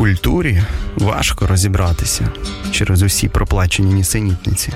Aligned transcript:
культурі 0.00 0.62
важко 0.96 1.46
розібратися 1.46 2.28
через 2.70 3.02
усі 3.02 3.28
проплачені 3.28 3.94
нісенітниці. 3.94 4.72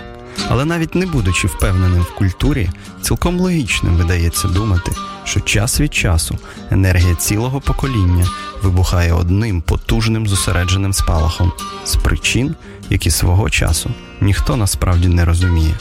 Але 0.48 0.64
навіть 0.64 0.94
не 0.94 1.06
будучи 1.06 1.46
впевненим 1.46 2.02
в 2.02 2.14
культурі, 2.14 2.70
цілком 3.02 3.40
логічним 3.40 3.96
видається 3.96 4.48
думати, 4.48 4.92
що 5.24 5.40
час 5.40 5.80
від 5.80 5.94
часу 5.94 6.38
енергія 6.70 7.14
цілого 7.14 7.60
покоління 7.60 8.26
вибухає 8.62 9.12
одним 9.12 9.62
потужним 9.62 10.26
зосередженим 10.26 10.92
спалахом 10.92 11.52
з 11.84 11.96
причин, 11.96 12.54
які 12.90 13.10
свого 13.10 13.50
часу 13.50 13.90
ніхто 14.20 14.56
насправді 14.56 15.08
не 15.08 15.24
розуміє, 15.24 15.74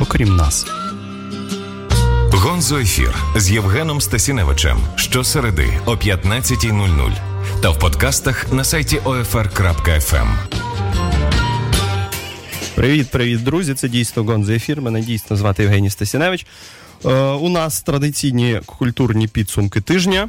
окрім 0.00 0.36
нас. 0.36 0.66
Гонзо 2.32 2.78
ефір 2.78 3.14
з 3.36 3.50
Євгеном 3.50 4.00
Стасіневичем 4.00 4.78
щосереди 4.96 5.78
о 5.86 5.92
15.00 5.92 7.27
та 7.62 7.70
в 7.70 7.78
подкастах 7.78 8.52
на 8.52 8.64
сайті 8.64 8.98
OFR.FM. 9.04 10.28
Привіт, 12.74 13.10
привіт, 13.10 13.44
друзі! 13.44 13.74
Це 13.74 13.88
дійсно 13.88 14.24
Гонзо 14.24 14.52
ефір. 14.52 14.80
Мене 14.80 15.00
дійсно 15.00 15.36
звати 15.36 15.62
Євгеній 15.62 15.90
Стасіневич. 15.90 16.46
Е, 17.04 17.08
у 17.22 17.48
нас 17.48 17.82
традиційні 17.82 18.60
культурні 18.66 19.28
підсумки 19.28 19.80
тижня. 19.80 20.28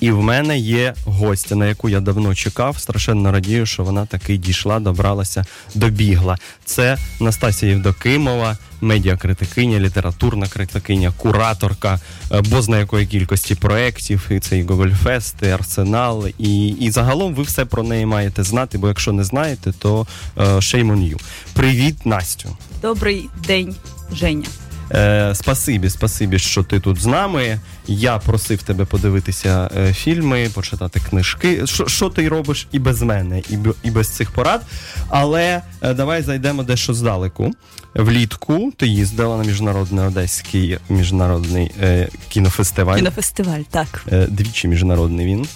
І 0.00 0.10
в 0.10 0.22
мене 0.22 0.58
є 0.58 0.94
гостя, 1.04 1.54
на 1.54 1.66
яку 1.66 1.88
я 1.88 2.00
давно 2.00 2.34
чекав. 2.34 2.78
Страшенно 2.78 3.32
радію, 3.32 3.66
що 3.66 3.84
вона 3.84 4.06
таки 4.06 4.36
дійшла, 4.36 4.80
добралася, 4.80 5.44
добігла. 5.74 6.38
Це 6.64 6.98
Настасія 7.20 7.72
Євдокимова, 7.72 8.56
медіакритикиня, 8.80 9.80
літературна 9.80 10.48
критикиня, 10.48 11.12
кураторка, 11.16 12.00
е, 12.32 12.40
бозна 12.40 12.78
якої 12.78 13.06
кількості 13.06 13.54
проєктів, 13.54 14.28
і 14.30 14.40
це 14.40 14.58
і 14.58 14.62
Гогольфест, 14.62 15.34
і 15.42 15.46
Арсенал, 15.46 16.26
і 16.38 16.68
і 16.68 16.90
загалом 16.90 17.34
ви 17.34 17.42
все 17.42 17.64
про 17.64 17.82
неї 17.82 18.06
маєте 18.06 18.42
знати, 18.42 18.78
бо 18.78 18.88
якщо 18.88 19.12
не 19.12 19.24
знаєте, 19.24 19.72
то 19.78 20.06
uh, 20.36 20.56
shame 20.56 20.92
on 20.92 21.12
you. 21.12 21.20
Привіт, 21.52 22.06
Настю. 22.06 22.56
Добрий 22.82 23.28
день, 23.46 23.74
Женя. 24.12 24.46
Е, 24.94 25.34
Спасибі, 25.34 25.90
спасибі, 25.90 26.38
що 26.38 26.62
ти 26.62 26.80
тут 26.80 27.00
з 27.00 27.06
нами. 27.06 27.60
Я 27.86 28.18
просив 28.18 28.62
тебе 28.62 28.84
подивитися 28.84 29.70
е, 29.76 29.92
фільми, 29.92 30.50
почитати 30.54 31.00
книжки. 31.10 31.66
Що 31.66 31.86
що 31.86 32.10
ти 32.10 32.28
робиш 32.28 32.68
і 32.72 32.78
без 32.78 33.02
мене, 33.02 33.38
і 33.38 33.58
і 33.82 33.90
без 33.90 34.08
цих 34.08 34.30
порад. 34.30 34.62
Але 35.08 35.62
е, 35.82 35.94
давай 35.94 36.22
зайдемо 36.22 36.62
дещо 36.62 36.94
здалеку. 36.94 37.52
Влітку 37.94 38.72
ти 38.76 38.86
їздила 38.86 39.36
на 39.36 39.44
міжнародний 39.44 40.06
одеський 40.06 40.78
міжнародний 40.88 41.70
е, 41.80 42.08
кінофестиваль. 42.28 42.96
Кінофестиваль, 42.96 43.60
так. 43.70 44.04
Е, 44.12 44.26
двічі 44.30 44.68
міжнародний 44.68 45.26
він. 45.26 45.46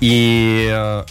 І 0.00 0.12
е, 0.68 1.04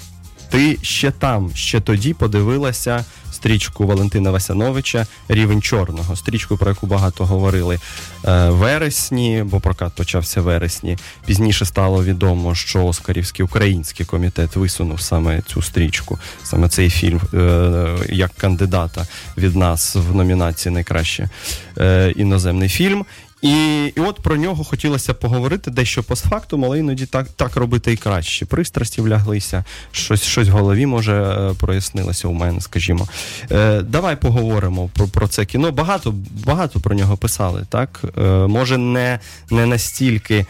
ти 0.49 0.77
ще 0.81 1.11
там, 1.11 1.51
ще 1.55 1.79
тоді 1.79 2.13
подивилася 2.13 3.05
стрічку 3.31 3.85
Валентина 3.85 4.31
Васяновича 4.31 5.05
Рівень 5.27 5.61
чорного. 5.61 6.15
Стрічку, 6.15 6.57
про 6.57 6.69
яку 6.69 6.87
багато 6.87 7.25
говорили 7.25 7.79
е, 8.25 8.49
вересні, 8.49 9.43
бо 9.45 9.59
прокат 9.59 9.93
почався 9.95 10.41
вересні. 10.41 10.97
Пізніше 11.25 11.65
стало 11.65 12.03
відомо, 12.03 12.55
що 12.55 12.85
Оскарівський 12.85 13.45
український 13.45 14.05
комітет 14.05 14.55
висунув 14.55 15.01
саме 15.01 15.41
цю 15.41 15.61
стрічку, 15.61 16.19
саме 16.43 16.69
цей 16.69 16.89
фільм 16.89 17.21
е, 17.33 17.97
як 18.09 18.31
кандидата 18.37 19.07
від 19.37 19.55
нас 19.55 19.95
в 19.95 20.15
номінації 20.15 20.73
Найкраще 20.73 21.29
е, 21.77 22.13
іноземний 22.15 22.69
фільм. 22.69 23.05
І 23.45 23.85
і 23.95 23.99
от 23.99 24.19
про 24.19 24.37
нього 24.37 24.63
хотілося 24.63 25.13
поговорити 25.13 25.71
дещо 25.71 26.03
постфактум, 26.03 26.65
але 26.65 26.79
іноді 26.79 27.05
так 27.05 27.27
так 27.35 27.55
робити 27.55 27.93
і 27.93 27.97
краще. 27.97 28.45
Пристрасті 28.45 29.01
вляглися, 29.01 29.63
щось 29.91 30.23
щось 30.23 30.47
в 30.47 30.51
голові 30.51 30.85
може 30.85 31.13
е, 31.13 31.53
прояснилося 31.53 32.27
у 32.27 32.33
мене, 32.33 32.61
скажімо. 32.61 33.07
Е, 33.51 33.81
Давай 33.81 34.15
поговоримо 34.15 34.89
про 34.93 35.07
про 35.07 35.27
це 35.27 35.45
кіно. 35.45 35.71
Багато 35.71 36.13
багато 36.45 36.79
про 36.79 36.95
нього 36.95 37.17
писали, 37.17 37.65
так? 37.69 38.01
Е, 38.17 38.21
Може, 38.47 38.77
не, 38.77 39.19
не 39.51 39.65
настільки, 39.65 40.45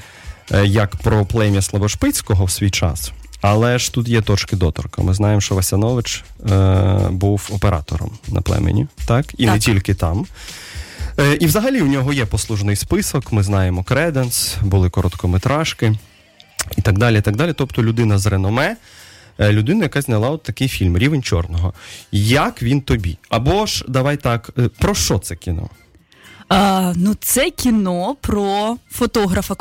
е, 0.52 0.66
як 0.66 0.96
про 0.96 1.25
плем'я 1.25 1.62
Славошпицького 1.62 2.46
в 2.46 2.52
свій 2.52 2.69
час. 2.69 3.12
Але 3.42 3.80
ж 3.80 3.94
тут 3.94 4.08
є 4.08 4.22
точки 4.22 4.56
доторка. 4.56 5.02
Ми 5.02 5.14
знаємо, 5.14 5.42
що 5.42 5.56
Васянович 5.56 6.24
е, 6.50 6.98
був 7.09 7.50
оператором 7.52 8.12
на 8.28 8.42
племені, 8.42 8.88
так? 9.06 9.25
І 9.38 9.46
так. 9.46 9.53
не 9.53 9.59
тільки 9.59 9.94
там. 9.94 10.25
Е, 11.20 11.38
і 11.40 11.46
взагалі 11.46 11.81
у 11.81 11.88
нього 11.88 12.14
є 12.14 12.26
послужний 12.26 12.76
список. 12.76 13.31
Ми 13.31 13.44
знаємо 13.44 13.84
Креденс, 13.84 14.56
були 14.62 14.90
короткометражки 14.90 15.94
і 16.78 16.81
так 16.81 16.98
далі. 16.98 17.22
так 17.22 17.36
далі. 17.36 17.53
Тобто 17.53 17.84
людина 17.84 18.18
з 18.18 18.26
реноме, 18.26 18.76
е, 19.40 19.52
людина, 19.52 19.84
яка 19.84 20.02
зняла 20.02 20.30
от 20.30 20.44
такий 20.44 20.68
фільм 20.68 20.98
Рівень 20.98 21.24
чорного. 21.24 21.74
Як 22.12 22.64
він 22.64 22.81
тобі? 22.81 23.18
Або 23.30 23.66
ж 23.66 23.86
давай 23.88 24.18
так, 24.18 24.50
е, 24.58 24.68
про 24.80 24.96
що 24.96 25.20
це 25.20 25.36
кіно? 25.36 25.70
А, 26.47 26.94
Ну, 26.95 27.16
це 27.19 27.50
кіно 27.50 28.16
про 28.22 28.78
фотографа 28.91 29.56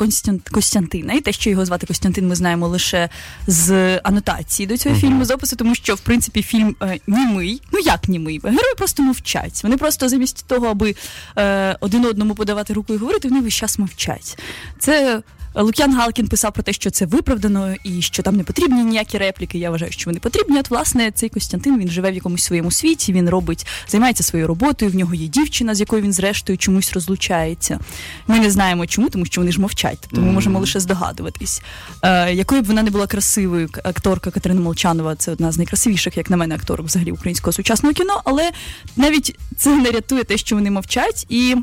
Костянтина. 0.51 1.13
І 1.13 1.21
те, 1.21 1.31
що 1.31 1.49
його 1.49 1.65
звати 1.65 1.87
Костянтин, 1.87 2.27
ми 2.27 2.35
знаємо 2.35 2.67
лише 2.67 3.09
з 3.47 3.97
анотації 4.03 4.67
до 4.67 4.77
цього 4.77 4.95
mm-hmm. 4.95 4.99
фільму 4.99 5.25
з 5.25 5.31
опису, 5.31 5.55
тому 5.55 5.75
що 5.75 5.95
в 5.95 5.99
принципі 5.99 6.43
фільм 6.43 6.75
е, 6.81 6.99
німий. 7.07 7.61
Ну 7.71 7.79
як 7.79 8.07
німий? 8.09 8.41
Герої 8.43 8.75
просто 8.77 9.03
мовчать. 9.03 9.63
Вони 9.63 9.77
просто 9.77 10.09
замість 10.09 10.45
того, 10.47 10.67
аби 10.67 10.95
е, 11.37 11.77
один 11.79 12.05
одному 12.05 12.35
подавати 12.35 12.73
руку 12.73 12.93
і 12.93 12.97
говорити, 12.97 13.27
вони 13.27 13.41
весь 13.41 13.53
час 13.53 13.79
мовчать. 13.79 14.37
Це 14.79 15.21
Лук'ян 15.55 15.93
Галкін 15.93 16.27
писав 16.27 16.53
про 16.53 16.63
те, 16.63 16.73
що 16.73 16.89
це 16.89 17.05
виправдано 17.05 17.75
і 17.83 18.01
що 18.01 18.23
там 18.23 18.35
не 18.35 18.43
потрібні 18.43 18.83
ніякі 18.83 19.17
репліки. 19.17 19.57
Я 19.57 19.71
вважаю, 19.71 19.91
що 19.91 20.09
вони 20.09 20.19
потрібні. 20.19 20.59
От, 20.59 20.69
власне, 20.69 21.11
цей 21.11 21.29
Костянтин 21.29 21.79
він 21.79 21.89
живе 21.89 22.11
в 22.11 22.15
якомусь 22.15 22.43
своєму 22.43 22.71
світі. 22.71 23.13
Він 23.13 23.29
робить, 23.29 23.67
займається 23.87 24.23
своєю 24.23 24.47
роботою. 24.47 24.91
В 24.91 24.95
нього 24.95 25.13
є 25.13 25.27
дівчина, 25.27 25.75
з 25.75 25.79
якою 25.79 26.01
він 26.01 26.13
зрештою 26.13 26.57
чомусь 26.57 26.93
розлучається. 26.93 27.79
Ми 28.27 28.39
не 28.39 28.51
знаємо 28.51 28.87
чому, 28.87 29.09
тому 29.09 29.25
що 29.25 29.41
вони 29.41 29.51
ж 29.51 29.61
мовчать. 29.61 29.97
Тобто 30.01 30.21
ми 30.21 30.31
можемо 30.31 30.59
лише 30.59 30.79
здогадуватись. 30.79 31.61
Е, 32.01 32.33
Якою 32.33 32.61
б 32.61 32.65
вона 32.65 32.83
не 32.83 32.89
була 32.89 33.07
красивою, 33.07 33.69
акторка 33.83 34.31
Катерина 34.31 34.61
Молчанова, 34.61 35.15
це 35.15 35.31
одна 35.31 35.51
з 35.51 35.57
найкрасивіших, 35.57 36.17
як 36.17 36.29
на 36.29 36.37
мене, 36.37 36.55
акторок 36.55 36.85
взагалі 36.85 37.11
українського 37.11 37.53
сучасного 37.53 37.93
кіно. 37.93 38.21
Але 38.25 38.51
навіть 38.95 39.39
це 39.57 39.75
не 39.75 39.91
рятує 39.91 40.23
те, 40.23 40.37
що 40.37 40.55
вони 40.55 40.71
мовчать 40.71 41.25
і. 41.29 41.55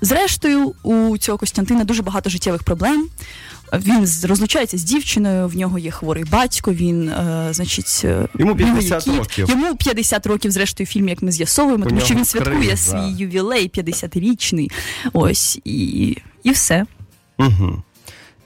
Зрештою, 0.00 0.74
у 0.82 1.18
цього 1.18 1.38
Костянтина 1.38 1.84
дуже 1.84 2.02
багато 2.02 2.30
життєвих 2.30 2.62
проблем. 2.62 3.08
Він 3.72 4.06
розлучається 4.28 4.78
з 4.78 4.82
дівчиною, 4.84 5.48
в 5.48 5.56
нього 5.56 5.78
є 5.78 5.90
хворий 5.90 6.24
батько. 6.24 6.72
Він, 6.72 7.08
е, 7.08 7.48
значить, 7.50 8.02
е, 8.04 8.28
йому 8.38 8.56
50 8.56 9.04
кіт. 9.04 9.16
років. 9.16 9.50
Йому 9.50 9.76
50 9.76 10.26
років, 10.26 10.50
зрештою, 10.50 10.86
фільм, 10.86 11.08
як 11.08 11.22
ми 11.22 11.32
з'ясовуємо, 11.32 11.86
тому 11.86 12.00
що 12.00 12.14
він 12.14 12.24
святкує 12.24 12.66
криза. 12.66 12.76
свій 12.76 13.22
ювілей 13.22 13.68
50-річний. 13.68 14.70
Ось 15.12 15.60
і 15.64 16.16
і 16.42 16.50
все. 16.50 16.86
Угу. 17.38 17.82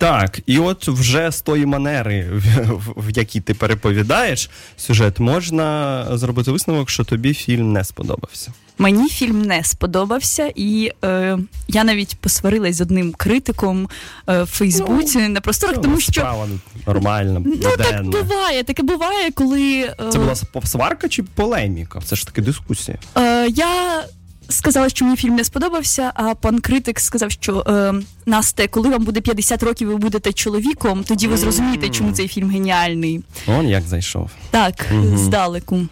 Так, 0.03 0.41
і 0.47 0.59
от 0.59 0.89
вже 0.89 1.31
з 1.31 1.43
тої 1.43 1.67
манери, 1.67 2.29
в, 2.33 2.79
в 2.97 3.11
якій 3.11 3.41
ти 3.41 3.55
переповідаєш 3.55 4.51
сюжет, 4.77 5.21
можна 5.21 6.07
зробити 6.17 6.51
висновок, 6.51 6.91
що 6.91 7.05
тобі 7.05 7.35
фільм 7.35 7.73
не 7.73 7.85
сподобався. 7.85 8.53
Мені 8.79 9.09
фільм 9.09 9.43
не 9.43 9.65
сподобався, 9.65 10.53
і 10.55 10.93
е, 11.05 11.39
я 11.69 11.85
навіть 11.85 12.17
посварилась 12.21 12.77
з 12.77 12.81
одним 12.81 13.13
критиком 13.13 13.89
е, 14.29 14.43
в 14.43 14.47
Фейсбуці 14.47 15.19
ну, 15.19 15.29
на 15.29 15.41
просторах, 15.41 15.81
тому 15.81 16.01
що 16.01 16.13
справа 16.13 16.49
нормальна. 16.87 17.41
Ну 17.45 17.77
так 17.77 18.05
буває. 18.05 18.65
Таке 18.65 18.83
буває, 18.83 19.31
коли 19.31 19.81
е, 19.81 19.95
це 20.13 20.19
була 20.19 20.35
сварка 20.65 21.09
чи 21.09 21.23
полеміка? 21.23 22.01
Це 22.05 22.17
ж 22.17 22.27
таки 22.27 22.43
дискусія. 22.43 22.99
Е, 23.17 23.49
Я 23.49 24.05
сказала, 24.53 24.89
що 24.89 25.05
мені 25.05 25.17
фільм 25.17 25.35
не 25.35 25.45
сподобався. 25.45 26.13
А 26.15 26.35
пан 26.35 26.61
критик 26.61 27.01
сказав, 27.01 27.31
що 27.31 27.65
е, 27.69 27.95
Насте, 28.27 28.69
коли 28.69 28.89
вам 28.89 29.05
буде 29.05 29.21
50 29.21 29.63
років, 29.63 29.89
ви 29.89 29.97
будете 29.97 30.33
чоловіком, 30.33 31.05
тоді 31.05 31.29
ви 31.29 31.37
зрозумієте, 31.37 31.89
чому 31.89 32.13
цей 32.13 32.29
фільм 32.29 32.51
геніальний. 32.51 33.21
Он 33.47 33.69
як 33.69 33.83
зайшов. 33.83 34.31
Так, 34.51 34.87
угу. 34.93 35.17
здалеку. 35.17 35.87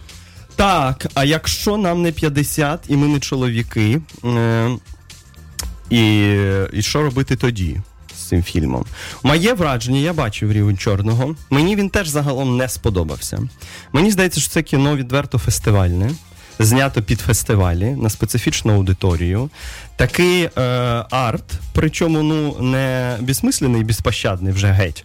Так, 0.56 1.06
а 1.14 1.24
якщо 1.24 1.76
нам 1.76 2.02
не 2.02 2.12
50 2.12 2.80
і 2.88 2.96
ми 2.96 3.08
не 3.08 3.20
чоловіки, 3.20 4.00
е, 4.24 4.70
і, 5.90 6.34
і 6.72 6.82
що 6.82 7.02
робити 7.02 7.36
тоді? 7.36 7.80
з 8.16 8.28
Цим 8.28 8.42
фільмом. 8.42 8.84
Моє 9.22 9.54
враження, 9.54 9.98
я 9.98 10.12
бачив 10.12 10.52
рівень 10.52 10.76
чорного. 10.76 11.36
Мені 11.50 11.76
він 11.76 11.90
теж 11.90 12.08
загалом 12.08 12.56
не 12.56 12.68
сподобався. 12.68 13.48
Мені 13.92 14.10
здається, 14.10 14.40
що 14.40 14.50
це 14.50 14.62
кіно 14.62 14.96
відверто 14.96 15.38
фестивальне 15.38 16.10
знято 16.64 17.02
під 17.02 17.20
фестивалі 17.20 17.84
на 17.84 18.10
специфічну 18.10 18.74
аудиторію. 18.74 19.50
Такий 19.96 20.42
е, 20.42 20.50
арт, 21.10 21.44
причому 21.72 22.22
ну 22.22 22.56
не 22.60 23.16
безсмислений, 23.20 23.84
безпощадний 23.84 24.52
вже 24.52 24.66
геть, 24.66 25.04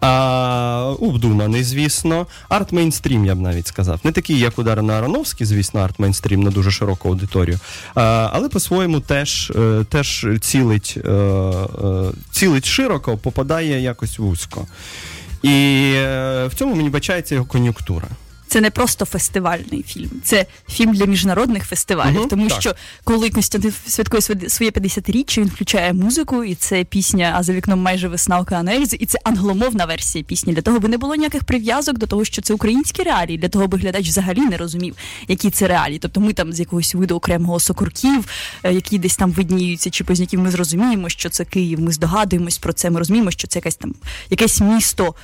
а 0.00 0.94
обдуманий, 1.00 1.64
звісно. 1.64 2.26
Арт 2.48 2.72
мейнстрім, 2.72 3.26
я 3.26 3.34
б 3.34 3.40
навіть 3.40 3.66
сказав. 3.66 4.00
Не 4.04 4.12
такий, 4.12 4.38
як 4.38 4.58
удар 4.58 4.82
на 4.82 4.92
Ароновський, 4.92 5.46
звісно, 5.46 5.80
арт 5.80 5.98
мейнстрім 5.98 6.42
на 6.42 6.50
дуже 6.50 6.70
широку 6.70 7.08
аудиторію. 7.08 7.58
А, 7.94 8.30
Але 8.32 8.48
по-своєму 8.48 9.00
теж 9.00 9.52
е, 9.56 9.84
теж 9.88 10.26
цілить, 10.40 10.98
е, 11.04 11.10
е, 11.10 12.12
цілить 12.30 12.66
широко, 12.66 13.16
попадає 13.16 13.80
якось 13.80 14.18
вузько. 14.18 14.66
І 15.42 15.92
е, 15.96 16.46
в 16.46 16.54
цьому 16.54 16.74
мені 16.74 16.90
бачається 16.90 17.34
його 17.34 17.46
кон'юнктура 17.46 18.08
це 18.52 18.60
не 18.60 18.70
просто 18.70 19.04
фестивальний 19.04 19.82
фільм, 19.82 20.10
це 20.24 20.46
фільм 20.68 20.94
для 20.94 21.04
міжнародних 21.04 21.64
фестивалів. 21.64 22.20
Угу, 22.20 22.28
тому 22.28 22.48
так. 22.48 22.60
що 22.60 22.74
коли 23.04 23.30
Костянтин 23.30 23.72
святкує 23.86 24.22
своє 24.48 24.70
50-річчя, 24.70 25.40
він 25.40 25.48
включає 25.48 25.92
музику, 25.92 26.44
і 26.44 26.54
це 26.54 26.84
пісня, 26.84 27.32
а 27.36 27.42
за 27.42 27.52
вікном 27.52 27.80
майже 27.80 28.08
весна 28.08 28.40
океана 28.40 28.72
і 28.72 29.06
це 29.06 29.18
англомовна 29.24 29.84
версія 29.84 30.24
пісні. 30.24 30.52
Для 30.52 30.62
того 30.62 30.80
би 30.80 30.88
не 30.88 30.98
було 30.98 31.14
ніяких 31.14 31.44
прив'язок 31.44 31.98
до 31.98 32.06
того, 32.06 32.24
що 32.24 32.42
це 32.42 32.54
українські 32.54 33.02
реалії, 33.02 33.38
для 33.38 33.48
того 33.48 33.66
би 33.66 33.78
глядач 33.78 34.08
взагалі 34.08 34.40
не 34.40 34.56
розумів, 34.56 34.96
які 35.28 35.50
це 35.50 35.68
реалії. 35.68 35.98
Тобто 35.98 36.20
ми 36.20 36.32
там 36.32 36.52
з 36.52 36.60
якогось 36.60 36.94
виду 36.94 37.16
окремого 37.16 37.60
сокурків, 37.60 38.28
е, 38.62 38.72
які 38.72 38.98
десь 38.98 39.16
там 39.16 39.30
видніються, 39.30 39.90
чи 39.90 40.04
позняків, 40.04 40.40
ми 40.40 40.50
зрозуміємо, 40.50 41.08
що 41.08 41.28
це 41.28 41.44
Київ. 41.44 41.80
Ми 41.80 41.92
здогадуємось 41.92 42.58
про 42.58 42.72
це. 42.72 42.90
Ми 42.90 42.98
розуміємо, 42.98 43.30
що 43.30 43.48
це 43.48 43.58
якесь 43.58 43.76
там 43.76 43.94
якесь 44.30 44.60
місто 44.60 45.14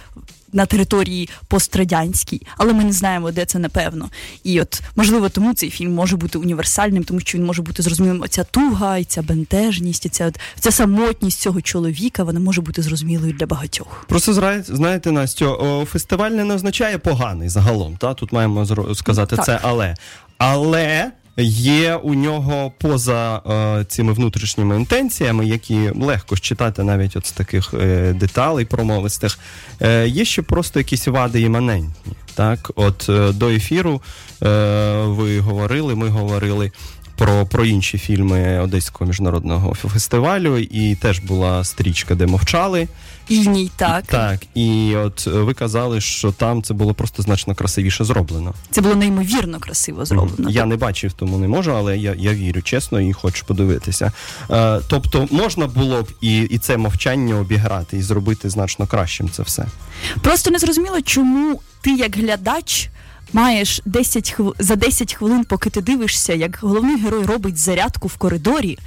на 0.53 0.67
території 0.67 1.29
пострадянській, 1.49 2.43
але 2.57 2.73
ми 2.73 2.85
не 2.85 2.93
знаємо, 2.93 3.31
де 3.31 3.45
це 3.45 3.59
напевно. 3.59 4.09
І 4.45 4.61
от 4.61 4.83
можливо, 4.97 5.29
тому 5.29 5.55
цей 5.55 5.71
фільм 5.71 5.95
може 5.95 6.17
бути 6.17 6.39
універсальним, 6.39 7.05
тому 7.05 7.21
що 7.21 7.39
він 7.39 7.45
може 7.45 7.63
бути 7.63 7.83
зрозумілим. 7.83 8.23
Оця 8.23 8.45
туга, 8.45 8.99
і 8.99 9.05
ця 9.05 9.23
бентежність, 9.23 10.07
і 10.07 10.09
ця 10.09 10.27
от 10.27 10.41
ця 10.61 10.71
самотність 10.71 11.41
цього 11.41 11.61
чоловіка, 11.61 12.23
вона 12.23 12.41
може 12.41 12.61
бути 12.61 12.83
зрозумілою 12.83 13.33
для 13.33 13.47
багатьох. 13.47 14.05
Просто 14.09 14.63
знаєте, 14.69 15.13
Настю, 15.13 15.87
фестиваль 15.91 16.31
не 16.31 16.55
означає 16.55 16.99
поганий 16.99 17.49
загалом. 17.49 17.97
Та 17.97 18.15
тут 18.15 18.33
маємо 18.33 18.67
сказати 18.95 19.37
так. 19.37 19.45
це, 19.45 19.61
але 19.63 19.95
але 20.39 21.11
Є 21.43 21.95
у 21.95 22.15
нього 22.15 22.73
поза 22.79 23.37
е, 23.37 23.85
цими 23.85 24.13
внутрішніми 24.13 24.77
інтенціями, 24.77 25.47
які 25.47 25.91
легко 25.95 26.37
читати 26.37 26.83
навіть 26.83 27.17
от 27.17 27.27
з 27.27 27.33
таких 27.33 27.75
е, 27.75 28.13
деталей 28.13 28.65
промовистих, 28.65 29.39
е, 29.81 30.09
є 30.09 30.25
ще 30.25 30.43
просто 30.43 30.81
якісь 30.81 31.07
вади 31.07 31.41
іманентні. 31.41 32.13
Так, 32.35 32.71
от 32.75 33.07
е, 33.09 33.33
до 33.33 33.49
ефіру 33.49 34.03
е, 34.43 34.49
ви 35.07 35.41
говорили, 35.41 35.95
ми 35.95 36.09
говорили. 36.09 36.73
Про 37.17 37.47
про 37.47 37.65
інші 37.65 37.99
фільми 37.99 38.59
Одеського 38.59 39.09
міжнародного 39.09 39.75
фестивалю, 39.75 40.59
і 40.59 40.95
теж 40.95 41.19
була 41.19 41.65
стрічка, 41.65 42.15
де 42.15 42.27
мовчали. 42.27 42.89
Іній, 43.29 43.71
так. 43.77 44.07
Так, 44.07 44.41
і 44.55 44.97
от 44.97 45.25
е, 45.27 45.31
ви 45.31 45.55
казали, 45.55 46.01
що 46.01 46.33
там 46.33 46.63
це 46.63 46.75
було 46.75 46.95
просто 46.95 47.23
значно 47.23 47.55
красивіше 47.55 48.05
зроблено. 48.05 48.55
Це 48.71 48.81
було 48.81 48.95
неймовірно 48.95 49.61
красиво 49.61 50.05
зроблено. 50.05 50.51
Я 50.51 50.65
не 50.65 50.77
бачив, 50.77 51.13
тому 51.13 51.39
не 51.39 51.49
можу, 51.49 51.77
але 51.77 51.99
я 51.99 52.15
я 52.19 52.35
вірю 52.35 52.63
чесно 52.63 53.01
і 53.01 53.13
хочу 53.13 53.47
подивитися. 53.47 54.13
Е, 54.51 54.81
Тобто 54.89 55.29
можна 55.31 55.67
було 55.67 56.03
б 56.03 56.13
і 56.21 56.39
і 56.41 56.59
це 56.59 56.77
мовчання 56.77 57.35
обіграти, 57.41 57.97
і 57.97 58.03
зробити 58.03 58.51
значно 58.51 58.87
кращим 58.87 59.31
це 59.31 59.43
все. 59.43 59.67
Просто 60.21 60.51
не 60.51 60.59
зрозуміло, 60.59 61.01
чому 61.01 61.61
ти 61.81 61.95
як 61.95 62.17
глядач 62.17 62.89
маєш 63.33 63.81
10 63.85 64.31
хв... 64.31 64.53
за 64.59 64.77
10 64.77 65.15
хвилин, 65.15 65.45
поки 65.45 65.71
ти 65.71 65.81
дивишся, 65.81 66.35
як 66.35 66.59
головний 66.63 66.97
герой 66.97 67.25
робить 67.25 67.57
зарядку 67.57 68.09
в 68.09 68.17
коридорі. 68.17 68.79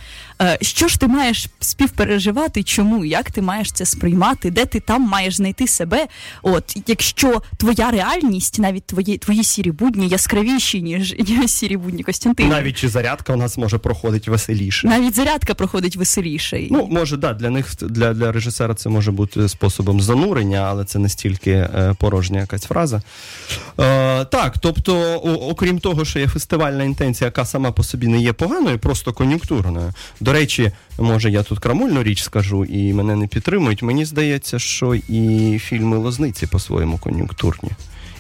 Е, 0.41 0.57
що 0.61 0.88
ж 0.88 0.99
ти 0.99 1.07
маєш 1.07 1.47
співпереживати? 1.59 2.63
Чому? 2.63 3.05
Як 3.05 3.31
ти 3.31 3.41
маєш 3.41 3.71
це 3.71 3.85
сприймати? 3.85 4.51
Де 4.51 4.65
ти 4.65 4.79
там 4.79 5.01
маєш 5.01 5.35
знайти 5.35 5.67
себе? 5.67 6.07
От 6.41 6.77
якщо 6.88 7.41
твоя 7.57 7.91
реальність, 7.91 8.59
навіть 8.59 8.83
твої 8.83 9.17
твої 9.17 9.43
сірі 9.43 9.71
будні 9.71 10.07
яскравіші, 10.07 10.81
ніж 10.81 11.15
сірі 11.47 11.77
будні 11.77 12.03
Костянтин. 12.03 12.49
Навіть 12.49 12.77
чи 12.77 12.89
зарядка 12.89 13.33
у 13.33 13.35
нас 13.35 13.57
може 13.57 13.77
проходити 13.77 14.31
веселіше. 14.31 14.87
Навіть 14.87 15.15
зарядка 15.15 15.53
проходить 15.53 15.95
веселіше. 15.95 16.67
Ну 16.71 16.87
може, 16.91 17.17
да, 17.17 17.33
для 17.33 17.49
них 17.49 17.75
для 17.81 18.13
для 18.13 18.31
режисера 18.31 18.73
це 18.73 18.89
може 18.89 19.11
бути 19.11 19.49
способом 19.49 20.01
занурення, 20.01 20.59
але 20.69 20.85
це 20.85 20.99
не 20.99 21.09
стільки 21.09 21.51
е, 21.51 21.95
порожня 21.99 22.39
якась 22.39 22.63
фраза. 22.63 23.01
Е, 23.79 24.25
Так, 24.31 24.57
тобто, 24.57 25.16
окрім 25.50 25.80
того, 25.80 26.06
що 26.06 26.19
є 26.19 26.28
фестивальна 26.28 26.83
інтенція, 26.83 27.25
яка 27.25 27.45
сама 27.45 27.72
по 27.72 27.83
собі 27.83 28.07
не 28.07 28.19
є 28.19 28.33
поганою, 28.33 28.80
просто 28.80 29.13
кон'юнктурною. 29.13 29.94
До 30.19 30.33
речі, 30.33 30.72
може 31.00 31.31
я 31.31 31.44
тут 31.44 31.60
крамульну 31.60 32.04
річ 32.04 32.24
скажу 32.24 32.66
і 32.66 32.94
мене 32.94 33.16
не 33.16 33.28
підтримують. 33.28 33.83
Мені 33.83 34.06
здається, 34.06 34.60
що 34.60 34.95
і 34.95 35.60
фільми 35.60 35.98
Лозниці 35.98 36.48
по-своєму 36.48 36.98
кон'юнктурні. 36.98 37.69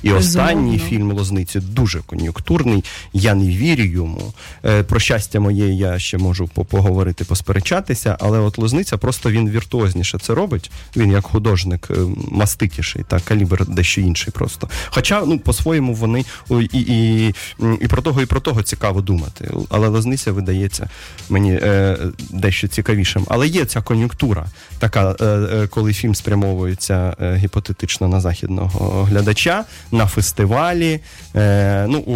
І 0.03 0.11
останній 0.11 0.77
фільм 0.77 1.11
Лозниці 1.11 1.59
дуже 1.59 1.99
кон'юнктурний. 1.99 2.83
Я 3.13 3.33
не 3.33 3.47
вірю 3.47 3.83
йому. 3.83 4.33
Е, 4.65 4.83
про 4.83 4.99
щастя 4.99 5.39
моє 5.39 5.69
я 5.73 5.99
ще 5.99 6.17
можу 6.17 6.47
поговорити, 6.47 7.23
посперечатися, 7.23 8.17
але 8.19 8.39
от 8.39 8.57
Лозниця 8.57 8.97
просто 8.97 9.31
він 9.31 9.49
віртуозніше 9.49 10.17
це 10.19 10.33
робить. 10.33 10.71
Він 10.95 11.11
як 11.11 11.25
художник 11.25 11.87
е, 11.91 11.95
маститіший, 12.31 13.05
та 13.07 13.19
калібр 13.19 13.65
дещо 13.67 14.01
інший 14.01 14.33
просто. 14.33 14.69
Хоча, 14.89 15.25
ну, 15.25 15.39
по-своєму, 15.39 15.93
вони 15.93 16.25
і 16.49 16.65
і, 16.73 17.33
і 17.81 17.87
про 17.87 18.01
того, 18.01 18.21
і 18.21 18.25
про 18.25 18.39
того 18.39 18.63
цікаво 18.63 19.01
думати. 19.01 19.51
Але 19.69 19.87
Лозниця 19.87 20.31
видається 20.31 20.89
мені 21.29 21.53
е, 21.53 21.97
дещо 22.29 22.67
цікавішим. 22.67 23.25
Але 23.29 23.47
є 23.47 23.65
ця 23.65 23.81
кон'юнктура, 23.81 24.45
така, 24.79 25.15
е, 25.21 25.25
е 25.25 25.67
коли 25.67 25.93
фільм 25.93 26.15
спрямовується 26.15 27.15
е, 27.21 27.35
гіпотетично 27.35 28.07
на 28.07 28.19
західного 28.19 29.03
глядача 29.03 29.65
на 29.91 30.07
фестивалі. 30.07 30.99
Е, 31.35 31.85
Ну, 31.89 31.99
У 31.99 32.15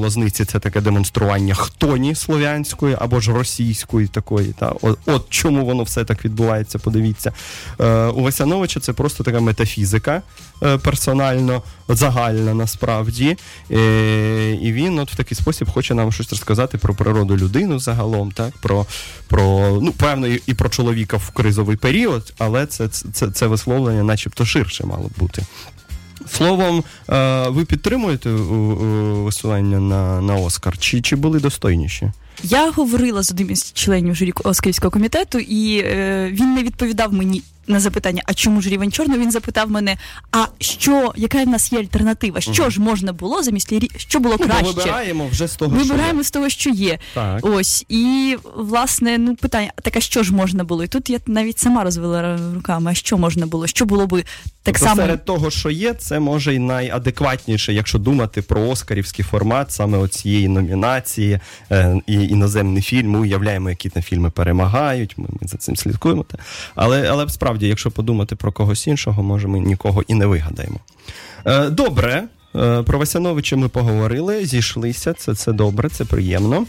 Лозниці 0.00 0.44
це 0.44 0.58
таке 0.58 0.80
демонстрування 0.80 1.54
хтоні 1.54 2.14
слов'янської 2.14 2.96
або 3.00 3.20
ж 3.20 3.32
російської 3.32 4.08
такої. 4.08 4.52
Та? 4.58 4.72
От, 4.82 4.98
от 5.06 5.26
чому 5.30 5.64
воно 5.64 5.82
все 5.82 6.04
так 6.04 6.24
відбувається, 6.24 6.78
подивіться. 6.78 7.32
Е, 7.80 8.06
У 8.06 8.22
Васяновича 8.22 8.80
це 8.80 8.92
просто 8.92 9.24
така 9.24 9.40
метафізика 9.40 10.22
е, 10.62 10.78
персонально, 10.78 11.62
загальна 11.88 12.54
насправді. 12.54 13.36
Е, 13.70 14.58
І 14.62 14.72
він 14.72 14.98
от 14.98 15.12
в 15.12 15.16
такий 15.16 15.36
спосіб 15.36 15.70
хоче 15.70 15.94
нам 15.94 16.12
щось 16.12 16.30
розказати 16.30 16.78
про 16.78 16.94
природу 16.94 17.36
людину 17.36 17.78
загалом, 17.78 18.32
так? 18.32 18.52
про, 18.62 18.86
про 19.28 19.78
ну, 19.82 19.92
певно, 19.92 20.26
і, 20.26 20.42
і 20.46 20.54
про 20.54 20.68
чоловіка 20.68 21.16
в 21.16 21.30
кризовий 21.30 21.76
період, 21.76 22.32
але 22.38 22.66
це, 22.66 22.88
це, 22.88 23.30
це 23.30 23.46
висловлення 23.46 24.02
начебто 24.02 24.44
ширше 24.44 24.86
мало 24.86 25.08
б 25.08 25.12
бути. 25.18 25.42
Словом, 26.32 26.84
е, 27.10 27.48
ви 27.48 27.64
підтримуєте 27.64 28.30
висування 28.30 29.80
на 29.80 30.20
на 30.20 30.34
Оскар? 30.36 30.78
Чи, 30.78 31.00
Чи 31.00 31.16
були 31.16 31.40
достойніші? 31.40 32.12
Я 32.42 32.70
говорила 32.70 33.22
з 33.22 33.30
одним 33.30 33.50
із 33.50 33.72
членів 33.72 34.14
журі 34.14 34.32
Оскарівського 34.44 34.90
комітету, 34.90 35.38
і 35.38 35.78
е, 35.78 36.28
він 36.32 36.54
не 36.54 36.62
відповідав 36.62 37.12
мені 37.12 37.42
на 37.70 37.80
запитання, 37.80 38.22
а 38.26 38.34
чому 38.34 38.62
ж 38.62 38.70
рівень 38.70 38.92
чорного, 38.92 39.20
він 39.20 39.30
запитав 39.30 39.70
мене: 39.70 39.96
а 40.32 40.44
що, 40.58 41.12
яка 41.16 41.44
в 41.44 41.48
нас 41.48 41.72
є 41.72 41.78
альтернатива? 41.78 42.40
Що 42.40 42.62
угу. 42.62 42.70
ж 42.70 42.80
можна 42.80 43.12
було 43.12 43.42
замість 43.42 43.72
лірі, 43.72 43.90
що 43.96 44.20
було 44.20 44.36
ну, 44.40 44.46
краще? 44.46 44.64
Ми 44.64 44.72
вибираємо 44.72 45.28
вже 45.28 45.48
з 45.48 45.56
того, 45.56 45.76
вибираємо 45.76 46.20
що 46.20 46.28
з 46.28 46.30
того, 46.30 46.48
що 46.48 46.70
є. 46.70 46.98
Так. 47.14 47.38
Ось 47.42 47.84
і 47.88 48.36
власне, 48.56 49.18
ну 49.18 49.36
питання, 49.36 49.72
так 49.82 49.96
а 49.96 50.00
що 50.00 50.22
ж 50.22 50.34
можна 50.34 50.64
було? 50.64 50.84
І 50.84 50.88
тут 50.88 51.10
я 51.10 51.18
навіть 51.26 51.58
сама 51.58 51.84
розвела 51.84 52.38
руками, 52.54 52.90
а 52.90 52.94
що 52.94 53.18
можна 53.18 53.46
було? 53.46 53.66
Що 53.66 53.84
було 53.84 54.06
би 54.06 54.24
так 54.62 54.74
тобто 54.74 54.88
само 54.88 55.02
серед 55.02 55.24
того, 55.24 55.50
що 55.50 55.70
є, 55.70 55.94
це 55.94 56.20
може 56.20 56.54
й 56.54 56.58
найадекватніше, 56.58 57.72
якщо 57.72 57.98
думати 57.98 58.42
про 58.42 58.68
оскарівський 58.68 59.24
формат 59.24 59.72
саме 59.72 59.98
оцієї 59.98 60.48
номінації 60.48 61.40
е, 61.70 62.00
і 62.06 62.14
іноземний 62.14 62.82
фільм. 62.82 63.10
Ми 63.10 63.18
уявляємо, 63.18 63.70
які 63.70 63.88
там 63.88 64.02
фільми 64.02 64.30
перемагають. 64.30 65.18
Ми, 65.18 65.28
ми 65.40 65.48
за 65.48 65.56
цим 65.56 65.76
слідкуємо. 65.76 66.24
Але 66.74 67.08
але 67.10 67.28
справді, 67.28 67.59
якщо 67.68 67.90
подумати 67.90 68.36
про 68.36 68.52
когось 68.52 68.86
іншого, 68.86 69.22
може 69.22 69.48
ми 69.48 69.60
нікого 69.60 70.02
і 70.08 70.14
не 70.14 70.26
вигадаємо. 70.26 70.80
Е, 71.46 71.70
добре, 71.70 72.24
е, 72.56 72.82
про 72.82 72.98
Васяновича 72.98 73.56
ми 73.56 73.68
поговорили, 73.68 74.46
зійшлися. 74.46 75.12
Це, 75.12 75.34
Це 75.34 75.52
добре, 75.52 75.88
це 75.88 76.04
приємно. 76.04 76.66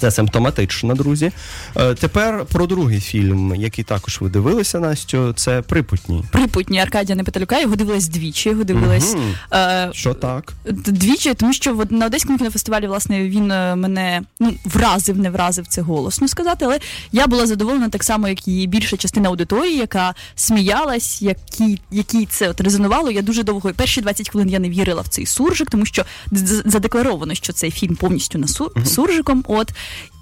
Це 0.00 0.10
симптоматично, 0.10 0.94
друзі. 0.94 1.32
Е, 1.76 1.94
тепер 1.94 2.44
про 2.44 2.66
другий 2.66 3.00
фільм, 3.00 3.54
який 3.54 3.84
також 3.84 4.20
ви 4.20 4.28
дивилися, 4.28 4.80
Настю, 4.80 5.32
це 5.32 5.62
Припутні. 5.62 6.24
Припутні 6.32 6.80
Аркадія 6.80 7.16
Непеталюка, 7.16 7.60
його 7.60 7.76
дивилась 7.76 8.08
двічі. 8.08 8.48
Його 8.48 8.64
дивилась 8.64 9.14
угу. 9.14 9.24
е, 9.52 9.88
що 9.92 10.14
так? 10.14 10.52
Двічі, 10.70 11.34
тому 11.34 11.52
що 11.52 11.86
на 11.90 12.06
Одеському 12.06 12.38
кінофестивалі 12.38 12.86
власне 12.86 13.28
він 13.28 13.50
е, 13.50 13.76
мене 13.76 14.22
ну 14.40 14.54
вразив, 14.64 15.18
не 15.18 15.30
вразив 15.30 15.66
це 15.66 15.82
голосно 15.82 16.28
сказати. 16.28 16.64
Але 16.64 16.78
я 17.12 17.26
була 17.26 17.46
задоволена 17.46 17.88
так 17.88 18.04
само, 18.04 18.28
як 18.28 18.48
і 18.48 18.66
більша 18.66 18.96
частина 18.96 19.28
аудиторії, 19.28 19.76
яка 19.76 20.14
сміялась, 20.34 21.22
які, 21.22 21.80
якій 21.90 22.26
це 22.26 22.48
от 22.48 22.60
резонувало. 22.60 23.10
Я 23.10 23.22
дуже 23.22 23.42
довго 23.42 23.72
перші 23.76 24.00
20 24.00 24.30
хвилин 24.30 24.48
я 24.48 24.58
не 24.58 24.70
вірила 24.70 25.02
в 25.02 25.08
цей 25.08 25.26
суржик, 25.26 25.70
тому 25.70 25.86
що 25.86 26.04
задекларовано, 26.64 27.34
що 27.34 27.52
цей 27.52 27.70
фільм 27.70 27.96
повністю 27.96 28.38
на 28.38 28.48
су, 28.48 28.72
угу. 28.76 28.86
суржиком. 28.86 29.44
От 29.48 29.72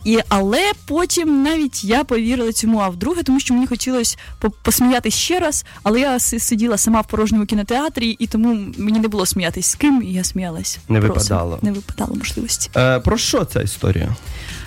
і, 0.04 0.18
Але 0.28 0.73
потім 0.87 1.42
навіть 1.42 1.85
я 1.85 2.04
повірила 2.04 2.52
цьому, 2.52 2.78
а 2.78 2.88
вдруге, 2.88 3.23
тому 3.23 3.40
що 3.40 3.54
мені 3.54 3.66
хотілося 3.66 4.16
посміятися 4.62 5.16
ще 5.16 5.40
раз, 5.40 5.64
але 5.82 6.00
я 6.00 6.18
сиділа 6.20 6.78
сама 6.78 7.00
в 7.00 7.06
порожньому 7.06 7.46
кінотеатрі, 7.46 8.11
і 8.18 8.26
тому 8.26 8.58
мені 8.78 8.99
не 8.99 9.08
було 9.08 9.26
сміятись 9.26 9.66
з 9.66 9.75
ким, 9.75 10.02
і 10.02 10.12
я 10.12 10.25
сміялась. 10.25 10.78
Не 10.88 11.00
випадало. 11.00 11.58
Не 11.62 11.73
випадало 11.73 12.14
можливості. 12.14 12.70
Е, 12.76 13.00
Про 13.00 13.18
що 13.18 13.44
ця 13.44 13.62
історія? 13.62 14.16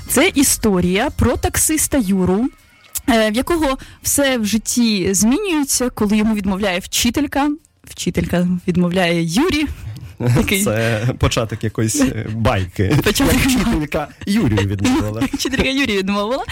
Це 0.08 0.32
історія 0.36 1.10
про 1.10 1.38
таксиста 1.38 1.98
Юру. 1.98 2.50
Е, 3.10 3.32
в 3.32 3.36
якого 3.36 3.78
все 4.04 4.38
в 4.38 4.46
житті 4.46 5.14
змінюється, 5.14 5.90
коли 5.90 6.18
йому 6.18 6.36
відмовляє 6.36 6.80
вчителька, 6.80 7.50
вчителька 7.84 8.48
відмовляє 8.68 9.24
Юрі. 9.24 9.68
Такий... 10.20 10.64
Це 10.64 11.08
початок 11.20 11.64
якоїсь 11.64 12.02
е, 12.02 12.28
байки. 12.36 12.98
Початок 13.04 13.34
Як 13.34 13.44
вчителька 13.44 14.08
Юрію 14.26 14.68
відмовила. 14.68 15.22
Вчителька 15.34 15.70
Юрію 15.70 15.98
відмовила. 15.98 16.44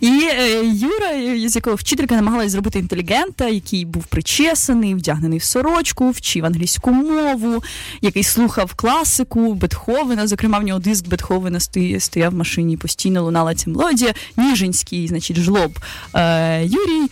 І 0.00 0.28
е, 0.32 0.62
Юра, 0.64 1.48
з 1.48 1.56
якого 1.56 1.76
вчителька 1.76 2.14
намагалась 2.14 2.52
зробити 2.52 2.78
інтелігента, 2.78 3.48
який 3.48 3.84
був 3.84 4.04
причесаний, 4.04 4.94
вдягнений 4.94 5.38
в 5.38 5.42
сорочку, 5.42 6.10
вчив 6.10 6.44
англійську 6.44 6.90
мову, 6.90 7.62
який 8.00 8.22
слухав 8.22 8.74
класику, 8.74 9.54
Бетховена. 9.54 10.26
Зокрема, 10.26 10.58
в 10.58 10.62
нього 10.62 10.78
диск 10.78 11.08
Бетховена 11.08 11.60
стояв 11.98 12.32
в 12.32 12.36
машині, 12.36 12.76
постійно 12.76 13.22
лунала 13.22 13.54
ця 13.54 13.70
мелодія. 13.70 14.14
Ніжинський, 14.36 15.08
значить, 15.08 15.36
жлоб 15.36 15.78
е, 16.14 16.64
Юрій. 16.64 17.08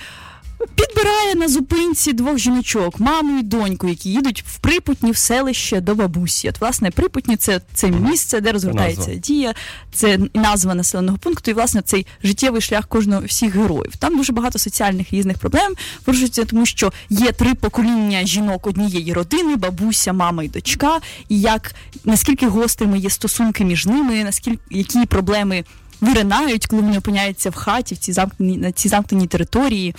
Підбирає 0.75 1.35
на 1.35 1.49
зупинці 1.49 2.13
двох 2.13 2.39
жіночок, 2.39 3.01
маму 3.01 3.39
і 3.39 3.43
доньку, 3.43 3.89
які 3.89 4.11
їдуть 4.11 4.45
в 4.47 4.59
Припутні 4.59 5.11
в 5.11 5.17
селище 5.17 5.81
до 5.81 5.95
бабусі. 5.95 6.49
От, 6.49 6.61
власне, 6.61 6.91
Припутні 6.91 7.37
це 7.37 7.61
це 7.75 7.91
місце, 7.91 8.41
де 8.41 8.53
розгортається 8.53 9.15
дія, 9.15 9.55
це 9.93 10.19
назва 10.35 10.75
населеного 10.75 11.19
пункту, 11.19 11.51
і 11.51 11.55
власне 11.55 11.83
цей 11.83 12.07
життєвий 12.23 12.61
шлях 12.61 12.87
кожного 12.87 13.23
всіх 13.25 13.55
героїв. 13.55 13.97
Там 13.97 14.17
дуже 14.17 14.33
багато 14.33 14.59
соціальних 14.59 15.13
різних 15.13 15.39
проблем 15.39 15.75
порушується, 16.05 16.45
тому 16.45 16.67
що 16.67 16.93
є 17.11 17.33
три 17.33 17.55
покоління 17.55 18.27
жінок 18.27 18.67
однієї 18.67 19.13
родини: 19.13 19.57
бабуся, 19.57 20.13
мама 20.13 20.43
і 20.43 20.49
дочка. 20.49 21.01
І 21.29 21.41
як 21.41 21.75
наскільки 22.05 22.47
гострими 22.47 22.99
є 22.99 23.11
стосунки 23.11 23.65
між 23.65 23.87
ними, 23.87 24.25
наскільки 24.25 24.59
які 24.71 25.07
проблеми 25.07 25.65
виринають, 26.01 26.67
коли 26.67 26.83
вони 26.83 26.99
опиняються 26.99 27.51
в 27.51 27.55
хаті, 27.55 27.95
в 27.95 27.99
цій 27.99 28.13
замкненій 28.13 28.59
на 28.59 28.73
цій 28.73 28.89
замкненій 28.89 29.27
території 29.27 29.95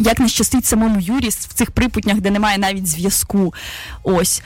як 0.00 0.20
не 0.20 0.28
щастить 0.28 0.66
самому 0.66 1.00
Юрі 1.00 1.28
в 1.28 1.52
цих 1.54 1.70
припутнях, 1.70 2.20
де 2.20 2.30
немає 2.30 2.58
навіть 2.58 2.86
зв'язку. 2.86 3.54
Ось. 4.02 4.42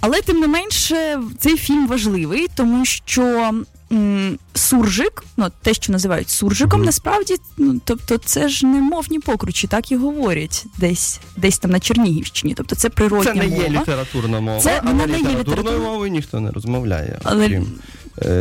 Але 0.00 0.22
тим 0.22 0.40
не 0.40 0.46
менше, 0.46 1.18
цей 1.38 1.56
фільм 1.56 1.86
важливий, 1.86 2.46
тому 2.54 2.84
що 2.84 3.52
м, 3.92 4.38
суржик, 4.54 5.24
ну 5.36 5.46
те, 5.62 5.74
що 5.74 5.92
називають 5.92 6.30
суржиком, 6.30 6.80
mm-hmm. 6.80 6.84
насправді, 6.84 7.36
ну 7.56 7.80
тобто, 7.84 8.18
це 8.18 8.48
ж 8.48 8.66
не 8.66 8.80
мовні 8.80 9.18
покручі, 9.18 9.66
так 9.66 9.92
і 9.92 9.96
говорять 9.96 10.66
десь 10.78 11.20
десь 11.36 11.58
там 11.58 11.70
на 11.70 11.80
Чернігівщині. 11.80 12.54
Тобто 12.54 12.76
це 12.76 12.88
природня 12.88 13.34
мова. 13.34 13.44
Це 13.44 13.50
не 13.50 13.62
є 13.62 13.68
літературна 13.80 14.40
мова, 14.40 14.60
це, 14.60 14.80
але 14.84 14.92
не 14.92 15.06
літературною 15.06 15.38
літератур... 15.38 15.80
мовою 15.80 16.10
ніхто 16.10 16.40
не 16.40 16.50
розмовляє. 16.50 17.20
Але... 17.22 17.46
Крім 17.46 17.66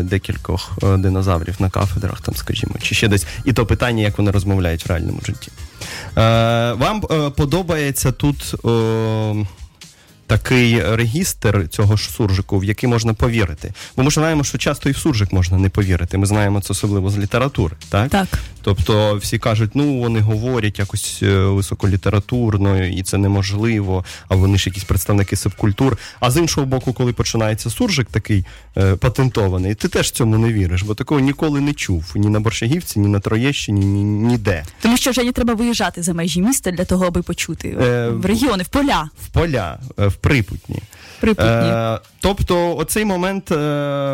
декількох 0.04 0.78
е, 0.84 0.98
динозаврів 0.98 1.56
на 1.60 1.70
кафедрах, 1.70 2.22
там, 2.22 2.36
скажімо, 2.36 2.76
чи 2.82 2.96
ще 2.96 3.08
десь. 3.08 3.26
І 3.46 3.54
то 3.54 3.66
питання, 3.66 4.04
як 4.04 4.18
вони 4.18 4.32
розмовляють 4.32 4.86
в 4.86 4.90
реальному 4.90 5.20
житті. 5.26 5.52
Е, 6.18 6.74
Вам 6.74 7.04
е, 7.12 7.30
подобається 7.30 8.12
тут. 8.12 8.56
Е, 8.66 9.46
такий 10.28 10.96
регістр 10.96 11.68
цього 11.70 11.96
ж 11.96 12.10
суржику, 12.10 12.60
в 12.60 12.64
який 12.64 12.90
можна 12.90 13.14
повірити. 13.14 13.74
Бо 13.98 14.04
ми 14.04 14.12
ж 14.12 14.14
знаємо, 14.20 14.44
що 14.44 14.58
часто 14.58 14.90
і 14.90 14.92
в 14.92 14.98
суржик 14.98 15.34
можна 15.34 15.58
не 15.58 15.70
повірити. 15.70 16.18
Ми 16.18 16.26
знаємо 16.26 16.62
це 16.62 16.68
особливо 16.72 17.10
з 17.10 17.18
літератури. 17.18 17.76
Так, 17.90 18.10
Так. 18.10 18.28
Тобто 18.66 19.16
всі 19.16 19.38
кажуть, 19.38 19.72
ну 19.74 20.00
вони 20.00 20.20
говорять 20.20 20.80
якось 20.80 21.20
е, 21.24 21.38
високолітературно, 21.38 22.84
і 22.84 23.04
це 23.04 23.18
неможливо. 23.18 24.06
А 24.28 24.36
вони 24.36 24.58
ж 24.58 24.70
якісь 24.70 24.84
представники 24.84 25.36
субкультур. 25.36 25.98
А 26.20 26.32
з 26.32 26.38
іншого 26.38 26.68
боку, 26.68 26.94
коли 26.94 27.14
починається 27.14 27.70
суржик, 27.70 28.08
такий 28.12 28.46
е, 28.78 28.96
патентований, 28.96 29.76
ти 29.76 29.88
теж 29.88 30.12
цьому 30.12 30.38
не 30.38 30.54
віриш, 30.54 30.84
бо 30.84 30.96
такого 30.96 31.20
ніколи 31.20 31.62
не 31.62 31.74
чув 31.74 32.14
ні 32.16 32.30
на 32.30 32.40
Борщагівці, 32.40 33.00
ні 33.00 33.08
на 33.08 33.20
Троєщині, 33.20 33.86
ні 33.86 34.04
ніде. 34.04 34.64
Тому 34.82 34.98
що 34.98 35.12
вже 35.12 35.24
не 35.24 35.32
треба 35.32 35.54
виїжджати 35.54 36.04
за 36.04 36.14
межі 36.14 36.42
міста 36.42 36.72
для 36.72 36.86
того, 36.86 37.06
аби 37.06 37.22
почути 37.22 37.78
е, 37.82 38.10
в 38.10 38.26
регіони, 38.26 38.64
в 38.64 38.68
поля. 38.68 39.10
В 39.24 39.28
поля. 39.28 39.80
Е, 40.00 40.08
в 40.08 40.16
Припутні. 40.16 40.80
Припутні. 41.20 41.52
Е, 41.52 42.00
Тобто, 42.20 42.78
оцей 42.78 43.06
момент 43.06 43.52
е, 43.52 43.56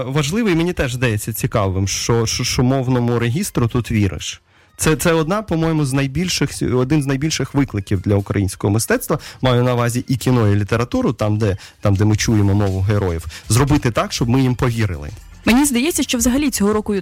важливий, 0.08 0.56
мені 0.56 0.74
теж 0.74 0.94
здається 0.94 1.34
цікавим, 1.34 1.88
що, 1.88 2.26
що, 2.26 2.44
що 2.44 2.64
мовному 2.64 3.20
регістру 3.20 3.68
тут 3.68 3.92
віриш. 3.92 4.41
Це 4.78 4.96
це 4.96 5.14
одна, 5.14 5.42
по-моєму, 5.42 5.86
з 5.86 5.94
найбільших 5.94 6.52
один 6.74 7.04
з 7.04 7.06
найбільших 7.08 7.54
викликів 7.54 8.02
для 8.02 8.16
українського 8.16 8.74
мистецтва. 8.74 9.20
Маю 9.42 9.64
на 9.64 9.74
увазі 9.74 10.06
і 10.08 10.18
кіно, 10.18 10.48
і 10.48 10.56
літературу, 10.56 11.14
там, 11.14 11.38
де 11.38 11.58
там, 11.82 11.96
де 11.96 12.06
ми 12.06 12.16
чуємо 12.16 12.54
мову 12.54 12.82
героїв, 12.82 13.26
зробити 13.50 13.92
так, 13.92 14.14
щоб 14.14 14.30
ми 14.30 14.42
їм 14.42 14.56
повірили. 14.56 15.10
Мені 15.46 15.66
здається, 15.66 16.04
що 16.04 16.18
взагалі 16.18 16.50
цього 16.50 16.74
року 16.74 16.96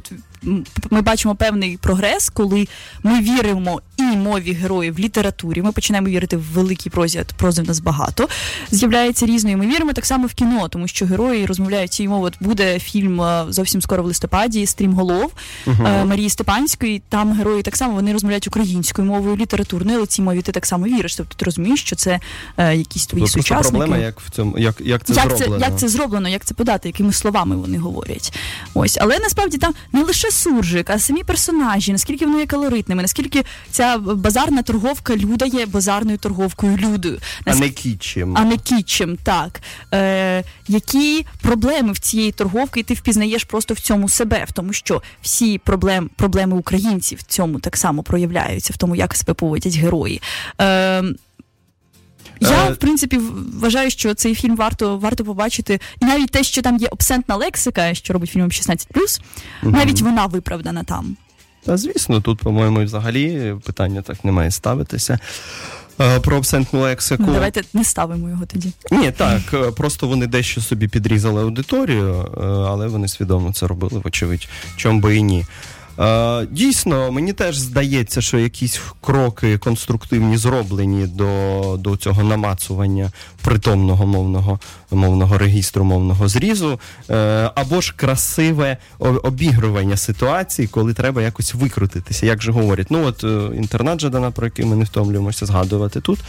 ми 0.89 1.01
бачимо 1.01 1.35
певний 1.35 1.77
прогрес, 1.77 2.29
коли 2.29 2.67
ми 3.03 3.21
віримо 3.21 3.81
і 3.97 4.03
мові 4.03 4.53
героїв 4.53 4.95
в 4.95 4.99
літературі. 4.99 5.61
Ми 5.61 5.71
починаємо 5.71 6.07
вірити 6.07 6.37
в 6.37 6.41
великій 6.41 6.89
прозі, 6.89 7.23
прози 7.37 7.61
в 7.61 7.67
нас 7.67 7.79
багато. 7.79 8.27
З'являється 8.71 9.25
різною. 9.25 9.57
Ми 9.57 9.67
віримо 9.67 9.93
так 9.93 10.05
само 10.05 10.27
в 10.27 10.33
кіно, 10.33 10.67
тому 10.67 10.87
що 10.87 11.05
герої 11.05 11.45
розмовляють 11.45 11.93
цією 11.93 12.09
мовою. 12.09 12.33
Буде 12.39 12.79
фільм 12.79 13.21
е, 13.21 13.45
зовсім 13.49 13.81
скоро 13.81 14.03
в 14.03 14.05
листопаді 14.05 14.65
Стрімголов 14.65 15.31
uh-huh. 15.67 16.05
Марії 16.05 16.29
Степанської. 16.29 17.01
Там 17.09 17.33
герої 17.33 17.61
так 17.61 17.77
само 17.77 17.93
вони 17.93 18.13
розмовляють 18.13 18.47
українською 18.47 19.07
мовою, 19.07 19.35
літературною, 19.35 19.97
але 19.97 20.07
цій 20.07 20.21
мові 20.21 20.41
ти 20.41 20.51
так 20.51 20.65
само 20.65 20.85
віриш. 20.85 21.15
Тобто 21.15 21.35
ти 21.35 21.45
розумієш, 21.45 21.81
що 21.81 21.95
це 21.95 22.19
е, 22.57 22.75
якісь 22.75 23.07
твої 23.07 23.23
Тут 23.25 23.31
сучасники. 23.31 23.77
проблема, 23.77 23.97
як 23.97 24.19
в 24.19 24.29
цьому 24.29 24.57
як, 24.57 24.81
як 24.81 25.03
це 25.03 25.13
як 25.13 25.37
зроблено. 25.37 25.59
Це, 25.59 25.65
як 25.69 25.79
це 25.79 25.87
зроблено, 25.87 26.29
як 26.29 26.45
це 26.45 26.53
подати, 26.53 26.89
якими 26.89 27.13
словами 27.13 27.55
вони 27.55 27.77
говорять. 27.77 28.28
Ось, 28.73 28.97
але 29.01 29.19
насправді 29.19 29.57
там 29.57 29.73
не 29.93 30.03
лише 30.03 30.31
суржик, 30.31 30.89
а 30.89 30.99
самі 30.99 31.23
персонажі, 31.23 31.91
наскільки 31.91 32.25
вони 32.25 32.39
є 32.39 32.45
колоритними, 32.45 33.01
наскільки 33.01 33.43
ця 33.71 33.97
базарна 33.97 34.61
торговка 34.61 35.15
Люда 35.15 35.45
є 35.45 35.65
базарною 35.65 36.17
торговкою 36.17 36.77
Людою. 36.77 37.19
Наск... 37.45 37.59
А 37.59 37.63
не 37.63 37.69
кітчем. 37.69 38.37
А 38.37 38.43
не 38.43 38.57
кітчем, 38.57 39.17
так. 39.23 39.61
Е, 39.93 40.43
Які 40.67 41.25
проблеми 41.41 41.91
в 41.91 41.99
цієї 41.99 42.31
торговки, 42.31 42.79
і 42.79 42.83
ти 42.83 42.93
впізнаєш 42.93 43.43
просто 43.43 43.73
в 43.73 43.79
цьому 43.79 44.09
себе, 44.09 44.45
в 44.47 44.51
тому, 44.51 44.73
що 44.73 45.01
всі 45.21 45.57
проблем, 45.57 46.09
проблеми 46.15 46.55
українців 46.55 47.19
в 47.19 47.23
цьому 47.23 47.59
так 47.59 47.77
само 47.77 48.03
проявляються, 48.03 48.73
в 48.73 48.77
тому, 48.77 48.95
як 48.95 49.15
себе 49.15 49.33
поводять 49.33 49.75
герої. 49.75 50.21
Е, 50.61 51.03
я 52.39 52.67
е, 52.67 52.71
в 52.71 52.77
принципі 52.77 53.19
вважаю, 53.59 53.89
що 53.89 54.13
цей 54.13 54.35
фільм 54.35 54.55
варто 54.55 54.97
варто 54.97 55.25
побачити, 55.25 55.79
і 56.01 56.05
навіть 56.05 56.31
те, 56.31 56.43
що 56.43 56.61
там 56.61 56.77
є 56.77 56.87
обсентна 56.91 57.35
лексика, 57.35 57.93
що 57.93 58.13
робить 58.13 58.29
фільмом 58.29 58.49
16+, 58.49 58.85
угу. 59.63 59.71
навіть 59.71 60.01
вона 60.01 60.25
виправдана 60.25 60.83
там. 60.83 61.17
Та 61.65 61.77
звісно, 61.77 62.21
тут, 62.21 62.39
по-моєму, 62.39 62.83
взагалі 62.83 63.55
питання 63.65 64.01
так 64.01 64.25
не 64.25 64.31
має 64.31 64.51
ставитися. 64.51 65.19
Е, 66.01 66.19
про 66.19 66.37
абсентну 66.37 66.81
лексику. 66.81 67.23
Ну, 67.27 67.33
Давайте 67.33 67.63
не 67.73 67.83
ставимо 67.83 68.29
його 68.29 68.45
тоді. 68.45 68.71
Ні, 68.91 69.11
так. 69.11 69.41
Е, 69.53 69.71
просто 69.71 70.07
вони 70.07 70.27
дещо 70.27 70.61
собі 70.61 70.87
підрізали 70.87 71.41
аудиторію, 71.41 72.15
але 72.69 72.87
вони 72.87 73.07
свідомо 73.07 73.53
це 73.53 73.67
робили, 73.67 74.01
вочевидь, 74.03 74.47
чом 74.75 75.01
би 75.01 75.17
і 75.17 75.23
ні. 75.23 75.45
Е, 75.99 76.47
дійсно, 76.51 77.11
мені 77.11 77.33
теж 77.33 77.57
здається, 77.57 78.21
що 78.21 78.39
якісь 78.39 78.81
кроки 79.01 79.57
конструктивні 79.57 80.37
зроблені 80.37 81.07
до 81.07 81.77
до 81.79 81.97
цього 81.97 82.23
намацування 82.23 83.11
притомного 83.41 84.05
мовного 84.05 84.59
мовного 84.91 85.37
регістру, 85.37 85.83
мовного 85.83 86.27
зрізу, 86.27 86.79
е, 87.09 87.15
або 87.55 87.81
ж 87.81 87.93
красиве 87.97 88.77
обігрування 88.99 89.97
ситуації, 89.97 90.67
коли 90.67 90.93
треба 90.93 91.21
якось 91.21 91.53
викрутитися. 91.53 92.25
Як 92.25 92.41
же 92.41 92.51
говорять, 92.51 92.87
ну 92.89 93.05
от 93.05 93.23
е, 93.23 93.57
інтернат 93.57 94.01
Жадана, 94.01 94.31
про 94.31 94.47
який 94.47 94.65
ми 94.65 94.75
не 94.75 94.85
втомлюємося 94.85 95.45
згадувати 95.45 96.01
тут. 96.01 96.19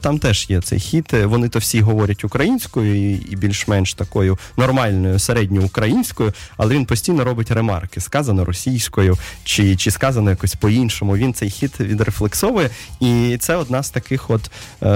Там 0.00 0.18
теж 0.18 0.50
є 0.50 0.60
цей 0.60 0.80
хід. 0.80 1.16
Вони 1.24 1.48
то 1.48 1.58
всі 1.58 1.80
говорять 1.80 2.24
українською 2.24 3.14
і 3.14 3.36
більш-менш 3.36 3.94
такою 3.94 4.38
нормальною 4.56 5.18
середньоукраїнською, 5.18 6.32
але 6.56 6.74
він 6.74 6.84
постійно 6.84 7.24
робить 7.24 7.50
ремарки, 7.50 8.00
сказано 8.00 8.44
російською 8.44 8.87
російською, 8.88 9.16
чи 9.44 9.76
чи 9.76 9.90
сказано 9.90 10.30
якось 10.30 10.54
по-іншому. 10.54 11.16
Він 11.16 11.34
цей 11.34 11.50
хід 11.50 11.80
відрефлексовує, 11.80 12.70
і 13.00 13.36
це 13.40 13.56
одна 13.56 13.82
з 13.82 13.90
таких 13.90 14.30
от 14.30 14.50
е, 14.82 14.88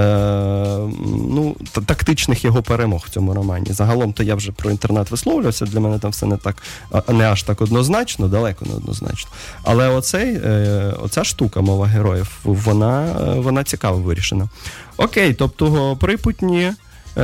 ну, 1.31 1.57
тактичних 1.87 2.45
його 2.45 2.63
перемог 2.63 3.05
в 3.07 3.11
цьому 3.11 3.35
романі. 3.35 3.73
Загалом, 3.73 4.13
то 4.13 4.23
я 4.23 4.35
вже 4.35 4.53
про 4.53 4.71
інтернет 4.71 5.11
висловлювався. 5.11 5.67
Для 5.67 5.81
мене 5.81 5.99
там 5.99 6.11
все 6.11 6.27
не 6.27 6.37
так 6.37 6.63
не 7.09 7.25
аж 7.25 7.43
так 7.43 7.61
однозначно, 7.61 8.29
далеко 8.29 8.65
не 8.67 8.75
однозначно. 8.75 9.31
Але 9.65 9.89
оцей, 9.89 10.35
е, 10.35 10.95
оця 11.03 11.25
штука, 11.25 11.61
мова 11.61 11.87
героїв, 11.87 12.39
вона, 12.45 13.07
вона 13.37 13.65
цікаво 13.65 13.99
вирішена. 13.99 14.49
Окей, 14.97 15.35
тобто 15.35 15.97
припутні. 16.01 16.73
Е, 17.17 17.23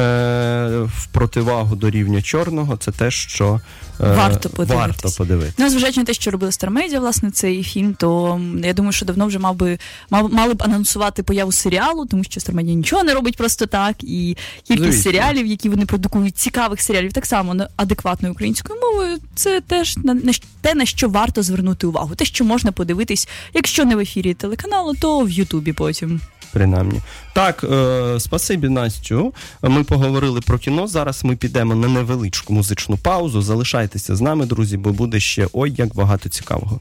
в 0.96 1.06
противагу 1.12 1.76
до 1.76 1.90
рівня 1.90 2.22
чорного, 2.22 2.76
це 2.76 2.92
те, 2.92 3.10
що 3.10 3.60
е, 4.00 4.14
варто 4.14 4.48
подивитися. 4.48 4.78
Варто 4.78 5.10
подивитися. 5.18 5.54
Ну, 5.58 5.70
зважаючи 5.70 6.00
на 6.00 6.06
те, 6.06 6.14
що 6.14 6.30
робили 6.30 6.52
Стармедіа, 6.52 7.00
власне, 7.00 7.30
цей 7.30 7.62
фільм, 7.62 7.94
то 7.94 8.40
я 8.64 8.72
думаю, 8.72 8.92
що 8.92 9.06
давно 9.06 9.26
вже 9.26 9.38
мав 9.38 9.56
би 9.56 9.78
мав, 10.10 10.32
мали 10.32 10.54
б 10.54 10.62
анонсувати 10.62 11.22
появу 11.22 11.52
серіалу, 11.52 12.06
тому 12.06 12.24
що 12.24 12.40
Стармедіа 12.40 12.74
нічого 12.74 13.04
не 13.04 13.14
робить 13.14 13.36
просто 13.36 13.66
так. 13.66 13.96
І 14.04 14.36
кількість 14.64 14.92
Звісно. 14.92 15.02
серіалів, 15.02 15.46
які 15.46 15.68
вони 15.68 15.86
продукують, 15.86 16.36
цікавих 16.36 16.80
серіалів, 16.80 17.12
так 17.12 17.26
само 17.26 17.56
адекватною 17.76 18.34
українською 18.34 18.80
мовою, 18.80 19.18
це 19.34 19.60
теж 19.60 19.96
на 19.96 20.32
те, 20.60 20.74
на 20.74 20.86
що 20.86 21.08
варто 21.08 21.42
звернути 21.42 21.86
увагу. 21.86 22.14
Те, 22.14 22.24
що 22.24 22.44
можна 22.44 22.72
подивитись, 22.72 23.28
якщо 23.54 23.84
не 23.84 23.96
в 23.96 23.98
ефірі 23.98 24.34
телеканалу, 24.34 24.94
то 25.00 25.20
в 25.20 25.30
Ютубі 25.30 25.72
потім. 25.72 26.20
Принаймні. 26.52 27.00
Так, 27.32 27.64
е, 27.64 28.20
спасибі, 28.20 28.68
Настю. 28.68 29.34
Ми 29.62 29.84
поговорили 29.84 30.40
про 30.40 30.58
кіно. 30.58 30.86
Зараз 30.86 31.24
ми 31.24 31.36
підемо 31.36 31.74
на 31.74 31.88
невеличку 31.88 32.52
музичну 32.52 32.96
паузу. 32.96 33.42
Залишайтеся 33.42 34.16
з 34.16 34.20
нами, 34.20 34.46
друзі, 34.46 34.76
бо 34.76 34.92
буде 34.92 35.20
ще 35.20 35.46
ой 35.52 35.74
як 35.78 35.94
багато 35.94 36.28
цікавого. 36.28 36.80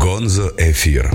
Гонзо 0.00 0.52
ефір. 0.58 1.12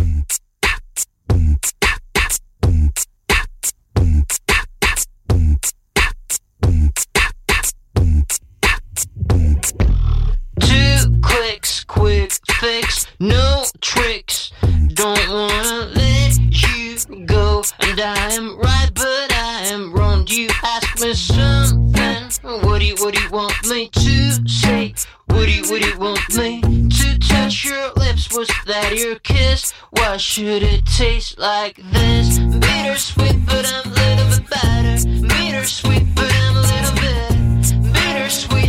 Clicks, 11.29 11.83
quick 11.83 12.31
fix, 12.59 13.07
no 13.19 13.63
tricks. 13.81 14.51
Don't 14.93 15.29
wanna 15.29 15.91
let 15.95 16.37
you 16.37 17.25
go, 17.25 17.63
and 17.79 17.99
I 17.99 18.33
am 18.33 18.57
right, 18.57 18.89
but 18.93 19.31
I 19.31 19.67
am 19.71 19.93
wrong. 19.93 20.25
You 20.27 20.49
ask 20.63 20.99
me 20.99 21.13
something. 21.13 22.29
What 22.63 22.79
do 22.79 22.85
you, 22.85 22.95
what 22.99 23.13
do 23.13 23.21
you 23.21 23.29
want 23.29 23.53
me 23.67 23.89
to 23.89 24.47
say? 24.47 24.93
What 25.27 25.45
do 25.45 25.51
you, 25.51 25.61
what 25.69 25.81
do 25.81 25.87
you 25.87 25.99
want 25.99 26.35
me 26.35 26.61
to 26.61 27.19
touch 27.19 27.65
your 27.65 27.91
lips? 27.93 28.35
Was 28.35 28.49
that 28.67 28.97
your 28.97 29.15
kiss? 29.19 29.71
Why 29.91 30.17
should 30.17 30.63
it 30.63 30.85
taste 30.85 31.37
like 31.39 31.77
this? 31.91 32.39
Bittersweet, 32.39 33.45
but 33.45 33.65
I'm 33.73 33.91
a 33.91 33.95
little 33.95 34.29
bit 34.37 34.49
better. 34.49 34.95
Bittersweet, 35.27 36.15
but 36.15 36.31
I'm 36.43 36.57
a 36.57 36.61
little 36.61 36.95
bit 36.95 37.93
bittersweet. 37.93 38.68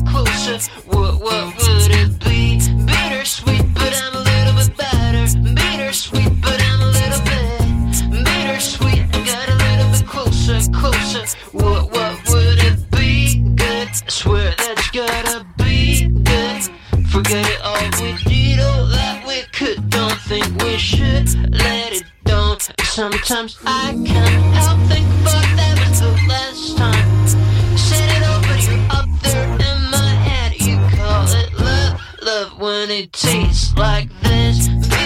Closer. 0.00 0.58
What, 0.86 1.20
what 1.20 1.54
would 1.58 1.90
it 1.90 2.18
be? 2.24 2.58
Bittersweet, 2.86 3.74
but 3.74 3.92
I'm 3.94 4.14
a 4.14 4.20
little 4.20 4.54
bit 4.54 4.76
better. 4.76 5.24
Bittersweet, 5.54 6.40
but 6.40 6.62
I'm 6.62 6.80
a 6.80 6.86
little 6.86 7.22
bit 7.24 8.22
bittersweet. 8.24 9.04
I 9.12 9.24
got 9.24 9.48
a 9.48 9.56
little 9.64 9.90
bit 9.92 10.06
closer, 10.06 10.60
closer. 10.72 11.24
What, 11.52 11.92
what 11.92 12.28
would 12.28 12.58
it 12.58 12.90
be? 12.90 13.42
Good. 13.54 13.88
I 13.88 14.08
swear 14.08 14.54
that's 14.58 14.90
gotta 14.90 15.46
be 15.58 16.08
good. 16.08 16.62
Forget 17.08 17.46
it 17.48 17.60
all 17.62 17.82
we 18.00 18.16
did, 18.24 18.60
all 18.60 18.86
that 18.86 19.24
we 19.26 19.42
could. 19.52 19.90
Don't 19.90 20.20
think 20.22 20.46
we 20.62 20.78
should 20.78 21.28
let 21.52 21.92
it 21.92 22.04
down. 22.24 22.58
Sometimes 22.82 23.58
I 23.66 23.92
can't 24.04 24.54
help 24.56 24.78
think, 24.88 25.06
about 25.20 25.56
that 25.56 25.71
when 32.62 32.92
it 32.92 33.12
tastes 33.12 33.76
like 33.76 34.08
this. 34.22 35.01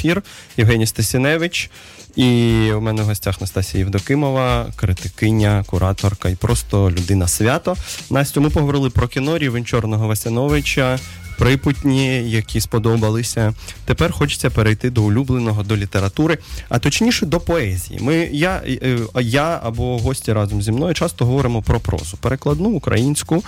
Ефір, 0.00 0.22
Євгеній 0.56 0.86
Стасіневич. 0.86 1.70
І 2.16 2.26
у 2.72 2.80
мене 2.80 3.02
в 3.02 3.04
гостях 3.04 3.40
Настасія 3.40 3.78
Євдокимова, 3.78 4.66
критикиня, 4.76 5.64
кураторка 5.66 6.28
і 6.28 6.34
просто 6.34 6.90
людина 6.90 7.28
свято. 7.28 7.76
Настю, 8.10 8.40
ми 8.40 8.50
поговорили 8.50 8.90
про 8.90 9.08
кіно 9.08 9.38
рівень 9.38 9.64
Чорного 9.64 10.08
Васяновича, 10.08 10.98
припутні, 11.40 12.30
які 12.30 12.60
сподобалися. 12.60 13.54
Тепер 13.84 14.12
хочеться 14.12 14.50
перейти 14.50 14.90
до 14.90 15.02
улюбленого, 15.02 15.62
до 15.62 15.76
літератури, 15.76 16.38
а 16.68 16.78
точніше 16.78 17.26
до 17.26 17.40
поезії. 17.40 18.00
Ми, 18.02 18.16
я, 18.32 18.62
е, 18.66 18.98
я 19.20 19.60
або 19.62 19.98
гості 19.98 20.32
разом 20.32 20.62
зі 20.62 20.72
мною 20.72 20.94
часто 20.94 21.26
говоримо 21.26 21.62
про 21.62 21.80
прозу, 21.80 22.16
перекладну 22.16 22.68
українську. 22.68 23.44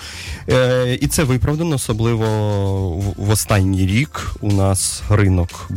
Е, 0.49 0.99
І 1.01 1.07
це 1.07 1.25
виправдано, 1.25 1.75
особливо 1.75 2.27
в 3.17 3.31
останній 3.31 3.87
рік 3.87 4.37
у 4.41 4.53
нас 4.53 5.03
ринок 5.11 5.71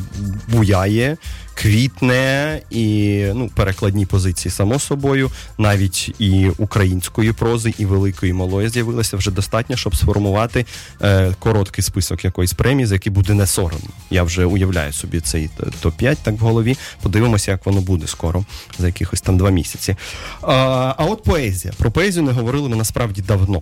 буяє. 0.47 1.17
Квітне 1.55 2.61
і 2.69 3.19
ну, 3.33 3.49
перекладні 3.55 4.05
позиції, 4.05 4.51
само 4.51 4.79
собою, 4.79 5.31
навіть 5.57 6.15
і 6.19 6.51
української 6.57 7.31
прози, 7.31 7.73
і 7.77 7.85
великої 7.85 8.29
і 8.29 8.33
малої 8.33 8.69
з'явилося 8.69 9.17
вже 9.17 9.31
достатньо, 9.31 9.75
щоб 9.75 9.95
сформувати 9.95 10.65
е, 11.01 11.35
короткий 11.39 11.83
список 11.83 12.25
якоїсь 12.25 12.53
премії, 12.53 12.85
за 12.85 12.95
який 12.95 13.11
буде 13.11 13.33
не 13.33 13.47
соромно. 13.47 13.89
Я 14.09 14.23
вже 14.23 14.45
уявляю 14.45 14.93
собі 14.93 15.19
цей 15.19 15.49
топ-5 15.83 16.17
так 16.23 16.35
в 16.35 16.37
голові. 16.37 16.77
Подивимося, 17.01 17.51
як 17.51 17.65
воно 17.65 17.81
буде 17.81 18.07
скоро, 18.07 18.45
за 18.79 18.87
якихось 18.87 19.21
там 19.21 19.37
два 19.37 19.49
місяці. 19.49 19.95
А, 20.41 20.53
а 20.97 21.05
от 21.05 21.23
поезія. 21.23 21.73
Про 21.77 21.91
поезію 21.91 22.23
не 22.23 22.31
говорили 22.31 22.69
ми 22.69 22.75
насправді 22.75 23.21
давно. 23.21 23.61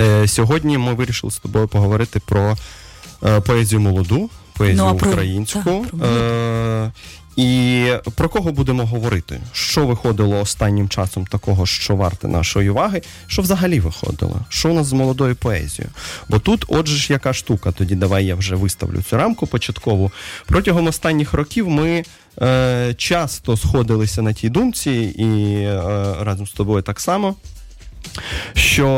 Е, 0.00 0.28
сьогодні 0.28 0.78
ми 0.78 0.94
вирішили 0.94 1.30
з 1.30 1.38
тобою 1.38 1.68
поговорити 1.68 2.20
про 2.26 2.56
е, 3.24 3.40
поезію 3.40 3.80
молоду, 3.80 4.30
поезію 4.56 4.84
Ну, 4.86 4.96
про- 4.96 5.10
українську. 5.10 5.60
так, 5.64 6.00
про 6.00 6.08
е, 6.08 6.92
і 7.36 7.84
про 8.14 8.28
кого 8.28 8.52
будемо 8.52 8.86
говорити? 8.86 9.40
Що 9.52 9.86
виходило 9.86 10.40
останнім 10.40 10.88
часом 10.88 11.26
такого, 11.26 11.66
що 11.66 11.96
варте 11.96 12.28
нашої 12.28 12.70
уваги? 12.70 13.02
Що 13.26 13.42
взагалі 13.42 13.80
виходило? 13.80 14.40
Що 14.48 14.70
у 14.70 14.74
нас 14.74 14.86
з 14.86 14.92
молодою 14.92 15.36
поезією? 15.36 15.92
Бо 16.28 16.38
тут, 16.38 16.64
отже 16.68 16.96
ж, 16.96 17.12
яка 17.12 17.32
штука, 17.32 17.72
тоді 17.72 17.94
давай 17.94 18.26
я 18.26 18.34
вже 18.34 18.56
виставлю 18.56 19.02
цю 19.02 19.16
рамку 19.16 19.46
початкову. 19.46 20.12
Протягом 20.46 20.86
останніх 20.86 21.32
років 21.34 21.68
ми 21.68 22.04
е, 22.42 22.94
часто 22.98 23.56
сходилися 23.56 24.22
на 24.22 24.32
тій 24.32 24.48
думці, 24.48 24.90
і 24.92 25.54
е, 25.62 25.80
разом 26.20 26.46
з 26.46 26.52
тобою 26.52 26.82
так 26.82 27.00
само 27.00 27.34
що 28.54 28.88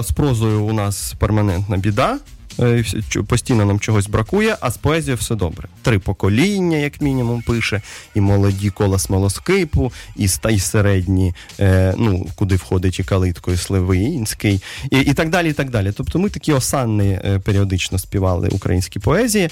е, 0.00 0.02
з 0.04 0.12
прозою 0.12 0.64
у 0.64 0.72
нас 0.72 1.14
перманентна 1.18 1.76
біда. 1.76 2.18
Е, 2.60 2.84
Постійно 3.28 3.64
нам 3.64 3.80
чогось 3.80 4.06
бракує, 4.06 4.56
а 4.60 4.70
з 4.70 4.76
поезією 4.76 5.16
все 5.16 5.34
добре. 5.34 5.68
Три 5.82 5.98
покоління, 5.98 6.76
як 6.76 7.00
мінімум, 7.00 7.42
пише, 7.42 7.82
і 8.14 8.20
молоді 8.20 8.70
кола 8.70 8.98
смолоскипу, 8.98 9.92
і 10.16 10.28
і 10.50 10.58
середні, 10.58 11.34
е, 11.60 11.94
ну 11.98 12.26
куди 12.34 12.56
входить 12.56 13.00
і 13.00 13.04
калитко, 13.04 13.52
і 13.52 13.56
Сливинський, 13.56 14.62
і, 14.90 15.00
і 15.00 15.14
так 15.14 15.30
далі. 15.30 15.50
і 15.50 15.52
так 15.52 15.70
далі. 15.70 15.92
Тобто 15.96 16.18
ми 16.18 16.28
такі 16.28 16.52
осанни 16.52 17.20
е, 17.24 17.38
періодично 17.38 17.98
співали 17.98 18.48
українські 18.48 18.98
поезії. 18.98 19.48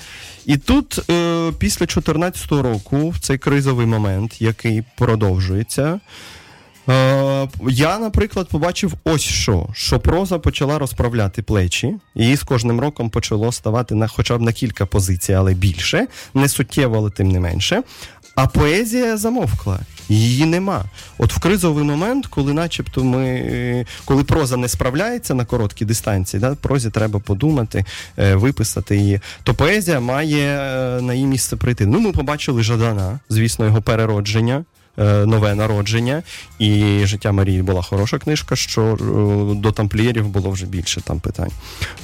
І 0.46 0.56
тут, 0.56 1.00
після 1.58 1.86
14-го 1.86 2.62
року, 2.62 3.08
в 3.08 3.18
цей 3.18 3.38
кризовий 3.38 3.86
момент, 3.86 4.42
який 4.42 4.82
продовжується. 4.96 6.00
Е, 6.88 7.48
я, 7.68 7.98
наприклад, 7.98 8.48
побачив 8.48 8.94
ось 9.04 9.22
що: 9.22 9.66
що 9.72 10.00
проза 10.00 10.38
почала 10.38 10.78
розправляти 10.78 11.42
плечі, 11.42 11.94
і 12.14 12.36
з 12.36 12.42
кожним 12.42 12.80
роком 12.80 13.10
почало 13.10 13.52
ставати 13.52 13.94
на 13.94 14.08
хоча 14.08 14.38
б 14.38 14.40
на 14.40 14.52
кілька 14.52 14.86
позицій, 14.86 15.32
але 15.32 15.54
більше, 15.54 16.06
не 16.34 16.48
суттєво, 16.48 16.96
але 16.96 17.10
тим 17.10 17.28
не 17.28 17.40
менше. 17.40 17.82
А 18.34 18.46
поезія 18.46 19.16
замовкла, 19.16 19.80
її 20.08 20.44
нема. 20.44 20.84
От 21.18 21.32
в 21.32 21.40
кризовий 21.40 21.84
момент, 21.84 22.26
коли, 22.26 22.52
начебто, 22.52 23.04
ми 23.04 23.24
е, 23.26 23.86
коли 24.04 24.24
проза 24.24 24.56
не 24.56 24.68
справляється 24.68 25.34
на 25.34 25.44
короткій 25.44 25.84
дистанції, 25.84 26.40
да, 26.40 26.54
прозі 26.54 26.90
треба 26.90 27.20
подумати, 27.20 27.84
е, 28.18 28.34
виписати 28.34 28.96
її, 28.96 29.20
то 29.42 29.54
поезія 29.54 30.00
має 30.00 30.58
е, 30.58 31.00
на 31.00 31.14
її 31.14 31.26
місце 31.26 31.56
прийти. 31.56 31.86
Ну, 31.86 32.00
ми 32.00 32.12
побачили 32.12 32.62
Жадана, 32.62 33.20
звісно, 33.28 33.64
його 33.64 33.82
переродження. 33.82 34.64
Е, 34.98 35.26
Нове 35.26 35.54
народження, 35.54 36.22
і 36.58 37.00
життя 37.04 37.32
Марії 37.32 37.62
була 37.62 37.82
хороша 37.82 38.18
книжка, 38.18 38.56
що 38.56 38.82
е, 38.82 39.54
до 39.54 39.72
тамплієрів 39.72 40.28
було 40.28 40.50
вже 40.50 40.66
більше 40.66 41.00
там 41.00 41.20
питань 41.20 41.50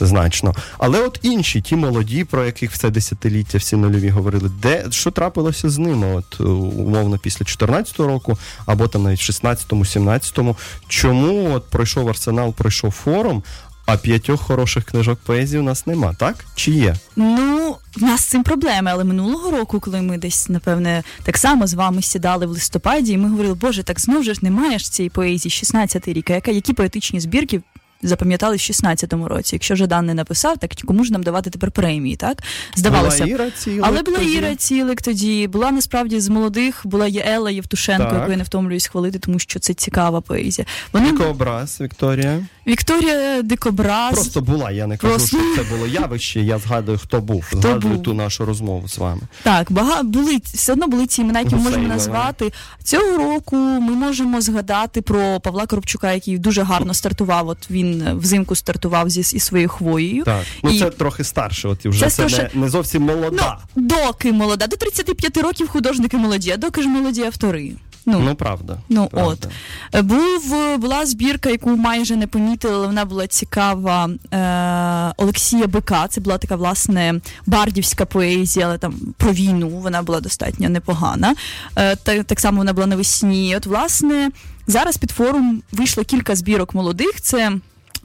значно. 0.01 0.55
Але 0.79 1.01
от 1.01 1.19
інші, 1.23 1.61
ті 1.61 1.77
молоді, 1.77 2.25
про 2.25 2.45
яких 2.45 2.73
все 2.73 2.91
десятиліття 2.91 3.59
всі 3.59 3.77
нульові 3.77 4.09
говорили, 4.09 4.51
де 4.63 4.87
що 4.91 5.11
трапилося 5.11 5.71
з 5.71 5.79
ними? 5.79 6.15
От 6.15 6.41
е, 6.41 6.45
умовно 6.45 7.19
після 7.19 7.45
14-го 7.45 8.09
року, 8.09 8.39
або 8.67 8.89
там 8.89 9.03
навіть 9.03 9.21
16-му, 9.21 9.85
17-му. 9.85 10.57
Чому 10.89 11.55
от 11.55 11.71
пройшов 11.71 12.09
арсенал, 12.09 12.53
пройшов 12.53 12.91
форум, 12.91 13.43
а 13.87 13.97
п'ятьох 13.97 14.43
хороших 14.43 14.85
книжок 14.85 15.19
поезії 15.19 15.61
у 15.61 15.65
нас 15.65 15.87
нема, 15.87 16.15
так? 16.15 16.45
Чи 16.55 16.71
є? 16.71 16.95
Ну, 17.17 17.77
в 17.97 18.03
нас 18.03 18.21
з 18.21 18.25
цим 18.25 18.43
проблеми, 18.43 18.91
але 18.93 19.05
минулого 19.05 19.51
року, 19.51 19.81
коли 19.81 20.03
ми 20.03 20.19
десь, 20.19 20.49
напевне, 20.49 21.03
так 21.23 21.37
само 21.37 21.67
з 21.67 21.75
вами 21.75 22.03
сідали 22.03 22.47
в 22.47 22.51
листопаді, 22.51 23.13
і 23.13 23.19
ми 23.19 23.29
говорили, 23.29 23.55
боже, 23.55 23.83
так 23.83 24.01
знов 24.01 24.25
же 24.25 24.35
ж 24.35 24.41
немає 24.43 24.79
ж 24.79 24.93
цієї 24.93 25.11
поезії 25.11 25.51
16-й 25.51 26.13
рік, 26.13 26.31
а 26.31 26.35
яка, 26.35 26.51
які 26.51 26.73
поетичні 26.73 27.21
збірки 27.21 27.61
запам'ятали 28.03 28.57
в 28.57 28.59
16-му 28.59 29.29
році. 29.29 29.55
Якщо 29.57 29.77
Жадан 29.77 30.07
не 30.07 30.15
написав, 30.15 30.59
так 30.59 30.71
кому 30.85 31.05
ж 31.05 31.13
нам 31.13 31.23
давати 31.23 31.51
тепер 31.51 31.71
премії, 31.71 32.17
так? 32.17 32.43
Здавалося. 32.77 33.25
Була 33.25 33.35
Іра 33.37 33.51
Цілик 33.51 33.85
Але 33.87 34.03
була 34.03 34.19
тоді. 34.19 34.33
Іра 34.33 34.55
Цілик 34.55 35.03
тоді, 35.03 35.47
була 35.49 35.71
насправді 35.71 36.21
з 36.21 36.29
молодих, 36.29 36.81
була 36.85 37.07
є 37.07 37.25
Елла 37.27 37.51
Євтушенко, 37.51 38.15
яку 38.15 38.31
я 38.31 38.37
не 38.37 38.43
втомлююсь 38.43 38.87
хвалити, 38.87 39.19
тому 39.19 39.39
що 39.39 39.59
це 39.59 39.75
цікава 39.75 40.21
поезія. 40.21 40.67
Вони 40.93 41.13
Дикообраз, 41.13 41.81
Вікторія. 41.81 42.47
Вікторія 42.67 43.43
Дикобраз. 43.43 44.15
Просто 44.15 44.41
була, 44.41 44.71
я 44.71 44.87
не 44.87 44.97
кажу, 44.97 45.15
Просто. 45.15 45.37
що 45.55 45.63
це 45.65 45.71
було 45.75 45.87
явище, 45.87 46.41
я 46.41 46.59
згадую, 46.59 46.99
хто 46.99 47.21
був. 47.21 47.45
згадую 47.53 47.95
був. 47.95 48.03
ту 48.03 48.15
нашу 48.15 48.45
розмову 48.45 48.89
з 48.89 48.99
вами. 48.99 49.21
Так, 49.43 49.73
бага 49.73 50.03
були 50.03 50.39
все 50.45 50.73
одно 50.73 50.87
були 50.89 51.07
ці 51.07 51.21
імена, 51.23 51.41
які 51.41 51.55
ми 51.55 51.61
можемо 51.61 51.89
назвати. 51.89 52.53
Цього 52.85 53.17
року 53.17 53.57
ми 53.57 53.93
можемо 53.93 54.41
згадати 54.41 55.03
про 55.03 55.41
Павла 55.41 55.67
Коробчука, 55.67 56.13
який 56.13 56.39
дуже 56.39 56.63
гарно 56.63 56.95
стартував. 56.95 57.49
От 57.49 57.71
він 57.71 58.19
взимку 58.19 58.55
стартував 58.55 59.11
зі 59.11 59.21
із 59.21 59.43
своєю 59.45 59.69
хвоєю. 59.69 60.25
Так, 60.25 60.45
ну 60.63 60.71
І- 60.71 60.79
це 60.79 60.91
трохи 60.91 61.25
старше, 61.25 61.69
от 61.69 61.85
і 61.85 61.89
вже 61.89 62.01
Це 62.01 62.11
це, 62.11 62.27
трохи- 62.27 62.51
не, 62.55 62.61
не 62.61 62.69
зовсім 62.69 63.03
молода. 63.03 63.59
Ну, 63.77 63.83
доки 63.89 64.33
молода, 64.33 64.67
до 64.67 64.77
35 64.77 65.37
років 65.37 65.69
художники 65.69 66.17
молоді, 66.17 66.51
а 66.51 66.57
доки 66.57 66.83
ж 66.83 66.89
молоді 66.89 67.23
автори. 67.23 67.73
Ну, 68.07 68.21
Ну, 68.21 68.35
правда. 68.35 68.79
Ну 68.89 69.07
правда. 69.07 69.31
от 69.31 69.49
Е, 69.95 70.03
був 70.03 70.55
була 70.79 71.07
збірка, 71.07 71.51
яку 71.51 71.77
майже 71.77 72.17
не 72.17 72.27
помітили, 72.27 72.75
але 72.75 72.87
вона 72.87 73.05
була 73.05 73.27
цікава. 73.27 74.11
Е, 74.33 75.15
Олексія 75.17 75.67
Бика. 75.67 76.09
Це 76.09 76.21
була 76.21 76.39
така 76.39 76.57
власне 76.57 77.21
бардівська 77.47 78.05
поезія, 78.07 78.67
але 78.67 78.79
там 78.79 78.95
про 79.17 79.33
війну 79.33 79.69
вона 79.69 80.03
була 80.03 80.21
достатньо 80.21 80.69
непогана. 80.69 81.35
Е, 81.77 81.97
та, 81.97 82.23
так 82.23 82.41
само 82.41 82.59
вона 82.59 82.73
була 82.73 82.87
навесні. 82.87 83.57
От, 83.57 83.67
власне, 83.67 84.31
зараз 84.67 84.97
під 84.97 85.11
форум 85.11 85.63
вийшло 85.73 86.05
кілька 86.05 86.37
збірок 86.37 86.75
молодих. 86.75 87.21
Це 87.21 87.53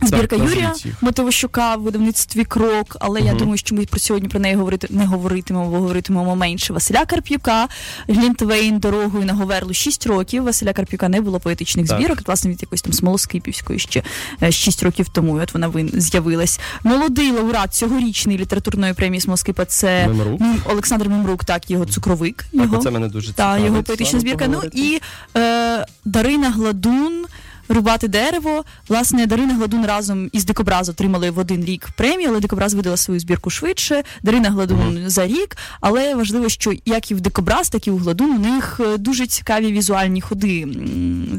Збірка 0.01 0.37
назвіть 0.37 0.55
Юрія 0.55 0.73
їх. 0.85 1.01
В 1.01 1.75
видавництві 1.77 2.45
крок, 2.45 2.97
але 2.99 3.21
я 3.21 3.33
думаю, 3.33 3.57
що 3.57 3.75
ми 3.75 3.85
про 3.85 3.99
сьогодні 3.99 4.29
про 4.29 4.39
неї 4.39 4.55
говорити 4.55 4.87
не 4.89 5.05
говоритимемо, 5.05 5.69
бо 5.69 5.77
говоритимемо 5.77 6.35
менше. 6.35 6.73
Василя 6.73 7.05
Карп'юка, 7.05 7.67
Глінтвейн 8.07 8.79
дорогою 8.79 9.25
на 9.25 9.33
Говерлу 9.33 9.73
6 9.73 10.07
років. 10.07 10.43
Василя 10.43 10.73
Карп'юка 10.73 11.09
не 11.09 11.21
було 11.21 11.39
поетичних 11.39 11.87
Так. 11.87 11.97
збірок. 11.99 12.27
Власне 12.27 12.51
від 12.51 12.61
якоїсь 12.61 12.81
там 12.81 12.93
Смолоскипівської 12.93 13.79
ще 13.79 14.03
6 14.49 14.83
років 14.83 15.09
тому. 15.09 15.35
От 15.35 15.53
вона 15.53 15.67
вин- 15.69 15.99
з'явилась. 15.99 16.59
Молодий 16.83 17.31
лауреат 17.31 17.73
цьогорічної 17.73 18.37
літературної 18.37 18.93
премії 18.93 19.21
Смолоскипа 19.21 19.65
це 19.65 20.07
Мемрук. 20.07 20.41
Олександр 20.65 21.09
Мемрук, 21.09 21.45
так 21.45 21.71
його 21.71 21.85
цукровик. 21.85 22.37
Так, 22.37 22.47
Його. 22.63 22.77
оце 22.77 22.91
мене 22.91 23.07
дуже 23.07 23.27
Та 23.27 23.33
цікавить. 23.33 23.65
його 23.65 23.83
поетична 23.83 24.19
збірка. 24.19 24.47
Ну 24.47 24.61
і 24.73 24.99
е, 25.37 25.85
Дарина 26.05 26.51
Гладун. 26.51 27.25
Рубати 27.73 28.07
дерево. 28.07 28.63
Власне, 28.89 29.25
Дарина 29.25 29.53
Гладун 29.53 29.86
разом 29.86 30.29
із 30.34 30.45
Дикобраз 30.45 30.89
отримали 30.89 31.29
в 31.31 31.39
один 31.39 31.65
рік 31.65 31.89
премію, 31.97 32.29
але 32.29 32.39
Дикобраз 32.39 32.73
видала 32.73 32.97
свою 32.97 33.19
збірку 33.19 33.49
швидше. 33.49 34.03
Дарина 34.23 34.49
Гладун 34.49 35.03
за 35.10 35.27
рік. 35.27 35.57
Але 35.81 36.15
важливо, 36.15 36.49
що 36.49 36.73
як 36.86 37.12
і 37.12 37.15
в 37.15 37.21
Дикобраз, 37.21 37.69
так 37.69 37.88
і 37.88 37.91
у 37.91 37.97
Гладун 37.97 38.31
у 38.31 38.39
них 38.39 38.81
е, 38.84 38.97
дуже 38.97 39.27
цікаві 39.27 39.71
візуальні 39.71 40.21
ходи 40.21 40.67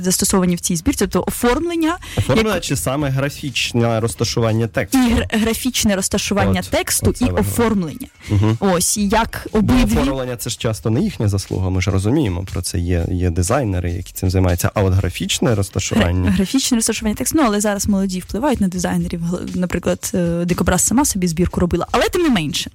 застосовані 0.02 0.54
в 0.56 0.60
цій 0.60 0.76
збірці, 0.76 0.98
тобто 0.98 1.24
оформлення 1.28 1.96
Оформлення 2.18 2.54
як- 2.54 2.64
чи 2.64 2.76
саме 2.76 3.08
графічне 3.10 4.00
розташування 4.00 4.66
тексту? 4.66 4.98
і 4.98 5.14
гр- 5.14 5.40
графічне 5.40 5.96
розташування 5.96 6.60
От, 6.60 6.70
тексту 6.70 7.10
оце 7.10 7.24
і 7.24 7.28
важливо. 7.28 7.48
оформлення. 7.50 8.06
Угу. 8.30 8.56
Ось 8.60 8.96
як 8.98 9.46
Бо 9.52 9.58
обидві 9.58 9.96
оформлення 9.98 10.36
це 10.36 10.50
ж 10.50 10.58
часто 10.58 10.90
не 10.90 11.00
їхня 11.00 11.28
заслуга, 11.28 11.70
ми 11.70 11.80
ж 11.82 11.90
розуміємо 11.90 12.44
про 12.52 12.62
це. 12.62 12.78
Є, 12.78 13.06
є 13.10 13.30
дизайнери, 13.30 13.90
які 13.92 14.12
цим 14.12 14.30
займаються. 14.30 14.70
А 14.74 14.82
от 14.82 14.92
графічне 14.94 15.54
розташування. 15.54 16.21
Графічне 16.30 16.76
розташування 16.76 17.16
тексту, 17.16 17.38
ну 17.38 17.44
але 17.46 17.60
зараз 17.60 17.88
молоді 17.88 18.20
впливають 18.20 18.60
на 18.60 18.68
дизайнерів. 18.68 19.22
Наприклад, 19.54 20.10
е, 20.14 20.44
Дикобраз 20.44 20.82
сама 20.86 21.04
собі 21.04 21.28
збірку 21.28 21.60
робила, 21.60 21.86
але 21.90 22.08
тим 22.08 22.22
не 22.22 22.30
менше. 22.30 22.70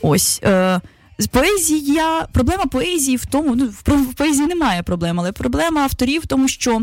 Ось. 0.00 0.40
Е, 0.44 0.80
Поезія, 1.30 2.26
проблема 2.32 2.66
поезії 2.66 3.16
в 3.16 3.26
тому, 3.26 3.54
ну 3.54 3.68
в, 3.84 4.14
поезії 4.14 4.46
немає 4.46 4.82
проблем, 4.82 5.20
але 5.20 5.32
проблема 5.32 5.80
авторів 5.80 6.22
в 6.22 6.26
тому, 6.26 6.48
що 6.48 6.82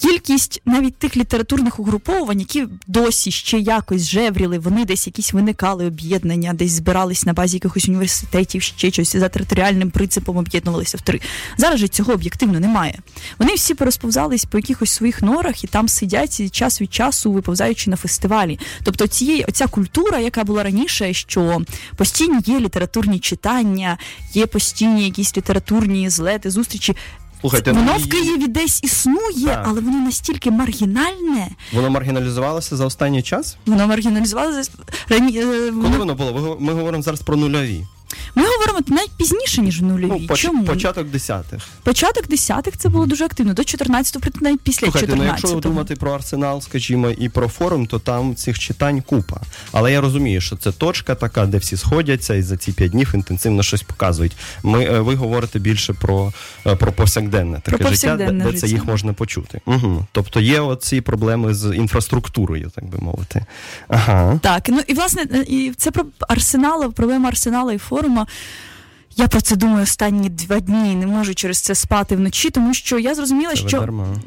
кількість 0.00 0.62
навіть 0.64 0.96
тих 0.96 1.16
літературних 1.16 1.80
угруповувань, 1.80 2.40
які 2.40 2.66
досі 2.86 3.30
ще 3.30 3.58
якось 3.58 4.08
жевріли, 4.08 4.58
вони 4.58 4.84
десь 4.84 5.06
якісь 5.06 5.32
виникали 5.32 5.86
об'єднання, 5.86 6.52
десь 6.52 6.72
збирались 6.72 7.26
на 7.26 7.32
базі 7.32 7.56
якихось 7.56 7.88
університетів, 7.88 8.62
ще 8.62 8.90
щось 8.90 9.16
за 9.16 9.28
територіальним 9.28 9.90
принципом 9.90 10.36
об'єднувалися 10.36 10.98
автори. 10.98 11.20
Зараз 11.56 11.80
же 11.80 11.88
цього 11.88 12.12
об'єктивно 12.12 12.60
немає. 12.60 12.98
Вони 13.38 13.54
всі 13.54 13.74
порозповзались 13.74 14.44
по 14.44 14.58
якихось 14.58 14.90
своїх 14.90 15.22
норах 15.22 15.64
і 15.64 15.66
там 15.66 15.88
сидять 15.88 16.40
і 16.40 16.48
час 16.48 16.80
від 16.80 16.94
часу 16.94 17.32
виповзаючи 17.32 17.90
на 17.90 17.96
фестивалі. 17.96 18.58
Тобто 18.84 19.06
цієї 19.06 19.44
оця 19.44 19.66
культура, 19.66 20.18
яка 20.18 20.44
була 20.44 20.62
раніше, 20.62 21.12
що 21.12 21.62
постійні 21.96 22.38
є 22.46 22.60
літературні 22.60 23.18
читання, 23.18 23.98
є 24.32 24.46
постійні 24.46 25.04
якісь 25.04 25.36
літературні 25.36 26.10
злети, 26.10 26.50
зустрічі. 26.50 26.96
Слухайте, 27.40 27.72
воно 27.72 27.92
ну, 27.98 28.04
в 28.04 28.08
Києві 28.08 28.46
десь 28.46 28.80
існує, 28.84 29.46
Так. 29.46 29.64
але 29.68 29.80
воно 29.80 29.96
настільки 30.00 30.50
маргінальне, 30.50 31.48
Воно 31.72 31.90
маргіналізувалося 31.90 32.76
за 32.76 32.86
останній 32.86 33.22
час? 33.22 33.56
воно 33.66 33.86
маргіналізувалося. 33.86 34.70
Рані... 35.08 35.38
е, 35.38 35.42
Коли 35.42 35.70
воно- 35.70 35.98
воно 35.98 36.14
було? 36.14 36.56
Ми 36.60 36.72
говоримо 36.72 37.02
зараз 37.02 37.20
про 37.20 37.36
нульові. 37.36 37.86
Ми 38.34 38.42
говоримо 38.42 38.78
навіть 38.86 39.10
пізніше, 39.16 39.62
ніж 39.62 39.80
в 39.80 39.84
нульові. 39.84 40.20
Ну, 40.20 40.26
поч- 40.26 40.40
Чому? 40.40 40.64
початок 40.64 41.08
десятих. 41.08 41.62
Початок 41.82 42.28
десятих 42.28 42.76
це 42.76 42.88
було 42.88 43.06
дуже 43.06 43.24
активно. 43.24 43.54
До 43.54 43.62
14-го, 43.62 44.20
проте 44.20 44.38
навіть 44.40 44.60
після 44.60 44.86
Слухайте, 44.86 45.16
ну 45.16 45.22
14-го. 45.22 45.26
якщо 45.26 45.54
думати 45.54 45.96
про 45.96 46.12
арсенал, 46.12 46.60
скажімо, 46.60 47.10
і 47.10 47.28
про 47.28 47.48
форум, 47.48 47.86
то 47.86 47.98
там 47.98 48.34
цих 48.34 48.58
читань 48.58 49.02
купа. 49.02 49.40
Але 49.72 49.92
я 49.92 50.00
розумію, 50.00 50.40
що 50.40 50.56
це 50.56 50.72
точка 50.72 51.14
така, 51.14 51.46
де 51.46 51.58
всі 51.58 51.76
сходяться 51.76 52.34
і 52.34 52.42
за 52.42 52.56
ці 52.56 52.72
п'ять 52.72 52.90
днів 52.90 53.10
інтенсивно 53.14 53.62
щось 53.62 53.82
показують. 53.82 54.36
Ми 54.62 54.84
е, 54.84 55.00
ви 55.00 55.14
говорите 55.14 55.58
більше 55.58 55.92
про, 55.92 56.32
е, 56.66 56.76
про 56.76 56.92
повсякденне 56.92 57.60
таке 57.60 57.78
Про 57.78 57.90
життя, 57.90 58.16
де, 58.16 58.32
де 58.32 58.52
це 58.52 58.66
їх 58.66 58.84
можна 58.84 59.12
почути. 59.12 59.60
Угу. 59.66 60.06
Тобто 60.12 60.40
є 60.40 60.60
оці 60.60 61.00
проблеми 61.00 61.54
з 61.54 61.76
інфраструктурою, 61.76 62.70
так 62.74 62.84
би 62.84 62.98
мовити. 62.98 63.44
Ага. 63.88 64.38
Так, 64.42 64.68
ну 64.68 64.80
і 64.86 64.94
власне, 64.94 65.26
е, 65.34 65.44
і 65.48 65.72
це 65.76 65.90
про 65.90 66.04
арсенал, 66.28 66.92
проблема 66.92 67.28
арсенала 67.28 67.72
і 67.72 67.78
форума. 68.00 68.26
Я 69.16 69.28
про 69.28 69.40
це 69.40 69.56
думаю 69.56 69.82
останні 69.82 70.28
два 70.28 70.60
дні 70.60 70.94
не 70.94 71.06
можу 71.06 71.34
через 71.34 71.58
це 71.58 71.74
спати 71.74 72.16
вночі, 72.16 72.50
тому 72.50 72.74
що 72.74 72.98
я 72.98 73.14
зрозуміла, 73.14 73.50
Це 73.50 73.68
що. 73.68 73.88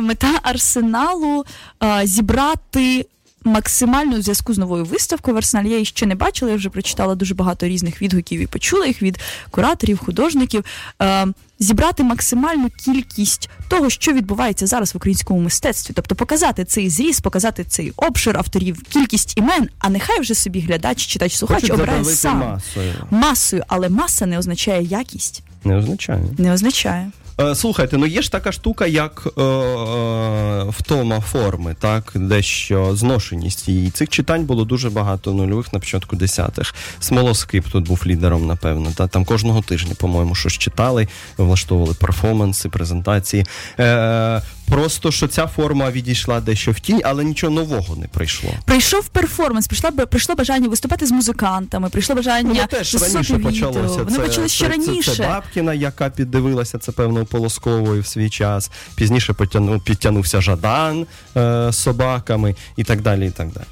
Мета 0.00 0.40
арсеналу 0.42 1.44
а, 1.78 2.06
зібрати. 2.06 3.06
Максимально 3.44 4.18
в 4.18 4.22
зв'язку 4.22 4.54
з 4.54 4.58
новою 4.58 4.84
виставкою 4.84 5.34
в 5.34 5.38
арсеналі 5.38 5.68
я 5.68 5.74
її 5.74 5.84
ще 5.84 6.06
не 6.06 6.14
бачила. 6.14 6.50
Я 6.50 6.56
вже 6.56 6.70
прочитала 6.70 7.14
дуже 7.14 7.34
багато 7.34 7.66
різних 7.66 8.02
відгуків 8.02 8.40
і 8.40 8.46
почула 8.46 8.86
їх 8.86 9.02
від 9.02 9.18
кураторів, 9.50 9.98
художників. 9.98 10.64
Е, 11.02 11.26
зібрати 11.62 12.02
максимальну 12.02 12.70
кількість 12.84 13.50
того, 13.68 13.90
що 13.90 14.12
відбувається 14.12 14.66
зараз 14.66 14.94
в 14.94 14.96
українському 14.96 15.40
мистецтві, 15.40 15.94
тобто 15.94 16.14
показати 16.14 16.64
цей 16.64 16.88
зріз, 16.90 17.20
показати 17.20 17.64
цей 17.64 17.92
обшир 17.96 18.38
авторів, 18.38 18.82
кількість 18.82 19.38
імен, 19.38 19.68
а 19.78 19.88
нехай 19.88 20.20
вже 20.20 20.34
собі 20.34 20.60
глядач, 20.60 21.06
читач, 21.06 21.36
слухач 21.36 21.56
Хочуть 21.60 21.70
обирає 21.70 22.04
сам 22.04 22.38
масою. 22.38 22.92
масою, 23.10 23.64
але 23.68 23.88
маса 23.88 24.26
не 24.26 24.38
означає 24.38 24.82
якість, 24.82 25.42
Не 25.64 25.76
означає. 25.76 26.24
не 26.38 26.52
означає. 26.52 27.10
Е, 27.40 27.54
Слухайте, 27.54 27.98
ну 27.98 28.06
є 28.06 28.22
ж 28.22 28.32
така 28.32 28.52
штука, 28.52 28.86
як 28.86 29.28
е, 29.38 29.42
е, 29.42 30.64
втома 30.68 31.20
форми, 31.20 31.76
так, 31.80 32.12
дещо 32.14 32.96
зношеність 32.96 33.68
її. 33.68 33.90
Цих 33.90 34.08
читань 34.08 34.44
було 34.44 34.64
дуже 34.64 34.90
багато 34.90 35.32
нульових 35.32 35.72
на 35.72 35.78
початку 35.78 36.16
десятих. 36.16 36.74
Смолоскип 37.00 37.68
тут 37.68 37.88
був 37.88 38.02
лідером, 38.06 38.46
напевно. 38.46 38.92
Та 38.96 39.06
там 39.06 39.24
кожного 39.24 39.62
тижня, 39.62 39.92
по-моєму, 39.98 40.34
щось 40.34 40.52
читали, 40.52 41.08
влаштовували 41.36 41.94
перформанси, 41.94 42.68
презентації. 42.68 43.46
Е, 43.78 44.42
Просто 44.72 45.10
що 45.10 45.28
ця 45.28 45.46
форма 45.46 45.90
відійшла 45.90 46.40
дещо 46.40 46.72
в 46.72 46.80
тінь, 46.80 47.00
але 47.04 47.24
нічого 47.24 47.52
нового 47.52 47.96
не 47.96 48.08
прийшло. 48.08 48.50
Прийшов 48.64 49.08
перформанс, 49.08 49.66
прийшло, 49.66 49.90
прийшло 49.92 50.34
бажання 50.34 50.68
виступати 50.68 51.06
з 51.06 51.10
музикантами, 51.10 51.88
прийшло 51.88 52.14
бажання 52.14 52.48
Воно 52.48 52.66
теж 52.66 52.94
раніше 52.94 53.34
відео. 53.34 53.50
почалося. 53.50 54.02
Воно 54.02 54.16
почалося 54.16 54.48
ще 54.54 54.64
це, 54.64 54.70
раніше. 54.70 55.10
Це, 55.10 55.16
це 55.16 55.22
Бабкіна, 55.28 55.74
яка 55.74 56.10
піддивилася 56.10 56.78
це 56.78 56.92
певно 56.92 57.24
Полосковою 57.24 58.02
в 58.02 58.06
свій 58.06 58.30
час. 58.30 58.70
Пізніше 58.94 59.32
підтягнув, 59.32 59.84
підтягнувся 59.84 60.40
Жадан 60.40 61.06
е, 61.36 61.72
з 61.72 61.76
собаками 61.76 62.54
і 62.76 62.84
так 62.84 63.00
далі. 63.00 63.26
І 63.26 63.30
так 63.30 63.48
далі. 63.52 63.66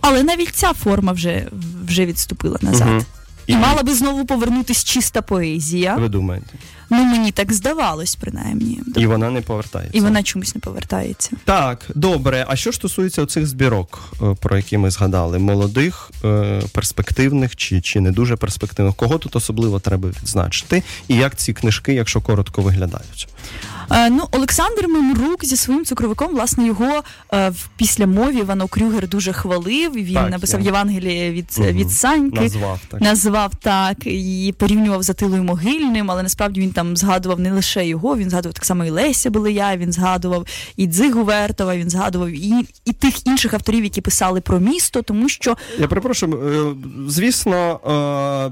Але 0.00 0.22
навіть 0.22 0.54
ця 0.54 0.72
форма 0.72 1.12
вже, 1.12 1.46
вже 1.86 2.06
відступила 2.06 2.58
назад. 2.62 2.88
Мгм. 2.88 3.04
І, 3.48 3.56
мала 3.56 3.82
би 3.82 3.94
знову 3.94 4.24
повернутись 4.24 4.84
чиста 4.84 5.22
поезія. 5.22 5.96
Ви 5.96 6.08
думаєте? 6.08 6.50
Ну 6.90 7.04
мені 7.04 7.32
так 7.32 7.52
здавалось, 7.52 8.16
принаймні. 8.16 8.80
І 8.96 9.06
вона 9.06 9.30
не 9.30 9.40
повертається. 9.40 9.98
І 9.98 10.00
вона 10.00 10.22
чомусь 10.22 10.54
не 10.54 10.60
повертається. 10.60 11.30
Так, 11.44 11.86
добре. 11.94 12.44
А 12.48 12.56
що 12.56 12.70
ж 12.70 12.76
стосується 12.76 13.22
оцих 13.22 13.46
збірок, 13.46 14.12
е, 14.22 14.36
про 14.40 14.56
які 14.56 14.78
ми 14.78 14.90
згадали, 14.90 15.38
молодих, 15.38 16.10
е, 16.24 16.62
перспективних 16.72 17.56
чи, 17.56 17.80
чи 17.80 18.00
не 18.00 18.10
дуже 18.10 18.36
перспективних, 18.36 18.94
кого 18.94 19.18
тут 19.18 19.36
особливо 19.36 19.80
треба 19.80 20.08
відзначити, 20.08 20.82
і 21.08 21.14
як 21.14 21.36
ці 21.36 21.52
книжки, 21.52 21.94
якщо 21.94 22.20
коротко, 22.20 22.62
виглядають? 22.62 23.28
Е, 23.90 24.10
ну, 24.10 24.22
Олександр 24.32 24.88
Мемрук 24.88 25.44
зі 25.44 25.56
своїм 25.56 25.84
цукровиком, 25.84 26.28
власне, 26.32 26.66
його 26.66 27.02
е, 27.34 27.48
в 27.50 27.68
післямові 27.76 28.36
Івано 28.38 28.68
Крюгер 28.68 29.08
дуже 29.08 29.32
хвалив. 29.32 29.92
Він 29.94 30.14
Так, 30.14 30.30
написав 30.30 30.60
я- 30.60 30.66
Євангеліє 30.66 31.32
від, 31.32 31.46
Мгм. 31.58 31.66
від 31.68 31.90
Саньки. 31.90 32.40
Назвав 32.40 32.80
так. 32.88 33.00
Назвав 33.00 33.52
так 33.62 33.96
і 34.06 34.54
порівнював 34.58 35.02
з 35.02 35.10
Атилою 35.10 35.44
Могильним, 35.44 36.10
але 36.10 36.22
насправді 36.22 36.60
він 36.60 36.70
там 36.72 36.96
згадував 36.96 37.40
не 37.40 37.52
лише 37.52 37.86
його, 37.86 38.16
він 38.16 38.30
згадував 38.30 38.54
так 38.54 38.64
само 38.64 38.84
і 38.84 38.90
Леся 38.90 39.30
Белия, 39.30 39.76
він 39.76 39.92
згадував 39.92 40.46
і 40.76 40.86
Дзигу 40.86 41.24
Вертова, 41.24 41.76
він 41.76 41.90
згадував 41.90 42.28
і, 42.28 42.54
і 42.84 42.92
тих 42.92 43.26
інших 43.26 43.54
авторів, 43.54 43.84
які 43.84 44.00
писали 44.00 44.40
про 44.40 44.60
місто, 44.60 45.02
тому 45.02 45.28
що 45.28 45.56
Я 45.78 45.88
перепрошую, 45.88 46.32
е, 46.34 46.74
звісно, 47.10 47.80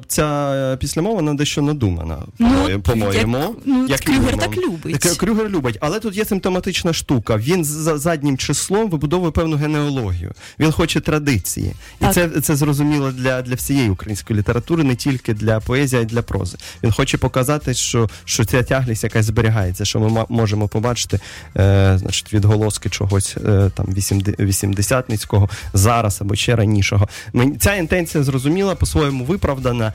ця 0.09 0.77
післямова 0.81 1.15
вона 1.15 1.35
дещо 1.35 1.63
надумана, 1.63 2.19
Ну, 2.39 2.49
по- 2.83 2.91
по-моєму. 2.93 3.39
як- 3.39 3.51
ну, 3.65 3.87
Крюгер 4.05 4.23
мінімум. 4.23 4.39
так 4.41 4.57
любить. 4.57 5.17
Крюгер 5.27 5.49
любить, 5.49 5.79
але 5.81 6.01
тут 6.01 6.17
є 6.17 6.25
симптоматична 6.25 6.93
штука. 6.93 7.37
Він 7.37 7.65
за 7.65 7.99
заднім 7.99 8.39
числом 8.39 8.91
вибудовує 8.91 9.33
певну 9.33 9.57
генеалогію. 9.57 10.33
Він 10.59 10.73
хоче 10.73 11.01
традиції. 11.01 11.75
І 12.01 12.05
Так. 12.05 12.15
це, 12.15 12.29
це 12.29 12.57
зрозуміло 12.57 13.13
для, 13.13 13.43
для 13.43 13.55
всієї 13.55 13.91
української 13.91 14.39
літератури, 14.39 14.85
не 14.85 14.95
тільки 14.95 15.35
для 15.35 15.61
поезії, 15.61 16.01
а 16.01 16.03
й 16.03 16.07
для 16.07 16.23
прози. 16.23 16.59
Він 16.83 16.93
хоче 16.93 17.19
показати, 17.19 17.75
що, 17.75 18.09
що 18.25 18.45
ця 18.45 18.63
тяглість 18.63 19.05
якась 19.05 19.27
зберігається, 19.27 19.85
що 19.85 20.01
ми 20.01 20.25
можемо 20.29 20.69
побачити 20.69 21.21
е, 21.57 21.99
значить, 21.99 22.33
відголоски 22.33 22.89
чогось 22.89 23.37
е, 23.37 23.71
там 23.75 23.87
80-ницького 23.87 25.51
зараз 25.75 26.19
або 26.21 26.35
ще 26.35 26.57
ранішого. 26.57 27.09
Ця 27.59 27.75
інтенція 27.75 28.25
зрозуміла, 28.25 28.75
по-своєму 28.75 29.25
виправдана, 29.25 29.87
е, 29.87 29.93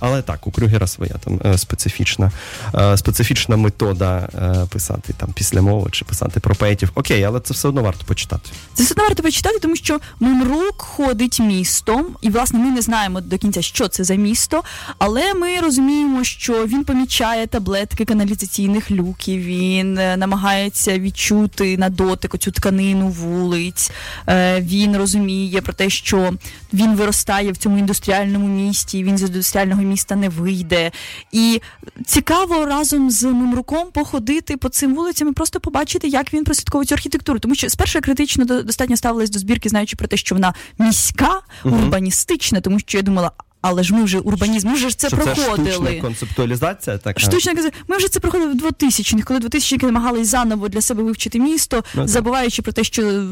але 0.00 0.22
так, 0.22 0.46
у 0.46 0.50
Крюгера 0.50 0.86
своя 0.86 1.14
там 1.24 1.40
е, 1.44 1.58
специфічна, 1.58 2.30
е, 2.74 2.96
специфічна 2.96 3.56
метода 3.56 4.28
е, 4.34 4.59
писати 4.66 5.14
там 5.16 5.28
після 5.34 5.62
мови 5.62 5.88
чи 5.92 6.04
писати 6.04 6.40
про 6.40 6.54
поетів. 6.54 6.90
Окей, 6.94 7.24
але 7.24 7.40
це 7.40 7.54
все 7.54 7.68
одно 7.68 7.82
варто 7.82 8.04
почитати. 8.04 8.50
Це 8.74 8.82
все 8.82 8.92
одно 8.92 9.04
варто 9.04 9.22
почитати, 9.22 9.58
тому 9.58 9.76
що 9.76 10.00
Мемрук 10.20 10.82
ходить 10.82 11.40
містом, 11.40 12.06
і 12.20 12.30
власне 12.30 12.58
ми 12.58 12.70
не 12.70 12.82
знаємо 12.82 13.20
до 13.20 13.38
кінця, 13.38 13.62
що 13.62 13.88
це 13.88 14.04
за 14.04 14.14
місто, 14.14 14.62
але 14.98 15.34
ми 15.34 15.60
розуміємо, 15.60 16.24
що 16.24 16.66
він 16.66 16.84
помічає 16.84 17.46
таблетки 17.46 18.04
каналізаційних 18.04 18.90
люків, 18.90 19.42
він 19.42 19.98
е, 19.98 20.16
намагається 20.16 20.98
відчути 20.98 21.76
на 21.76 21.88
дотик 21.88 22.34
оцю 22.34 22.50
тканину 22.52 23.08
вулиць. 23.08 23.90
Е, 24.28 24.60
Він 24.60 24.96
розуміє 24.96 25.60
про 25.60 25.72
те, 25.72 25.90
що 25.90 26.32
він 26.72 26.94
виростає 26.96 27.52
в 27.52 27.56
цьому 27.56 27.78
індустріальному 27.78 28.46
місті, 28.46 29.04
він 29.04 29.18
з 29.18 29.22
індустріального 29.22 29.82
міста 29.82 30.16
не 30.16 30.28
вийде. 30.28 30.90
І 31.32 31.62
цікаво 32.06 32.66
разом 32.66 33.10
з 33.10 33.24
Мемруком 33.24 33.88
походити 33.92 34.49
по 34.56 34.68
цим 34.68 34.94
вулицям 34.94 35.28
і 35.28 35.32
просто 35.32 35.60
побачити, 35.60 36.08
як 36.08 36.34
він 36.34 36.44
прослідковує 36.44 36.86
цю 36.86 36.94
архітектуру. 36.94 37.38
Тому 37.38 37.54
що 37.54 37.70
спершу 37.70 37.98
я 37.98 38.02
критично 38.02 38.44
до- 38.44 38.62
достатньо 38.62 38.96
ставилась 38.96 39.30
до 39.30 39.38
збірки, 39.38 39.68
знаючи 39.68 39.96
про 39.96 40.08
те, 40.08 40.16
що 40.16 40.34
вона 40.34 40.54
міська, 40.78 41.40
урбаністична, 41.64 42.60
тому 42.60 42.78
що 42.78 42.98
я 42.98 43.02
думала, 43.02 43.30
але 43.60 43.82
ж 43.82 43.94
ми 43.94 44.04
вже 44.04 44.18
урбанізм, 44.18 44.68
ми 44.68 44.74
вже 44.74 44.88
це 44.98 45.08
що 45.08 45.16
це 45.16 45.22
проходили. 45.34 45.72
штучна 45.72 46.00
концептуалізація 46.00 46.98
така. 46.98 47.20
Штучно 47.20 47.54
казати, 47.54 47.76
ми 47.88 47.96
вже 47.96 48.08
це 48.08 48.20
проходили 48.20 48.52
в 48.52 48.56
2000-х, 48.56 49.22
коли 49.24 49.40
2000-ки 49.40 49.86
намагались 49.86 50.28
заново 50.28 50.68
для 50.68 50.80
себе 50.80 51.02
вивчити 51.02 51.38
місто, 51.38 51.84
Ну, 51.94 52.08
забуваючи 52.08 52.62
про 52.62 52.72
те, 52.72 52.84
що 52.84 53.24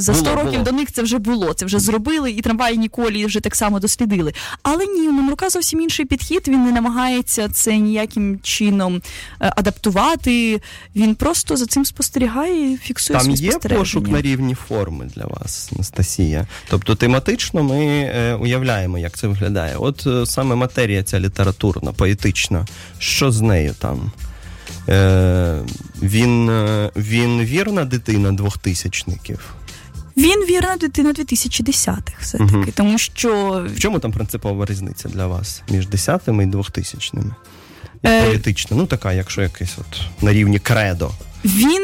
за 0.00 0.14
100 0.14 0.24
Було, 0.24 0.36
років 0.36 0.50
було. 0.52 0.64
до 0.64 0.72
них 0.72 0.92
це 0.92 1.02
вже 1.02 1.18
було, 1.18 1.52
це 1.52 1.66
вже 1.66 1.78
зробили, 1.78 2.30
і 2.30 2.40
трамваї 2.40 2.78
ніколи 2.78 3.26
вже 3.26 3.40
так 3.40 3.54
само 3.54 3.80
дослідили. 3.80 4.32
Але 4.62 4.86
ні, 4.86 5.08
у 5.08 5.12
Мемрука 5.12 5.50
зовсім 5.50 5.80
інший 5.80 6.04
підхід. 6.06 6.48
Він 6.48 6.64
не 6.64 6.72
намагається 6.72 7.48
це 7.48 7.76
ніяким 7.78 8.40
чином 8.42 9.02
е, 9.42 9.52
адаптувати. 9.56 10.60
Він 10.96 11.14
просто 11.14 11.56
за 11.56 11.66
цим 11.66 11.84
спостерігає 11.84 12.72
і 12.72 12.76
фіксує 12.76 13.18
Там 13.18 13.30
є 13.30 13.52
пошук 13.52 14.08
на 14.08 14.20
рівні 14.22 14.54
форми 14.54 15.10
для 15.16 15.24
вас, 15.26 15.70
Анастасія. 15.74 16.46
Тобто 16.70 16.94
тематично 16.94 17.62
ми 17.62 17.84
е, 17.86 18.34
уявляємо, 18.34 18.98
як 18.98 19.16
це 19.18 19.26
виглядає. 19.26 19.65
От 19.78 20.06
е, 20.06 20.26
саме 20.26 20.54
матерія 20.54 21.02
ця 21.02 21.20
літературна, 21.20 21.92
поетична, 21.92 22.66
що 22.98 23.32
з 23.32 23.40
нею 23.40 23.74
там? 23.78 24.12
Е, 24.88 25.58
він, 26.02 26.50
е, 26.50 26.90
він 26.96 27.40
вірна 27.40 27.84
дитина 27.84 28.32
двохтисячників. 28.32 29.54
Він 30.16 30.44
вірна 30.48 30.76
дитина 30.76 31.12
2010-х, 31.12 32.12
все 32.20 32.38
таки, 32.38 32.52
Мгм. 32.56 32.72
тому 32.74 32.98
що 32.98 33.64
В 33.74 33.78
чому 33.78 33.98
там 33.98 34.12
принципова 34.12 34.66
різниця 34.66 35.08
для 35.08 35.26
вас 35.26 35.62
між 35.68 35.86
десятими 35.86 36.42
і 36.44 36.46
двохтисячними? 36.46 37.34
Е, 38.04 38.22
Поетична, 38.26 38.76
ну 38.76 38.86
така, 38.86 39.12
якщо 39.12 39.42
якийсь 39.42 39.74
от 39.78 40.00
на 40.22 40.32
рівні 40.32 40.58
кредо. 40.58 41.10
Він 41.44 41.82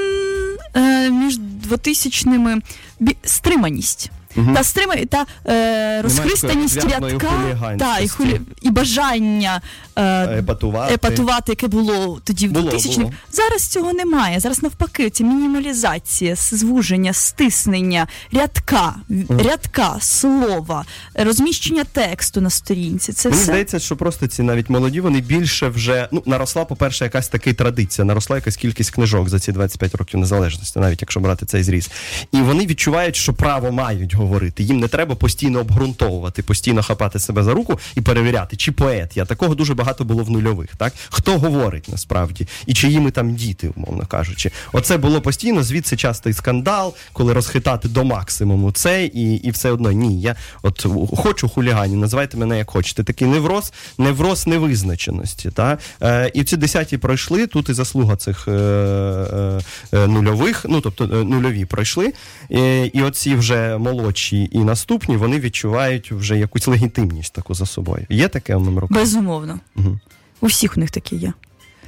е, 0.76 1.10
між 1.10 1.38
2000-ними 1.70 2.60
бі- 3.00 3.16
стриманість. 3.24 4.10
Мгм. 4.36 4.54
Та 4.54 4.64
стрима 4.64 4.94
та 4.96 5.26
е, 5.46 6.02
розхристаність 6.02 6.84
рядка 6.84 7.30
та, 7.78 7.98
і, 7.98 8.08
хулі, 8.08 8.40
і 8.62 8.70
бажання 8.70 9.60
е, 9.96 10.24
Епатувати. 10.38 10.94
епатувати, 10.94 11.52
яке 11.52 11.66
було 11.68 12.20
тоді 12.24 12.48
в 12.48 12.52
Було, 12.52 12.70
2000-х. 12.70 13.10
Зараз 13.32 13.66
цього 13.66 13.92
немає. 13.92 14.40
Зараз 14.40 14.62
навпаки, 14.62 15.10
це 15.10 15.24
мінімалізація, 15.24 16.34
звуження, 16.36 17.12
стиснення, 17.12 18.06
рядка, 18.32 18.94
в- 19.08 19.42
рядка, 19.42 19.96
слова, 20.00 20.84
розміщення 21.14 21.84
тексту 21.92 22.40
на 22.40 22.50
сторінці. 22.50 23.12
Це 23.12 23.28
Мені 23.28 23.36
все. 23.42 23.44
здається, 23.50 23.78
що 23.78 23.96
просто 23.96 24.26
ці 24.26 24.42
навіть 24.42 24.70
молоді, 24.70 25.00
вони 25.00 25.20
більше 25.20 25.68
вже 25.68 26.08
ну 26.12 26.22
наросла, 26.26 26.64
по-перше, 26.64 27.04
якась 27.04 27.28
така 27.28 27.52
традиція, 27.52 28.04
наросла 28.04 28.36
якась 28.36 28.56
кількість 28.56 28.90
книжок 28.90 29.28
за 29.28 29.38
ці 29.38 29.52
25 29.52 29.94
років 29.94 30.20
незалежності, 30.20 30.78
навіть 30.78 31.00
якщо 31.02 31.20
брати 31.20 31.46
цей 31.46 31.62
зріз. 31.62 31.90
І 32.32 32.36
вони 32.40 32.66
відчувають, 32.66 33.16
що 33.16 33.32
право 33.34 33.72
мають 33.72 34.14
говорити. 34.22 34.62
Їм 34.62 34.80
не 34.80 34.88
треба 34.88 35.14
постійно 35.14 35.60
обґрунтовувати, 35.60 36.42
постійно 36.42 36.82
хапати 36.82 37.18
себе 37.18 37.42
за 37.42 37.54
руку 37.54 37.78
і 37.94 38.00
перевіряти, 38.00 38.56
чи 38.56 38.72
поет 38.72 39.16
я. 39.16 39.24
Такого 39.24 39.54
дуже 39.54 39.74
багато 39.74 40.04
було 40.04 40.24
в 40.24 40.30
нульових. 40.30 40.76
Так 40.76 40.92
хто 41.10 41.38
говорить 41.38 41.88
насправді, 41.88 42.48
і 42.66 42.74
чиїми 42.74 43.10
там 43.10 43.34
діти, 43.34 43.70
умовно 43.76 44.06
кажучи. 44.06 44.50
Оце 44.72 44.96
було 44.96 45.20
постійно. 45.20 45.62
Звідси 45.62 45.96
частий 45.96 46.32
скандал, 46.32 46.94
коли 47.12 47.32
розхитати 47.32 47.88
до 47.88 48.04
максимуму 48.04 48.72
це, 48.72 49.04
і, 49.04 49.34
і 49.34 49.50
все 49.50 49.70
одно 49.70 49.92
ні. 49.92 50.20
Я 50.20 50.36
от 50.62 50.86
хочу 51.16 51.48
хуліганів, 51.48 51.98
називайте 51.98 52.36
мене 52.36 52.58
як 52.58 52.70
хочете. 52.70 53.04
Такий 53.04 53.28
невроз, 53.28 53.72
невроз 53.98 54.46
невизначеності. 54.46 55.50
Та? 55.50 55.78
Е, 56.02 56.30
і 56.34 56.44
ці 56.44 56.56
десяті 56.56 56.98
пройшли. 56.98 57.46
Тут 57.46 57.68
і 57.68 57.72
заслуга 57.72 58.16
цих 58.16 58.48
е, 58.48 58.50
е, 58.52 59.60
е, 59.92 60.06
нульових, 60.06 60.66
ну 60.68 60.80
тобто 60.80 61.04
е, 61.04 61.24
нульові 61.24 61.64
пройшли. 61.64 62.12
І, 62.50 62.84
і 62.84 63.02
оці 63.02 63.34
вже 63.34 63.78
молодші 63.78 64.11
і 64.52 64.58
наступні, 64.58 65.16
вони 65.16 65.40
відчувають 65.40 66.12
вже 66.12 66.38
якусь 66.38 66.66
легітимність 66.66 67.32
таку 67.32 67.54
за 67.54 67.66
собою. 67.66 68.06
Є 68.08 68.28
таке 68.28 68.56
у 68.56 68.60
Мемрука? 68.60 68.94
Безумовно. 68.94 69.60
Угу. 69.76 70.00
У 70.40 70.46
всіх 70.46 70.76
у 70.76 70.80
них 70.80 70.90
таке 70.90 71.16
є. 71.16 71.32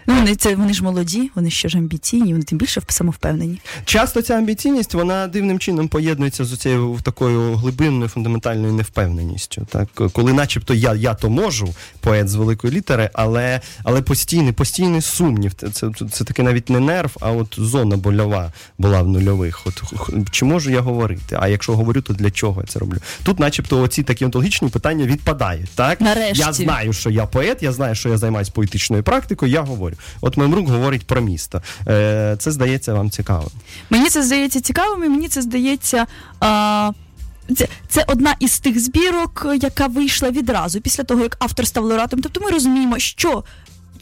Ну, 0.07 0.15
вони 0.15 0.35
це 0.35 0.55
вони 0.55 0.75
ж 0.75 0.85
молоді, 0.85 1.31
вони 1.35 1.51
ще 1.51 1.69
ж 1.69 1.79
амбіційні, 1.79 2.33
вони 2.33 2.45
тим 2.45 2.59
більше 2.59 2.83
самовпевнені. 2.89 3.61
Часто 3.85 4.23
ця 4.23 4.35
амбіційність 4.35 4.95
вона 4.95 5.27
дивним 5.27 5.59
чином 5.59 5.89
поєднується 5.89 6.45
з 6.45 6.57
цією 6.57 6.99
такою 7.03 7.55
глибинною 7.55 8.09
фундаментальною 8.09 8.73
невпевненістю. 8.73 9.67
Так, 9.71 9.89
коли, 10.13 10.33
начебто, 10.33 10.75
я 10.75 10.95
я 10.95 11.15
то 11.15 11.31
можу, 11.31 11.75
поет 12.01 12.29
з 12.29 12.35
великої 12.35 12.73
літери, 12.73 13.11
але 13.13 13.61
але 13.83 14.03
постійний, 14.03 14.53
постійний 14.53 15.01
сумнів. 15.01 15.53
Це, 15.55 15.71
це, 15.71 15.91
це 16.11 16.25
таки 16.25 16.43
навіть 16.43 16.71
не 16.71 16.81
нерв, 16.81 17.17
а 17.21 17.33
от 17.33 17.55
зона 17.59 17.97
больова 17.97 18.53
була 18.79 19.03
в 19.03 19.09
нульових. 19.09 19.67
От 19.67 19.83
чи 20.31 20.45
можу 20.45 20.71
я 20.71 20.81
говорити? 20.81 21.37
А 21.41 21.49
якщо 21.49 21.77
говорю, 21.77 22.01
то 22.03 22.13
для 22.13 22.31
чого 22.31 22.61
я 22.61 22.67
це 22.67 22.79
роблю? 22.79 22.99
Тут, 23.23 23.39
начебто, 23.39 23.81
оці 23.81 24.03
такі 24.03 24.25
онтологічні 24.25 24.69
питання 24.69 25.07
відпадають. 25.07 25.71
Так, 25.75 26.01
Нарешті. 26.01 26.39
я 26.39 26.53
знаю, 26.53 26.93
що 26.93 27.11
я 27.11 27.27
поет, 27.27 27.63
я 27.63 27.73
знаю, 27.73 27.95
що 27.95 28.09
я 28.09 28.17
займаюся 28.17 28.53
поетичною 28.53 29.03
практикою. 29.03 29.53
Я 29.53 29.61
говорю. 29.61 29.94
От 30.21 30.37
Мемрук 30.37 30.69
говорить 30.69 31.07
про 31.07 31.21
місто. 31.21 31.63
Е, 31.89 32.37
Це 32.39 32.51
здається 32.51 32.95
вам 32.95 33.11
цікавим. 33.11 33.51
Мені 33.91 34.09
це 34.09 34.23
здається 34.23 34.61
цікавим, 34.61 35.05
і 35.05 35.09
мені 35.09 35.29
це 35.29 35.43
здається. 35.43 36.07
А... 36.41 36.91
Це 37.57 37.69
це 37.89 38.05
одна 38.07 38.37
із 38.41 38.59
тих 38.59 38.81
збірок, 38.81 39.47
яка 39.61 39.87
вийшла 39.87 40.31
відразу 40.31 40.81
після 40.81 41.05
того, 41.05 41.23
як 41.23 41.37
автор 41.39 41.67
став 41.67 41.85
лауреатом. 41.85 42.21
Тобто 42.21 42.41
ми 42.41 42.51
розуміємо, 42.51 42.99
що 42.99 43.45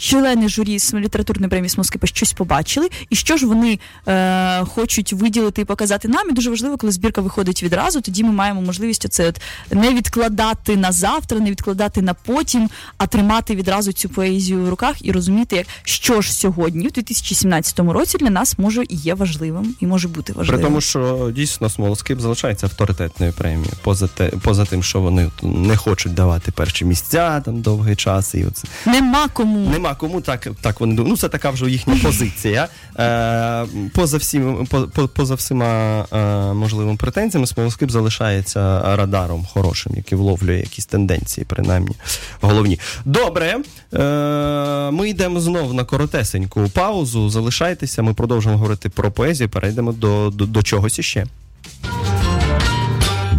члени 0.02 0.48
журі 0.48 0.78
літературної 0.94 1.50
премії 1.50 1.68
Смоскипа 1.68 2.06
щось 2.06 2.32
побачили, 2.32 2.88
і 3.10 3.16
що 3.16 3.36
ж 3.36 3.46
вони 3.46 3.78
е, 4.08 4.64
хочуть 4.64 5.12
виділити 5.12 5.62
і 5.62 5.64
показати 5.64 6.08
нам. 6.08 6.30
І 6.30 6.32
дуже 6.32 6.50
важливо, 6.50 6.76
коли 6.76 6.92
збірка 6.92 7.20
виходить 7.20 7.62
відразу, 7.62 8.00
тоді 8.00 8.24
ми 8.24 8.32
маємо 8.32 8.62
можливість 8.62 9.04
оце 9.04 9.28
от 9.28 9.40
не 9.70 9.94
відкладати 9.94 10.76
на 10.76 10.92
завтра, 10.92 11.38
не 11.38 11.50
відкладати 11.50 12.02
на 12.02 12.14
потім, 12.14 12.70
а 12.98 13.06
тримати 13.06 13.54
відразу 13.54 13.92
цю 13.92 14.08
поезію 14.08 14.62
в 14.62 14.68
руках 14.68 14.96
і 15.06 15.12
розуміти, 15.12 15.64
що 15.82 16.20
ж 16.20 16.32
сьогодні, 16.32 16.88
в 16.88 16.92
2017 16.92 17.78
році, 17.78 18.18
для 18.18 18.30
нас 18.30 18.58
може 18.58 18.82
і 18.82 18.96
є 18.96 19.14
важливим, 19.14 19.74
і 19.80 19.86
може 19.86 20.08
бути 20.08 20.32
важливим. 20.32 20.60
При 20.60 20.68
тому, 20.68 20.80
що 20.80 21.30
дійсно 21.34 21.70
Смолоскип 21.70 22.20
залишається 22.20 22.66
авторитетною 22.66 23.32
премією, 23.32 23.72
поза 23.82 24.06
те, 24.06 24.28
поза 24.28 24.64
тим, 24.64 24.82
що 24.82 25.00
вони 25.00 25.30
не 25.42 25.76
хочуть 25.76 26.14
давати 26.14 26.52
перші 26.52 26.84
місця 26.84 27.40
там 27.40 27.60
довгий 27.60 27.96
час, 27.96 28.34
і 28.34 28.44
оце 28.44 28.68
нема 28.86 29.28
кому. 29.28 29.70
Нема 29.70 29.91
кому 29.94 30.20
так 30.20 30.48
так 30.60 30.80
вони 30.80 30.94
думають. 30.94 31.10
Ну, 31.10 31.16
це 31.16 31.28
така 31.28 31.50
вже 31.50 31.70
їхня 31.70 31.96
позиція. 32.02 32.68
Е, 32.98 33.66
Поза 33.94 34.16
всім, 34.16 34.66
по, 34.66 35.08
поза 35.08 35.34
всіма 35.34 36.04
е, 36.12 36.52
можливими 36.54 36.96
претензіями, 36.96 37.46
смолоскип 37.46 37.90
залишається 37.90 38.82
радаром 38.96 39.46
хорошим, 39.52 39.92
який 39.96 40.18
вловлює 40.18 40.56
якісь 40.56 40.86
тенденції, 40.86 41.46
принаймні 41.48 41.96
головні. 42.40 42.78
Добре, 43.04 43.58
е, 43.94 44.90
ми 44.90 45.08
йдемо 45.08 45.40
знову 45.40 45.72
на 45.72 45.84
коротесеньку 45.84 46.70
паузу. 46.74 47.30
Залишайтеся, 47.30 48.02
ми 48.02 48.14
продовжимо 48.14 48.56
говорити 48.56 48.88
про 48.88 49.10
поезію, 49.10 49.48
перейдемо 49.48 49.92
до, 49.92 50.30
до, 50.34 50.46
до 50.46 50.62
чогось 50.62 50.98
іще. 50.98 51.26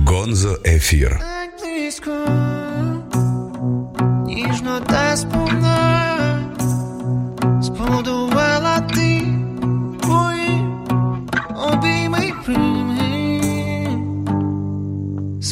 Гонзо 0.05 0.59
ефір. 0.65 1.19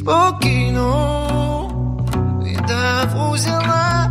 спокійно 0.00 0.90
віддав 2.42 3.30
узяла 3.32 4.10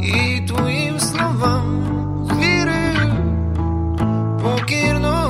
і 0.00 0.40
твоїм 0.48 1.00
словам 1.00 1.64
вірив 2.40 3.12
покірно 4.42 5.21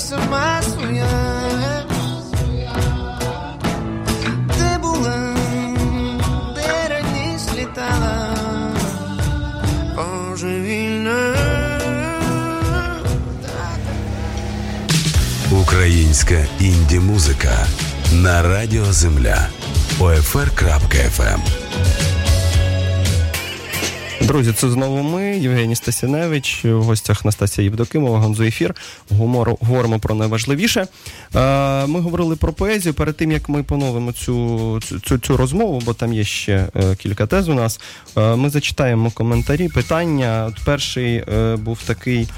Сама 0.00 0.62
своя 0.62 1.84
де 4.58 4.78
була 4.78 5.34
де 6.54 6.88
раніше 6.88 7.50
літала 7.56 8.36
божевільна. 9.96 11.34
Українська 15.50 16.46
інді-музика 16.60 17.66
на 18.12 18.42
Радіо 18.42 18.92
Земля. 18.92 19.48
OFR.FM 20.00 21.59
Друзі, 24.20 24.52
це 24.52 24.70
знову 24.70 25.02
ми, 25.02 25.38
Євгеній 25.38 25.76
Стасіневич, 25.76 26.64
в 26.64 26.82
гостях 26.82 27.24
Настасія 27.24 27.64
Євдокимова, 27.64 28.18
Гонзо 28.18 28.42
Ефір. 28.44 28.74
Гумору, 29.10 29.58
говоримо 29.60 29.98
про 29.98 30.14
найважливіше. 30.14 30.86
Е, 31.36 31.86
Ми 31.86 32.00
говорили 32.00 32.36
про 32.36 32.52
поезію 32.52 32.94
перед 32.94 33.16
тим, 33.16 33.32
як 33.32 33.48
ми 33.48 33.62
поновимо 33.62 34.12
цю, 34.12 34.80
цю, 35.04 35.18
цю 35.18 35.36
розмову, 35.36 35.82
бо 35.84 35.94
там 35.94 36.12
є 36.12 36.24
ще 36.24 36.68
е, 36.76 36.96
кілька 36.96 37.26
тез 37.26 37.48
у 37.48 37.54
нас. 37.54 37.80
Е, 38.16 38.36
Ми 38.36 38.50
зачитаємо 38.50 39.10
коментарі, 39.10 39.68
питання. 39.68 40.46
От 40.48 40.64
перший 40.64 41.24
був 41.56 41.78
такий. 41.86 42.28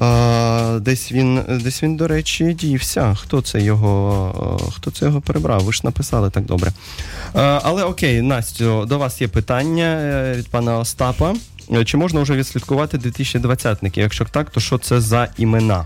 А, 0.00 0.78
десь 0.80 1.12
він, 1.12 1.42
десь 1.48 1.82
він, 1.82 1.96
до 1.96 2.08
речі, 2.08 2.56
дівся. 2.60 3.14
Хто 3.14 3.42
це 3.42 3.60
його, 3.60 4.70
хто 4.76 4.90
це 4.90 5.06
його 5.06 5.20
перебрав? 5.20 5.60
Ви 5.60 5.72
ж 5.72 5.80
написали 5.84 6.30
так 6.30 6.44
добре. 6.44 6.72
А, 7.34 7.60
але 7.62 7.84
окей, 7.84 8.22
Настю, 8.22 8.86
до 8.86 8.98
вас 8.98 9.20
є 9.20 9.28
питання 9.28 9.84
е, 9.84 10.34
від 10.36 10.48
пана 10.48 10.78
Остапа. 10.78 11.34
Е, 11.72 11.84
Чи 11.84 11.96
можна 11.96 12.20
вже 12.20 12.36
відслідкувати 12.36 12.98
2020-ники? 12.98 14.00
Якщо 14.00 14.24
так, 14.24 14.50
то 14.50 14.60
що 14.60 14.78
це 14.78 15.00
за 15.00 15.28
імена? 15.38 15.84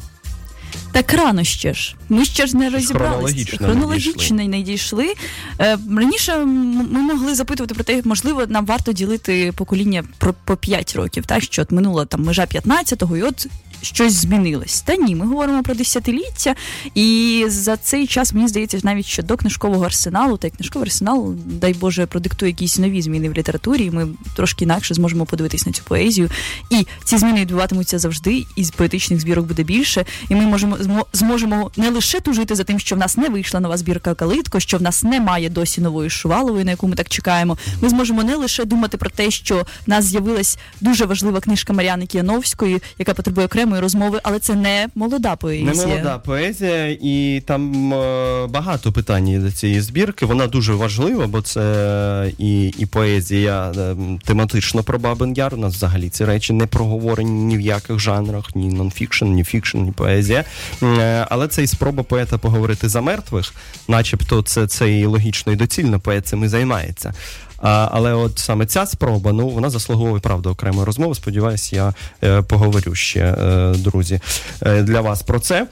Так 0.93 1.12
рано 1.12 1.45
ще 1.45 1.74
ж. 1.74 1.95
Ми 2.09 2.24
ще 2.24 2.47
ж 2.47 2.57
не 2.57 2.70
розібралися. 2.70 3.57
Хронологічно 3.57 4.37
не 4.37 4.49
не 4.49 4.62
дійшли. 4.62 5.14
Е, 5.61 5.78
раніше 5.97 6.37
ми 6.37 7.03
могли 7.03 7.34
запитувати 7.34 7.74
про 7.74 7.84
те, 7.84 8.03
можливо, 8.05 8.47
нам 8.49 8.66
варто 8.66 8.93
ділити 8.93 9.53
покоління 9.57 10.05
про 10.18 10.34
по 10.45 10.57
5 10.57 10.97
років, 10.97 11.26
так 11.26 11.43
що 11.43 11.62
от 11.62 11.72
минула 11.72 12.05
там 12.05 12.22
межа 12.22 12.43
15-го, 12.45 13.16
і 13.16 13.22
от 13.22 13.47
щось 13.83 14.12
змінилось. 14.12 14.80
Та 14.80 14.97
ні, 14.97 15.14
ми 15.16 15.26
говоримо 15.26 15.62
про 15.62 15.74
десятиліття, 15.74 16.55
і 16.95 17.45
за 17.49 17.76
цей 17.76 18.07
час 18.07 18.33
мені 18.33 18.49
здається, 18.49 18.80
навіть 18.83 19.07
що 19.07 19.22
до 19.22 19.37
книжкового 19.37 19.85
арсеналу, 19.85 20.37
та 20.37 20.47
й 20.47 20.51
книжковий 20.51 20.87
арсенал, 20.89 21.35
дай 21.47 21.74
Боже, 21.74 22.07
продиктує 22.07 22.51
якісь 22.51 22.78
нові 22.78 23.03
зміни 23.03 23.28
в 23.28 23.33
літературі. 23.35 23.91
Ми 23.91 24.09
трошки 24.37 24.64
інакше 24.64 24.95
зможемо 24.95 25.26
подивитись 25.26 25.66
на 25.66 25.72
цю 25.72 25.83
поезію. 25.85 26.30
І 26.70 26.87
ці 27.05 27.18
зміни 27.18 27.41
відбуватимуться 27.41 27.99
завжди, 27.99 28.45
і 28.57 28.64
з 28.64 28.70
поетичних 28.70 29.20
збірок 29.20 29.47
буде 29.47 29.62
більше. 29.62 30.05
І 30.28 30.35
ми 30.35 30.47
можемо 30.47 30.76
змо- 30.76 31.07
зможемо 31.12 31.70
не 31.76 31.91
лише 31.91 32.20
тужити 32.20 32.55
за 32.55 32.64
тим, 32.64 32.78
що 32.78 32.95
в 32.95 32.99
нас 32.99 33.16
не 33.16 33.28
вийшла 33.28 33.61
нова 33.61 33.76
збірка 33.76 34.14
Калитко, 34.14 34.61
що 34.61 34.78
в 34.78 34.83
нас 34.83 35.03
немає 35.03 35.49
досі 35.49 35.80
нової 35.80 36.11
Шувалової, 36.11 36.64
на 36.64 36.70
яку 36.70 36.89
ми 36.89 36.97
так 36.97 37.09
чекаємо. 37.09 37.59
Ми 37.80 37.89
зможемо 37.89 38.22
не 38.22 38.37
лише 38.37 38.64
думати 38.64 38.97
про 38.97 39.11
те, 39.11 39.30
що 39.30 39.57
в 39.87 39.91
нас 39.91 40.05
з'явилась 40.05 40.59
дуже 40.80 41.05
важлива 41.05 41.41
книжка 41.41 41.72
Мар'яни 41.72 42.07
Кіяновської, 42.07 42.83
яка 42.99 43.14
потребує 43.14 43.49
окремої 43.73 43.81
розмови, 43.81 44.20
але 44.23 44.39
це 44.39 44.55
не 44.55 44.89
молода 44.95 45.37
поезія. 45.37 45.73
Не 45.73 45.87
молода 45.87 46.18
поезія, 46.18 46.97
і 47.01 47.43
там 47.47 47.95
е, 47.95 48.47
багато 48.47 48.93
питань 48.93 49.43
до 49.43 49.53
цієї 49.53 49.81
збірки. 49.81 50.27
Вона 50.27 50.47
дуже 50.47 50.75
важлива, 50.75 51.27
бо 51.27 51.43
це 51.43 52.33
і, 52.39 52.66
і 52.79 52.87
поезія 52.87 53.73
е, 53.77 53.97
тематично 54.25 54.83
про 54.83 54.99
Бабин 54.99 55.35
Яр. 55.35 55.55
У 55.55 55.57
нас 55.57 55.75
взагалі 55.75 56.09
ці 56.09 56.25
речі 56.25 56.53
не 56.53 56.66
проговорені 56.66 57.31
ні 57.31 57.57
в 57.57 57.61
яких 57.61 57.99
жанрах, 57.99 58.57
ні 58.57 58.68
нонфікшн, 58.68 59.27
ні 59.27 59.45
фікшн, 59.45 59.79
ні 59.79 59.93
поезія. 59.93 60.45
Е, 60.83 61.27
Але 61.31 61.49
це 61.49 61.62
і 61.62 61.66
спроба 61.66 62.03
поета 62.03 62.39
поговорити 62.39 62.89
за 62.89 63.01
мертвих, 63.01 63.55
начебто 63.89 64.43
це, 64.43 64.66
це 64.66 64.99
і 64.99 65.07
логічно 65.07 65.53
і 65.53 65.57
доцільно, 65.57 66.01
поет 66.01 66.27
цим 66.27 66.45
і 66.45 66.49
займається. 66.49 67.14
Але 67.63 68.13
от 68.13 68.39
саме 68.39 68.67
ця 68.67 68.87
спроба, 68.87 69.33
ну 69.33 69.49
вона 69.49 69.71
заслуговує 69.71 70.21
правда 70.21 70.51
окремої 70.51 70.85
розмови. 70.87 71.15
Сподіваюсь, 71.15 71.73
я 71.73 71.95
е, 72.25 72.43
поговорю 72.43 72.95
ще, 72.95 73.21
е, 73.21 73.75
друзі, 73.79 74.21
е, 74.63 74.83
для 74.83 75.01
вас 75.01 75.23
про 75.23 75.41
це. 75.41 75.67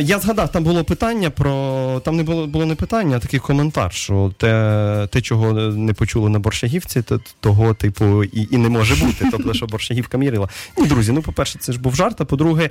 Я 0.00 0.18
згадав, 0.18 0.52
там 0.52 0.64
було 0.64 0.84
питання 0.84 1.30
про 1.30 2.02
там 2.04 2.16
не 2.16 2.22
було 2.22 2.46
було 2.46 2.66
не 2.66 2.74
питання, 2.74 3.16
а 3.16 3.18
такий 3.18 3.40
коментар, 3.40 3.92
що 3.92 4.32
те, 4.38 5.08
те, 5.10 5.20
чого 5.20 5.52
не 5.52 5.92
почули 5.92 6.30
на 6.30 6.38
борщагівці, 6.38 7.02
то 7.02 7.20
того, 7.40 7.74
типу, 7.74 8.24
і, 8.24 8.48
і 8.50 8.56
не 8.56 8.68
може 8.68 8.94
бути. 9.04 9.28
Тобто, 9.30 9.54
що 9.54 9.66
борщагівка 9.66 10.18
мірила. 10.18 10.48
Ні, 10.78 10.86
друзі, 10.86 11.12
ну 11.12 11.22
по-перше, 11.22 11.58
це 11.58 11.72
ж 11.72 11.80
був 11.80 11.94
жарт. 11.94 12.20
А 12.20 12.24
по-друге, 12.24 12.70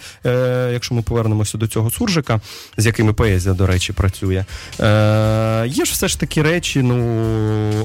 якщо 0.74 0.96
ми 0.96 1.02
повернемося 1.02 1.58
до 1.58 1.68
цього 1.68 1.92
суржика, 1.92 2.42
з 2.78 2.86
якими 2.86 3.14
поезія, 3.14 3.56
до 3.56 3.68
речі, 3.68 3.94
працює, 3.94 4.46
є 5.66 5.86
ж 5.86 5.92
все 5.92 6.08
ж 6.08 6.20
такі 6.20 6.42
речі, 6.42 6.82
ну 6.82 6.96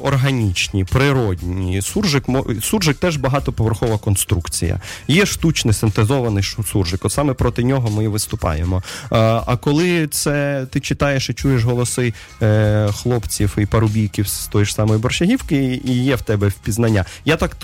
органічні, 0.02 0.65
природні. 0.84 1.82
Суржик 1.82 2.24
суржик 2.62 2.96
теж 2.96 3.16
багатоповерхова 3.16 3.98
конструкція. 3.98 4.80
Є 5.08 5.26
штучний 5.26 5.74
синтезований 5.74 6.42
суржик. 6.72 7.04
От 7.04 7.12
саме 7.12 7.34
проти 7.34 7.64
нього 7.64 7.90
ми 7.90 8.04
і 8.04 8.08
виступаємо. 8.08 8.82
А 9.10 9.56
коли 9.56 10.06
це 10.06 10.66
ти 10.70 10.80
читаєш 10.80 11.30
і 11.30 11.34
чуєш 11.34 11.64
голоси 11.64 12.14
е, 12.42 12.88
хлопців 12.92 13.54
і 13.58 13.66
парубійків 13.66 14.28
з 14.28 14.46
тої 14.46 14.64
ж 14.64 14.74
самої 14.74 15.00
борщагівки, 15.00 15.80
і- 15.84 15.96
є 15.96 16.14
в 16.16 16.22
тебе 16.22 16.48
впізнання. 16.48 17.04
Я 17.24 17.36
так 17.36 17.56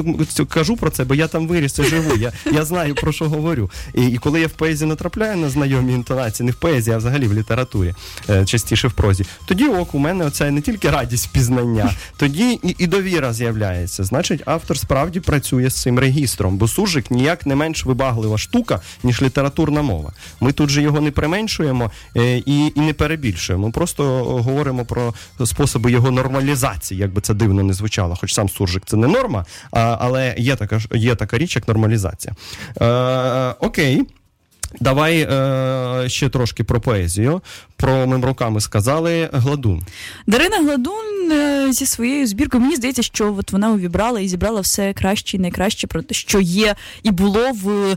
кажу 0.49 0.77
про 0.77 0.91
це, 0.91 1.05
бо 1.05 1.15
я 1.15 1.29
там 1.29 1.49
виріс 1.49 1.79
і 1.79 1.85
живу. 1.85 2.17
Я, 2.17 2.33
я 2.53 2.65
знаю 2.65 2.95
про 2.95 3.13
що 3.13 3.29
говорю. 3.29 3.71
І, 3.95 4.07
і 4.07 4.19
коли 4.19 4.41
я 4.41 4.47
в 4.47 4.51
поезії 4.51 4.89
натрапляю 4.89 5.37
на 5.37 5.49
знайомі 5.51 5.93
інтонації, 5.93 6.47
не 6.47 6.53
в 6.53 6.55
поезії, 6.55 6.95
а 6.95 6.99
взагалі 6.99 7.27
в 7.27 7.35
літературі, 7.35 7.95
е, 8.31 8.45
частіше 8.45 8.89
в 8.89 8.93
прозі, 8.93 9.25
тоді 9.47 9.67
ок, 9.67 9.95
у 9.95 9.99
мене 9.99 10.25
оце 10.25 10.51
не 10.51 10.61
тільки 10.61 10.91
радість 10.91 11.27
впізнання, 11.27 11.95
тоді 12.17 12.53
і, 12.63 12.75
і 12.79 12.87
довіра 12.93 13.33
з'являється. 13.33 14.05
Значить, 14.05 14.43
автор 14.47 14.79
справді 14.79 15.21
працює 15.21 15.71
з 15.71 15.83
цим 15.83 15.99
регістром, 15.99 16.57
бо 16.57 16.69
суржик 16.69 17.11
ніяк 17.11 17.47
не 17.47 17.55
менш 17.55 17.87
вибаглива 17.87 18.39
штука, 18.39 18.81
ніж 19.03 19.23
літературна 19.23 19.83
мова. 19.83 20.13
Ми 20.41 20.53
тут 20.53 20.71
же 20.71 20.83
його 20.83 21.01
не 21.01 21.11
применшуємо 21.11 21.91
е, 22.17 22.37
і, 22.37 22.73
і 22.75 22.81
не 22.81 22.93
перебільшуємо. 22.93 23.71
Просто 23.71 24.25
говоримо 24.25 24.85
про 24.85 25.15
способи 25.45 25.93
його 25.93 26.11
нормалізації, 26.11 27.01
як 27.01 27.13
би 27.13 27.21
це 27.21 27.35
дивно 27.35 27.63
не 27.63 27.73
звучало. 27.73 28.17
Хоч 28.21 28.35
сам 28.35 28.49
суржик 28.49 28.83
це 28.87 28.97
не 28.97 29.07
норма, 29.07 29.47
але 29.71 30.35
є 30.39 30.57
така 30.57 30.81
є 30.95 31.15
така 31.15 31.39
річ, 31.39 31.57
як 31.57 31.69
нормалізація. 31.69 32.35
Е, 32.81 33.55
окей. 33.61 34.03
Давай 34.81 35.21
е, 35.31 36.09
ще 36.09 36.29
трошки 36.29 36.65
про 36.65 36.81
поезію. 36.81 37.43
Про 37.77 38.07
мим 38.07 38.25
руками 38.25 38.61
сказали 38.61 39.29
Гладун. 39.33 39.83
Дарина 40.27 40.57
Гладун 40.57 41.33
е, 41.33 41.73
зі 41.73 41.87
своєю 41.87 42.27
збіркою. 42.27 42.63
Мені 42.63 42.77
здається, 42.77 43.03
що 43.03 43.35
от 43.39 43.53
вона 43.53 43.73
увібрала 43.73 44.21
і 44.21 44.29
зібрала 44.29 44.61
все 44.61 44.93
краще 44.93 45.37
і 45.37 45.41
найкраще 45.41 45.87
про 45.87 46.03
те, 46.03 46.15
що 46.15 46.41
є 46.41 46.75
і 47.03 47.11
було 47.11 47.53
в 47.53 47.97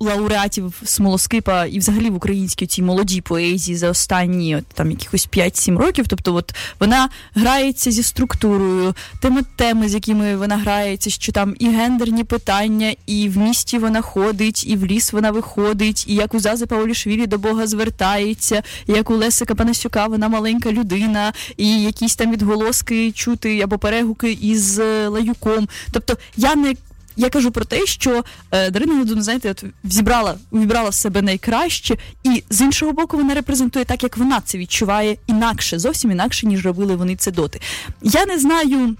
лауреатів 0.00 0.82
Смолоскипа 0.84 1.66
і 1.66 1.78
взагалі 1.78 2.10
в 2.10 2.14
українській 2.14 2.66
цій 2.66 2.82
молодій 2.82 3.20
поезії 3.20 3.76
за 3.76 3.90
останні 3.90 4.56
от, 4.56 4.66
там 4.66 4.90
якихось 4.90 5.28
5-7 5.28 5.78
років. 5.78 6.04
Тобто, 6.08 6.34
от 6.34 6.54
вона 6.80 7.08
грається 7.34 7.90
зі 7.90 8.02
структурою, 8.02 8.94
теми 9.20 9.42
теми, 9.56 9.88
з 9.88 9.94
якими 9.94 10.36
вона 10.36 10.56
грається, 10.56 11.10
що 11.10 11.32
там 11.32 11.54
і 11.58 11.68
гендерні 11.68 12.24
питання, 12.24 12.94
і 13.06 13.28
в 13.28 13.38
місті 13.38 13.78
вона 13.78 14.00
ходить, 14.00 14.66
і 14.66 14.76
в 14.76 14.86
ліс 14.86 15.12
вона 15.12 15.30
виходить, 15.30 16.04
і 16.08 16.14
як 16.14 16.34
у 16.34 16.40
Зази 16.40 16.66
Паулішвілі 16.66 17.26
до 17.26 17.38
Бога 17.38 17.66
звертається, 17.66 18.62
і 18.86 18.92
як 18.92 19.10
у 19.10 19.16
Лесика 19.16 19.54
Панасюка 19.54 20.06
вона 20.06 20.28
маленька 20.28 20.72
людина, 20.72 21.32
і 21.56 21.82
якісь 21.82 22.16
там 22.16 22.32
відголоски 22.32 23.12
чути 23.12 23.60
або 23.60 23.78
перегуки 23.78 24.32
із 24.32 24.78
е, 24.78 25.08
лаюком. 25.08 25.68
Тобто 25.92 26.16
я 26.36 26.54
не. 26.54 26.74
Я 27.16 27.28
кажу 27.28 27.50
про 27.50 27.64
те, 27.64 27.86
що 27.86 28.24
е, 28.50 28.70
Дарина 28.70 28.94
Гладун, 28.94 29.22
знаєте, 29.22 29.50
от 29.50 29.64
зібрала, 29.84 30.38
увібрала 30.50 30.88
в 30.88 30.94
себе 30.94 31.22
найкраще, 31.22 31.96
і 32.24 32.44
з 32.50 32.60
іншого 32.60 32.92
боку, 32.92 33.16
вона 33.16 33.34
репрезентує 33.34 33.84
так, 33.84 34.02
як 34.02 34.16
вона 34.16 34.40
це 34.40 34.58
відчуває 34.58 35.16
інакше, 35.26 35.78
зовсім 35.78 36.10
інакше, 36.10 36.46
ніж 36.46 36.66
робили 36.66 36.96
вони 36.96 37.16
це 37.16 37.30
доти. 37.30 37.60
Я 38.02 38.26
не 38.26 38.38
знаю. 38.38 38.96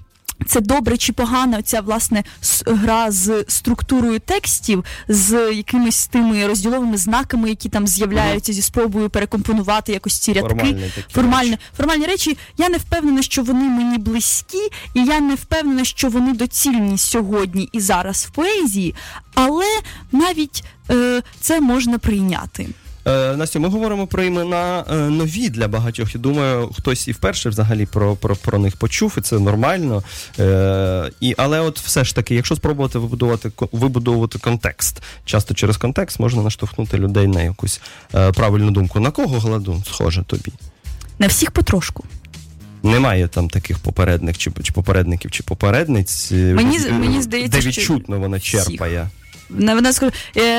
Це 0.46 0.60
добре 0.60 0.96
чи 0.96 1.12
погано 1.12 1.62
ця 1.62 1.80
власне 1.80 2.24
гра 2.66 3.10
з 3.10 3.44
структурою 3.48 4.20
текстів, 4.20 4.84
з 5.08 5.52
якимись 5.52 6.06
тими 6.06 6.46
розділовими 6.46 6.96
знаками, 6.96 7.48
які 7.48 7.68
там 7.68 7.86
з'являються 7.86 8.52
зі 8.52 8.62
спробою 8.62 9.10
перекомпонувати 9.10 9.92
якось 9.92 10.18
ці 10.18 10.32
рядки. 10.32 10.48
Формальні 10.48 10.90
такі 10.94 11.20
речі. 11.50 11.58
формальні 11.76 12.06
речі. 12.06 12.38
Я 12.58 12.68
не 12.68 12.78
впевнена, 12.78 13.22
що 13.22 13.42
вони 13.42 13.64
мені 13.64 13.98
близькі, 13.98 14.68
і 14.94 15.04
я 15.04 15.20
не 15.20 15.34
впевнена, 15.34 15.84
що 15.84 16.08
вони 16.08 16.32
доцільні 16.32 16.98
сьогодні 16.98 17.68
і 17.72 17.80
зараз 17.80 18.24
в 18.24 18.30
поезії, 18.30 18.94
але 19.34 19.66
навіть 20.12 20.64
е, 20.90 21.22
це 21.40 21.60
можна 21.60 21.98
прийняти. 21.98 22.68
Е, 23.06 23.36
Настю, 23.36 23.60
ми 23.60 23.68
говоримо 23.68 24.06
про 24.06 24.22
імена 24.22 24.84
е, 24.90 24.94
нові 24.94 25.48
для 25.48 25.68
багатьох. 25.68 26.14
Я 26.14 26.20
думаю, 26.20 26.70
хтось 26.76 27.08
і 27.08 27.12
вперше 27.12 27.48
взагалі 27.48 27.86
про, 27.86 28.16
про, 28.16 28.36
про 28.36 28.58
них 28.58 28.76
почув, 28.76 29.14
і 29.18 29.20
це 29.20 29.38
нормально. 29.38 30.02
Е, 30.38 31.10
і, 31.20 31.34
але 31.38 31.60
от 31.60 31.80
все 31.80 32.04
ж 32.04 32.14
таки, 32.14 32.34
якщо 32.34 32.56
спробувати 32.56 32.98
вибудувати, 32.98 33.50
вибудовувати 33.72 34.38
контекст, 34.38 35.02
часто 35.24 35.54
через 35.54 35.76
контекст 35.76 36.20
можна 36.20 36.42
наштовхнути 36.42 36.98
людей 36.98 37.26
на 37.26 37.42
якусь 37.42 37.80
е, 38.14 38.32
правильну 38.32 38.70
думку. 38.70 39.00
На 39.00 39.10
кого 39.10 39.38
гладун 39.38 39.82
схоже 39.86 40.22
тобі? 40.22 40.52
На 41.18 41.26
всіх 41.26 41.50
потрошку. 41.50 42.04
Немає 42.82 43.28
там 43.28 43.48
таких 43.50 43.78
попередник 43.78 44.36
чи, 44.36 44.50
чи 44.62 44.72
попередників, 44.72 45.30
чи 45.30 45.42
попередниць, 45.42 46.32
е, 46.32 46.54
Мені- 46.54 46.78
мені 46.90 47.22
здається, 47.22 47.56
де 47.56 47.60
що 47.60 47.68
відчутно 47.68 48.18
вона 48.20 48.40
черпає. 48.40 48.98
На- 48.98 49.08
Вона 49.58 49.92
скаже, 49.92 50.12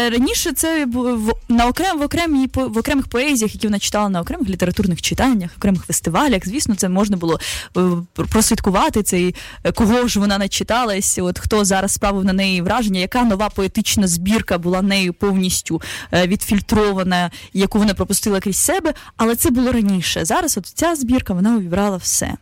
раніше 0.09 0.51
це 0.53 0.85
бу- 0.85 1.15
в 1.15 1.33
на 1.49 1.67
окрем 1.67 1.99
в 1.99 2.01
окремій 2.01 2.47
по- 2.47 2.67
в 2.67 2.77
окремих 2.77 3.07
поезіях, 3.07 3.53
які 3.55 3.67
вона 3.67 3.79
читала 3.79 4.09
на 4.09 4.21
окремих 4.21 4.49
літературних 4.49 5.01
читаннях, 5.01 5.51
окремих 5.57 5.85
фестивалях. 5.85 6.41
Звісно, 6.47 6.75
це 6.75 6.89
можна 6.89 7.17
було 7.17 7.39
е, 7.77 7.81
прослідкувати 8.15 9.03
цей 9.03 9.35
е, 9.63 9.71
кого 9.71 10.07
ж 10.07 10.19
вона 10.19 10.37
начиталась. 10.37 11.19
От 11.21 11.39
хто 11.39 11.65
зараз 11.65 11.91
справив 11.91 12.25
на 12.25 12.33
неї 12.33 12.61
враження, 12.61 12.99
яка 12.99 13.23
нова 13.23 13.49
поетична 13.49 14.07
збірка 14.07 14.57
була 14.57 14.81
нею 14.81 15.13
повністю 15.13 15.81
е, 16.13 16.27
відфільтрована, 16.27 17.31
яку 17.53 17.79
вона 17.79 17.93
пропустила 17.93 18.39
крізь 18.39 18.57
себе. 18.57 18.93
Але 19.17 19.35
це 19.35 19.49
було 19.49 19.71
раніше. 19.71 20.25
Зараз, 20.25 20.57
от 20.57 20.65
ця 20.67 20.95
збірка, 20.95 21.33
вона 21.33 21.55
увібрала 21.57 21.97
все. 21.97 22.33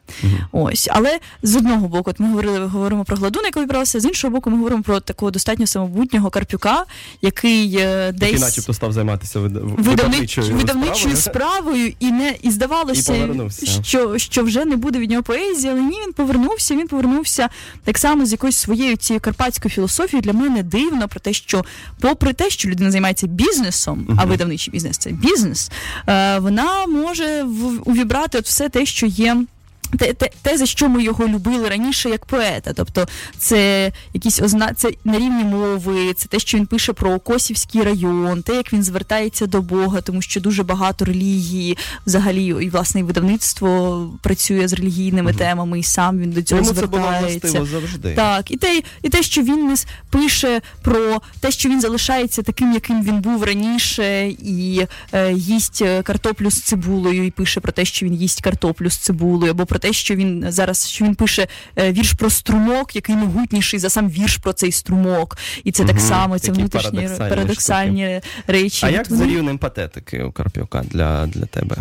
Ось, 0.51 0.87
але 0.91 1.19
з 1.43 1.55
одного 1.55 1.87
боку, 1.87 2.09
от 2.09 2.19
ми 2.19 2.27
говорили, 2.27 2.65
говоримо 2.65 3.03
про 3.05 3.17
гладуна, 3.17 3.45
яка 3.45 3.59
увібралася, 3.59 3.99
з 3.99 4.05
іншого 4.05 4.33
боку, 4.35 4.49
ми 4.49 4.57
говоримо 4.57 4.83
про 4.83 4.99
такого 4.99 5.31
достатньо 5.31 5.67
самобутнього 5.67 6.29
Карпюка, 6.41 6.85
який 7.21 7.75
е, 7.77 8.13
Який 8.13 8.31
десь 8.31 8.41
начебто 8.41 8.73
став 8.73 8.93
займатися 8.93 9.39
видавничою, 9.39 10.55
видавничою 10.55 11.15
справою, 11.15 11.93
і 11.99 12.11
не 12.11 12.35
і 12.41 12.51
здавалося, 12.51 13.15
І 13.61 13.65
що, 13.83 14.17
що 14.17 14.43
вже 14.43 14.65
не 14.65 14.75
буде 14.75 14.99
від 14.99 15.09
нього 15.09 15.23
поезії, 15.23 15.71
але 15.71 15.81
ні, 15.81 16.01
він 16.05 16.13
повернувся. 16.13 16.75
Він 16.75 16.87
повернувся 16.87 17.49
так 17.83 17.97
само 17.97 18.25
з 18.25 18.31
якоюсь 18.31 18.57
своєю 18.57 18.97
цією 18.97 19.21
карпатською 19.21 19.71
філософією. 19.71 20.21
Для 20.21 20.33
мене 20.33 20.63
дивно 20.63 21.07
про 21.07 21.19
те, 21.19 21.33
що, 21.33 21.65
попри 21.99 22.33
те, 22.33 22.49
що 22.49 22.69
людина 22.69 22.91
займається 22.91 23.27
бізнесом, 23.27 24.17
а 24.17 24.25
видавничий 24.25 24.71
бізнес 24.71 24.97
це 24.97 25.09
бізнес, 25.09 25.71
е, 26.07 26.39
вона 26.39 26.87
може 26.87 27.45
увібрати 27.85 28.37
от 28.37 28.45
все 28.45 28.69
те, 28.69 28.85
що 28.85 29.05
є. 29.05 29.37
Те, 29.97 30.13
те, 30.13 30.29
те, 30.41 30.57
за 30.57 30.65
що 30.65 30.89
ми 30.89 31.03
його 31.03 31.27
любили 31.27 31.69
раніше 31.69 32.09
як 32.09 32.25
поета. 32.25 32.73
Тобто, 32.73 33.07
це 33.37 33.91
якісь 34.13 34.41
озна... 34.41 34.73
це 34.73 34.89
на 35.03 35.17
рівні 35.17 35.43
мови, 35.43 36.13
це 36.13 36.27
те, 36.27 36.39
що 36.39 36.57
він 36.57 36.65
пише 36.65 36.93
про 36.93 37.19
Косівський 37.19 37.83
район, 37.83 38.43
те, 38.43 38.55
як 38.55 38.73
він 38.73 38.83
звертається 38.83 39.47
до 39.47 39.61
Бога, 39.61 40.01
тому 40.01 40.21
що 40.21 40.41
дуже 40.41 40.63
багато 40.63 41.05
релігії, 41.05 41.77
взагалі, 42.05 42.45
і 42.45 42.69
власне 42.69 42.99
і 42.99 43.03
видавництво 43.03 44.09
працює 44.21 44.67
з 44.67 44.73
релігійними 44.73 45.33
темами, 45.33 45.79
і 45.79 45.83
сам 45.83 46.19
він 46.19 46.31
до 46.31 46.41
цього 46.41 46.61
Йому 46.61 46.73
це 46.73 46.87
було 46.87 47.03
звертається. 47.03 47.65
завжди. 47.65 48.13
Так, 48.15 48.51
і 48.51 48.57
те, 48.57 48.81
і 49.03 49.09
те, 49.09 49.23
що 49.23 49.41
він 49.41 49.67
не 49.67 49.75
пише 50.09 50.61
про 50.81 51.21
те, 51.39 51.51
що 51.51 51.69
він 51.69 51.81
залишається 51.81 52.41
таким, 52.41 52.73
яким 52.73 53.03
він 53.03 53.21
був 53.21 53.43
раніше, 53.43 54.29
і 54.29 54.85
е, 55.11 55.33
їсть 55.33 55.81
е, 55.81 56.03
картоплю 56.03 56.51
з 56.51 56.61
цибулею, 56.61 57.25
і 57.25 57.31
пише 57.31 57.59
про 57.59 57.71
те, 57.71 57.85
що 57.85 58.05
він 58.05 58.13
їсть 58.13 58.41
картоплю 58.41 58.89
з 58.89 58.97
цибулею, 58.97 59.51
або 59.51 59.65
про 59.65 59.79
те, 59.81 59.93
що 59.93 60.15
він 60.15 60.45
зараз 60.47 60.87
що 60.87 61.05
він 61.05 61.15
пише 61.15 61.47
е, 61.77 61.91
вірш 61.91 62.13
про 62.13 62.29
струмок, 62.29 62.95
який 62.95 63.15
могутніший 63.15 63.79
за 63.79 63.89
сам 63.89 64.09
вірш 64.09 64.37
про 64.37 64.53
цей 64.53 64.71
струмок. 64.71 65.37
І 65.63 65.71
це 65.71 65.83
так 65.85 65.95
Мгм, 65.95 66.05
само, 66.07 66.39
це 66.39 66.51
внутрішні 66.51 66.91
парадоксальні 66.91 67.29
парадоксальні 67.29 68.21
речі. 68.47 68.85
А 68.85 68.89
як 68.89 69.09
вони- 69.09 69.23
за 69.25 69.29
рівнем 69.29 69.57
патетики 69.57 70.23
у 70.23 70.31
Карпюка 70.31 70.83
для, 70.83 71.27
для 71.27 71.45
тебе? 71.45 71.75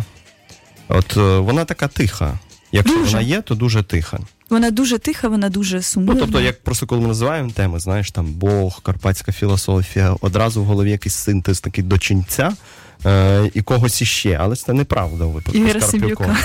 От 0.88 1.16
е, 1.16 1.38
вона 1.38 1.64
така 1.64 1.88
тиха. 1.88 2.38
Якщо 2.72 2.94
Дуже. 2.98 3.10
вона 3.10 3.20
є, 3.20 3.42
то 3.42 3.54
дуже 3.54 3.82
тиха. 3.82 4.18
Вона 4.50 4.70
дуже 4.70 4.98
тиха, 4.98 5.28
вона 5.28 5.48
дуже 5.48 5.80
Ну, 5.96 6.14
тобто, 6.14 6.40
як 6.40 6.62
просто 6.64 6.86
коли 6.86 7.00
ми 7.00 7.08
називаємо 7.08 7.50
теми, 7.50 7.80
знаєш, 7.80 8.10
там 8.10 8.26
Бог, 8.26 8.82
карпатська 8.82 9.32
філософія, 9.32 10.16
одразу 10.20 10.62
в 10.62 10.64
голові 10.64 10.90
якийсь 10.90 11.14
синтез 11.14 11.60
такий 11.60 11.84
до 11.84 11.98
ченця 11.98 12.52
е, 13.06 13.50
і 13.54 13.62
когось 13.62 14.02
іще, 14.02 14.38
але 14.40 14.56
це 14.56 14.72
неправда 14.72 15.24
у 15.24 15.30
випадку 15.30 15.58
з. 15.58 15.62
Карпюком. 16.18 16.36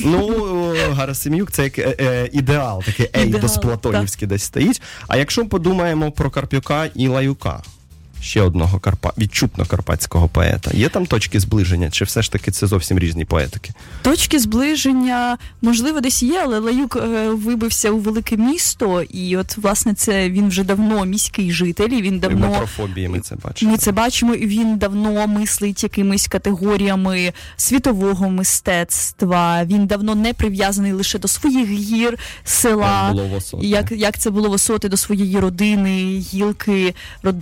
Ну, 0.00 0.74
Гарасим'юк 0.92 1.50
це 1.50 1.64
як 1.64 1.78
е, 1.78 1.96
е, 2.00 2.28
ідеал, 2.32 2.82
такий 2.82 3.10
ей 3.16 3.28
досплатонівський 3.28 4.28
десь 4.28 4.42
стоїть. 4.42 4.82
А 5.08 5.16
якщо 5.16 5.46
подумаємо 5.46 6.10
про 6.10 6.30
Карпюка 6.30 6.86
і 6.94 7.08
Лаюка, 7.08 7.62
ще 8.24 8.42
одного 8.42 8.78
карпа... 8.78 9.12
відчутно 9.18 9.64
карпатського 9.64 10.28
поета, 10.28 10.70
є 10.74 10.88
там 10.88 11.06
точки 11.06 11.40
зближення, 11.40 11.90
чи 11.90 12.04
все 12.04 12.22
ж 12.22 12.32
таки 12.32 12.50
це 12.50 12.66
зовсім 12.66 12.98
різні 12.98 13.24
поетики? 13.24 13.72
Точки 14.02 14.38
зближення, 14.38 15.38
можливо, 15.62 16.00
десь 16.00 16.22
є, 16.22 16.40
але 16.44 16.58
Лаюк 16.58 16.96
е, 16.96 17.28
вибився 17.28 17.90
у 17.90 17.98
велике 17.98 18.36
місто, 18.36 19.02
і 19.02 19.36
от 19.36 19.56
власне 19.56 19.94
це 19.94 20.30
він 20.30 20.48
вже 20.48 20.64
давно 20.64 21.04
міський 21.04 21.52
житель, 21.52 21.88
і 21.88 22.02
він 22.02 22.18
давно 22.18 22.48
метрофобії 22.48 23.08
ми 23.08 23.20
це 23.20 23.36
бачимо. 23.44 23.72
ми 23.72 23.78
це 23.78 23.92
бачимо, 23.92 24.34
і 24.34 24.46
він 24.46 24.78
давно 24.78 25.26
мислить 25.26 25.82
якимись 25.82 26.28
категоріями 26.28 27.32
світового 27.56 28.30
мистецтва. 28.30 29.64
Він 29.64 29.86
давно 29.86 30.14
не 30.14 30.32
прив'язаний 30.32 30.92
лише 30.92 31.18
до 31.18 31.28
своїх 31.28 31.68
гір, 31.68 32.18
села. 32.44 33.14
Як. 33.60 33.84
Як, 33.90 34.00
як 34.00 34.18
це 34.18 34.30
було 34.30 34.48
в 34.48 34.52
Осоти 34.52 34.88
до 34.88 34.96
своєї 34.96 35.40
родини, 35.40 36.18
гілки 36.18 36.94
род... 37.22 37.36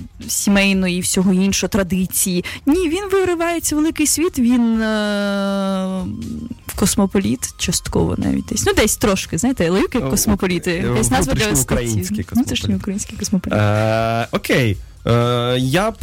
сімейної 0.73 0.99
і 0.99 1.01
всього 1.01 1.33
іншого, 1.33 1.69
традиції. 1.69 2.45
Ні, 2.67 2.89
він 2.89 3.09
виривається 3.13 3.75
в 3.75 3.79
великий 3.79 4.07
світ, 4.07 4.39
він 4.39 4.83
е... 4.83 6.05
космополіт, 6.77 7.55
частково 7.59 8.15
навіть 8.19 8.45
десь. 8.45 8.67
Ну, 8.67 8.73
десь 8.77 8.97
трошки, 8.97 9.39
знаєте, 9.39 9.71
Лаюк 9.71 9.95
як 9.95 10.11
космополіти, 10.11 10.71
космополіт. 10.71 10.97
Якась 10.97 11.11
назва 11.11 11.35
для 11.35 11.57
статті. 11.57 11.85
космополіт. 11.87 12.33
Внутрішньоукраїнський 12.33 13.19
космополіт. 13.19 13.59
Е, 13.59 14.29
окей. 14.33 14.77
Е, 15.07 15.57
я 15.59 15.91
б 15.91 15.97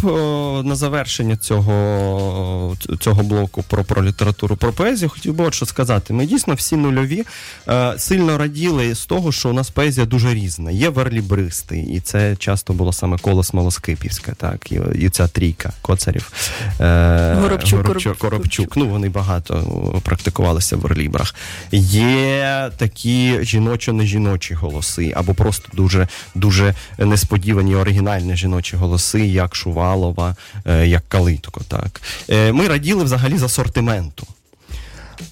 на 0.66 0.76
завершення 0.76 1.38
цього, 1.38 2.76
цього 3.00 3.24
блоку 3.24 3.64
про, 3.64 3.84
про 3.84 4.04
літературу, 4.04 4.56
про 4.56 4.74
поезію 4.74 5.10
хотів 5.10 5.34
би 5.34 5.46
от 5.46 5.54
що 5.54 5.66
сказати. 5.66 6.14
Ми 6.14 6.26
дійсно 6.26 6.54
всі 6.54 6.76
нульові 6.76 7.24
е, 7.68 7.94
сильно 7.98 8.38
раділи 8.38 8.96
з 8.96 9.06
того, 9.06 9.32
що 9.32 9.50
у 9.50 9.54
нас 9.54 9.70
поезія 9.70 10.06
дуже 10.06 10.34
різна. 10.34 10.72
Є 10.72 10.90
верлібристи, 10.90 11.80
і 11.80 12.00
це 12.00 12.36
часто 12.36 12.74
було 12.74 12.94
саме 12.94 13.18
коло 13.18 13.44
Смолоскипівське, 13.44 14.34
так, 14.38 14.72
і, 14.72 14.80
і 14.96 15.10
ця 15.10 15.28
трійка 15.28 15.74
коцарів. 15.82 16.32
Е, 16.80 17.34
Горобчук, 17.34 17.88
Горобчук. 17.88 18.18
Коробчук. 18.18 18.78
Ну, 18.78 18.88
вони 18.88 19.10
багато 19.10 19.56
практикувалися 20.04 20.76
в 20.76 20.80
верлібрах. 20.80 21.36
Є 21.72 22.72
такі 22.78 23.40
жіночо-нежіночі 23.42 24.54
голоси, 24.54 25.14
або 25.16 25.34
просто 25.34 25.70
дуже, 25.74 26.08
дуже 26.36 26.76
несподівані 26.98 27.76
оригінальні 27.76 28.36
жіночі 28.36 28.76
голоси, 28.76 28.89
як 29.28 29.56
Шувалова, 29.56 30.36
е, 30.66 30.88
як 30.88 31.10
Калитко. 31.10 31.62
Так. 31.68 32.02
Е, 32.30 32.52
Ми 32.52 32.68
раділи 32.68 33.04
взагалі 33.04 33.38
з 33.38 33.44
асортименту. 33.44 34.28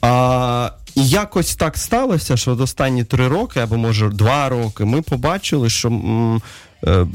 А, 0.01 0.71
і 0.95 1.07
якось 1.07 1.55
так 1.55 1.77
сталося, 1.77 2.37
що 2.37 2.51
от 2.51 2.61
останні 2.61 3.03
три 3.03 3.27
роки, 3.27 3.59
або 3.59 3.77
може 3.77 4.09
два 4.09 4.49
роки, 4.49 4.85
ми 4.85 5.01
побачили, 5.01 5.69
що 5.69 5.91
е, 6.87 7.05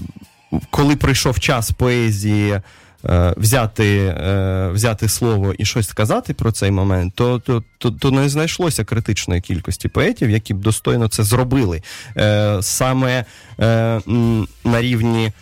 коли 0.70 0.97
прийшов 0.97 1.40
час 1.40 1.70
поезії. 1.70 2.61
Взяти, 3.36 4.16
взяти 4.72 5.09
слово 5.09 5.55
і 5.59 5.64
щось 5.64 5.88
сказати 5.88 6.34
про 6.34 6.53
цей 6.53 6.70
момент, 6.70 7.12
то, 7.14 7.38
то, 7.38 7.62
то, 7.78 7.90
то 7.90 8.11
не 8.11 8.28
знайшлося 8.28 8.84
критичної 8.84 9.40
кількості 9.40 9.88
поетів, 9.88 10.30
які 10.30 10.55
б 10.55 10.59
достойно 10.59 11.09
це 11.09 11.24
зробили. 11.24 11.82
Саме 12.61 13.24
на 14.64 14.80
рівні 14.80 15.32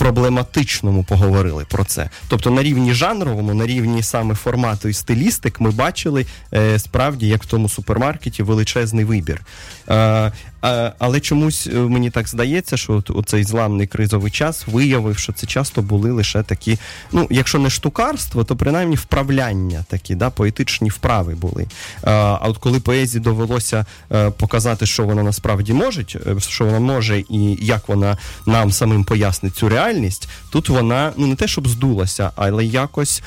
проблематичному 0.00 1.04
поговорили 1.04 1.66
про 1.70 1.84
це. 1.84 2.10
Тобто 2.28 2.50
на 2.50 2.62
рівні 2.62 2.94
жанровому, 2.94 3.54
на 3.54 3.66
рівні 3.66 4.02
саме 4.02 4.34
формату 4.34 4.88
і 4.88 4.92
стилістик, 4.92 5.60
ми 5.60 5.70
бачили 5.70 6.26
е, 6.54 6.78
справді, 6.78 7.28
як 7.28 7.42
в 7.42 7.46
тому 7.46 7.68
супермаркеті, 7.68 8.42
величезний 8.42 9.04
вибір. 9.04 9.40
Е, 9.90 10.32
е, 10.64 10.92
але 10.98 11.20
чомусь 11.20 11.66
е, 11.66 11.74
мені 11.74 12.10
так 12.10 12.28
здається, 12.28 12.76
що 12.76 12.92
от, 12.92 13.10
оцей 13.10 13.44
зламний 13.44 13.86
кризовий 13.86 14.30
час 14.30 14.64
виявив, 14.66 15.18
що 15.18 15.32
це 15.32 15.46
часто 15.46 15.82
були 15.82 16.10
лише 16.10 16.42
такі, 16.42 16.78
ну, 17.12 17.26
якщо 17.30 17.58
не 17.58 17.70
штукарство, 17.70 18.44
то 18.44 18.56
принаймні 18.56 18.96
вправляння 18.96 19.84
такі, 19.88 20.14
да, 20.14 20.30
поетичні 20.30 20.90
вправи 20.90 21.34
були. 21.34 21.66
А 22.02 22.38
от 22.42 22.58
коли 22.58 22.80
поезії 22.80 23.22
довелося 23.22 23.86
показати, 24.36 24.86
що 24.86 25.04
вона 25.04 25.22
насправді 25.22 25.72
може, 25.72 26.04
що 26.38 26.64
вона 26.64 26.80
може 26.80 27.20
і 27.20 27.58
як 27.60 27.88
вона 27.88 28.18
нам 28.46 28.72
самим 28.72 29.04
пояснить 29.04 29.56
цю 29.56 29.68
реальність, 29.68 30.28
тут 30.50 30.68
вона 30.68 31.12
ну 31.16 31.26
не 31.26 31.34
те, 31.34 31.48
щоб 31.48 31.68
здулася, 31.68 32.30
але 32.36 32.64
якось 32.64 33.22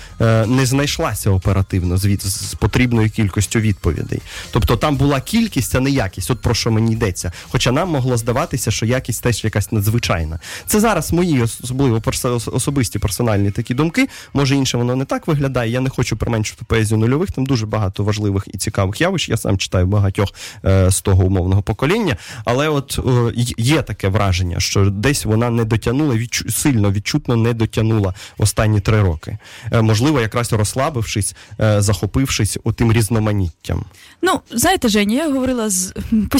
не 0.47 0.65
знайшлася 0.65 1.29
оперативно 1.29 1.97
з, 1.97 2.19
з 2.21 2.53
потрібною 2.53 3.09
кількістю 3.09 3.59
відповідей. 3.59 4.21
Тобто 4.51 4.77
там 4.77 4.95
була 4.95 5.21
кількість, 5.21 5.75
а 5.75 5.79
не 5.79 5.89
якість. 5.89 6.31
От 6.31 6.41
про 6.41 6.52
що 6.53 6.71
мені 6.71 6.93
йдеться. 6.93 7.31
Хоча 7.49 7.71
нам 7.71 7.89
могло 7.89 8.17
здаватися, 8.17 8.71
що 8.71 8.85
якість 8.85 9.23
теж 9.23 9.43
якась 9.43 9.71
надзвичайна. 9.71 10.39
Це 10.65 10.79
зараз 10.79 11.13
мої 11.13 11.41
особливо 11.41 12.01
особисті 12.27 12.99
персональні 12.99 13.51
такі 13.51 13.73
думки. 13.73 14.09
Може 14.33 14.55
інше 14.55 14.77
воно 14.77 14.95
не 14.95 15.05
так 15.05 15.27
виглядає. 15.27 15.71
Я 15.71 15.79
не 15.79 15.89
хочу 15.89 16.17
применшити 16.17 16.65
поезію 16.67 16.97
нульових. 16.97 17.31
Там 17.31 17.45
дуже 17.45 17.65
багато 17.65 18.03
важливих 18.03 18.43
і 18.53 18.57
цікавих 18.57 19.01
явищ. 19.01 19.29
Я 19.29 19.37
сам 19.37 19.57
читаю 19.57 19.85
багатьох 19.85 20.29
е, 20.65 20.91
з 20.91 21.01
того 21.01 21.23
умовного 21.23 21.61
покоління. 21.61 22.17
Але 22.45 22.69
от 22.69 22.99
е, 22.99 23.33
є 23.57 23.81
таке 23.81 24.07
враження, 24.09 24.59
що 24.59 24.89
десь 24.89 25.25
вона 25.25 25.49
не 25.49 25.65
дотягнула, 25.65 26.15
відчу, 26.15 26.51
сильно 26.51 26.91
відчутно 26.91 27.35
не 27.35 27.53
дотягнула 27.53 28.13
останні 28.37 28.79
три 28.79 29.01
роки. 29.01 29.37
Е, 29.71 29.81
можливо, 29.81 30.21
якраз 30.21 30.53
розслабившись, 30.53 31.35
е, 31.59 31.81
захопившись 31.81 32.57
отим 32.63 32.93
різноманіттям. 32.93 33.85
Ну, 34.21 34.39
знаєте, 34.51 34.89
Женя, 34.89 35.15
я 35.15 35.31
говорила 35.31 35.69
з 35.69 35.93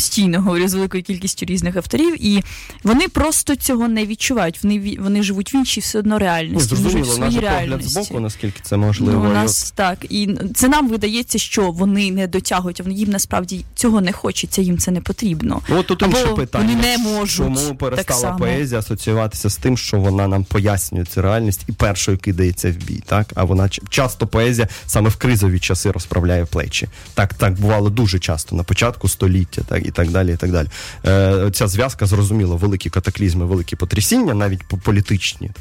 постійно 0.03 0.41
говорю 0.41 0.67
з 0.67 0.73
великою 0.73 1.03
кількістю 1.03 1.45
різних 1.45 1.75
авторів, 1.75 2.25
і 2.25 2.43
вони 2.83 3.07
просто 3.07 3.55
цього 3.55 3.87
не 3.87 4.05
відчувають. 4.05 4.63
Вони 4.63 4.97
вони 4.99 5.23
живуть 5.23 5.53
в 5.53 5.55
іншій 5.55 5.79
все 5.81 5.99
одно 5.99 6.13
Ну, 6.13 6.59
живуть 6.59 7.07
в 7.07 7.11
своїй 7.11 7.35
погляд 7.35 7.43
реальності. 7.43 7.89
збоку, 7.89 8.19
наскільки 8.19 8.59
це 8.63 8.77
можливо. 8.77 9.23
Ну, 9.23 9.29
у 9.29 9.33
нас 9.33 9.71
так, 9.71 9.97
і 10.09 10.29
це 10.55 10.67
нам 10.67 10.87
видається, 10.89 11.39
що 11.39 11.71
вони 11.71 12.11
не 12.11 12.27
дотягують, 12.27 12.79
а 12.79 12.83
вони- 12.83 12.95
їм 12.95 13.09
насправді 13.09 13.65
цього 13.75 14.01
не 14.01 14.11
хочеться, 14.11 14.61
їм 14.61 14.77
це 14.77 14.91
не 14.91 15.01
потрібно. 15.01 15.61
Ну, 15.69 15.77
от 15.79 15.87
тут 15.87 16.01
інше 16.01 16.25
питання. 16.27 16.65
вони 16.75 16.81
не 16.81 16.97
можуть 16.97 17.37
Чому 17.37 17.55
так 17.55 17.77
перестала 17.77 18.21
само. 18.21 18.37
поезія 18.39 18.79
асоціюватися 18.79 19.49
з 19.49 19.57
тим, 19.57 19.77
що 19.77 19.97
вона 19.99 20.27
нам 20.27 20.43
пояснює 20.43 21.05
цю 21.05 21.21
реальність 21.21 21.61
і 21.69 21.71
першою 21.71 22.17
кидається 22.17 22.71
в 22.71 22.75
бій, 22.75 23.03
так? 23.05 23.27
А 23.35 23.43
вона 23.43 23.69
часто 23.89 24.27
поезія 24.27 24.67
саме 24.85 25.09
в 25.09 25.15
кризові 25.15 25.59
часи 25.59 25.91
розправляє 25.91 26.45
плечі. 26.45 26.87
Так, 27.13 27.33
так 27.33 27.53
бувало 27.59 27.89
дуже 27.89 28.19
часто 28.19 28.55
на 28.55 28.63
початку 28.63 29.09
століття, 29.09 29.61
так 29.67 29.82
і 29.85 29.91
так 29.91 30.09
далі. 30.09 30.33
І 30.33 30.37
так 30.37 30.51
далі. 30.51 30.67
Е, 31.05 31.51
ця 31.53 31.67
зв'язка 31.67 32.05
зрозуміло, 32.05 32.57
великі 32.57 32.89
катаклізми, 32.89 33.45
великі 33.45 33.75
потрясіння, 33.75 34.33
навіть 34.33 34.63
по- 34.63 34.77
політичні. 34.77 35.51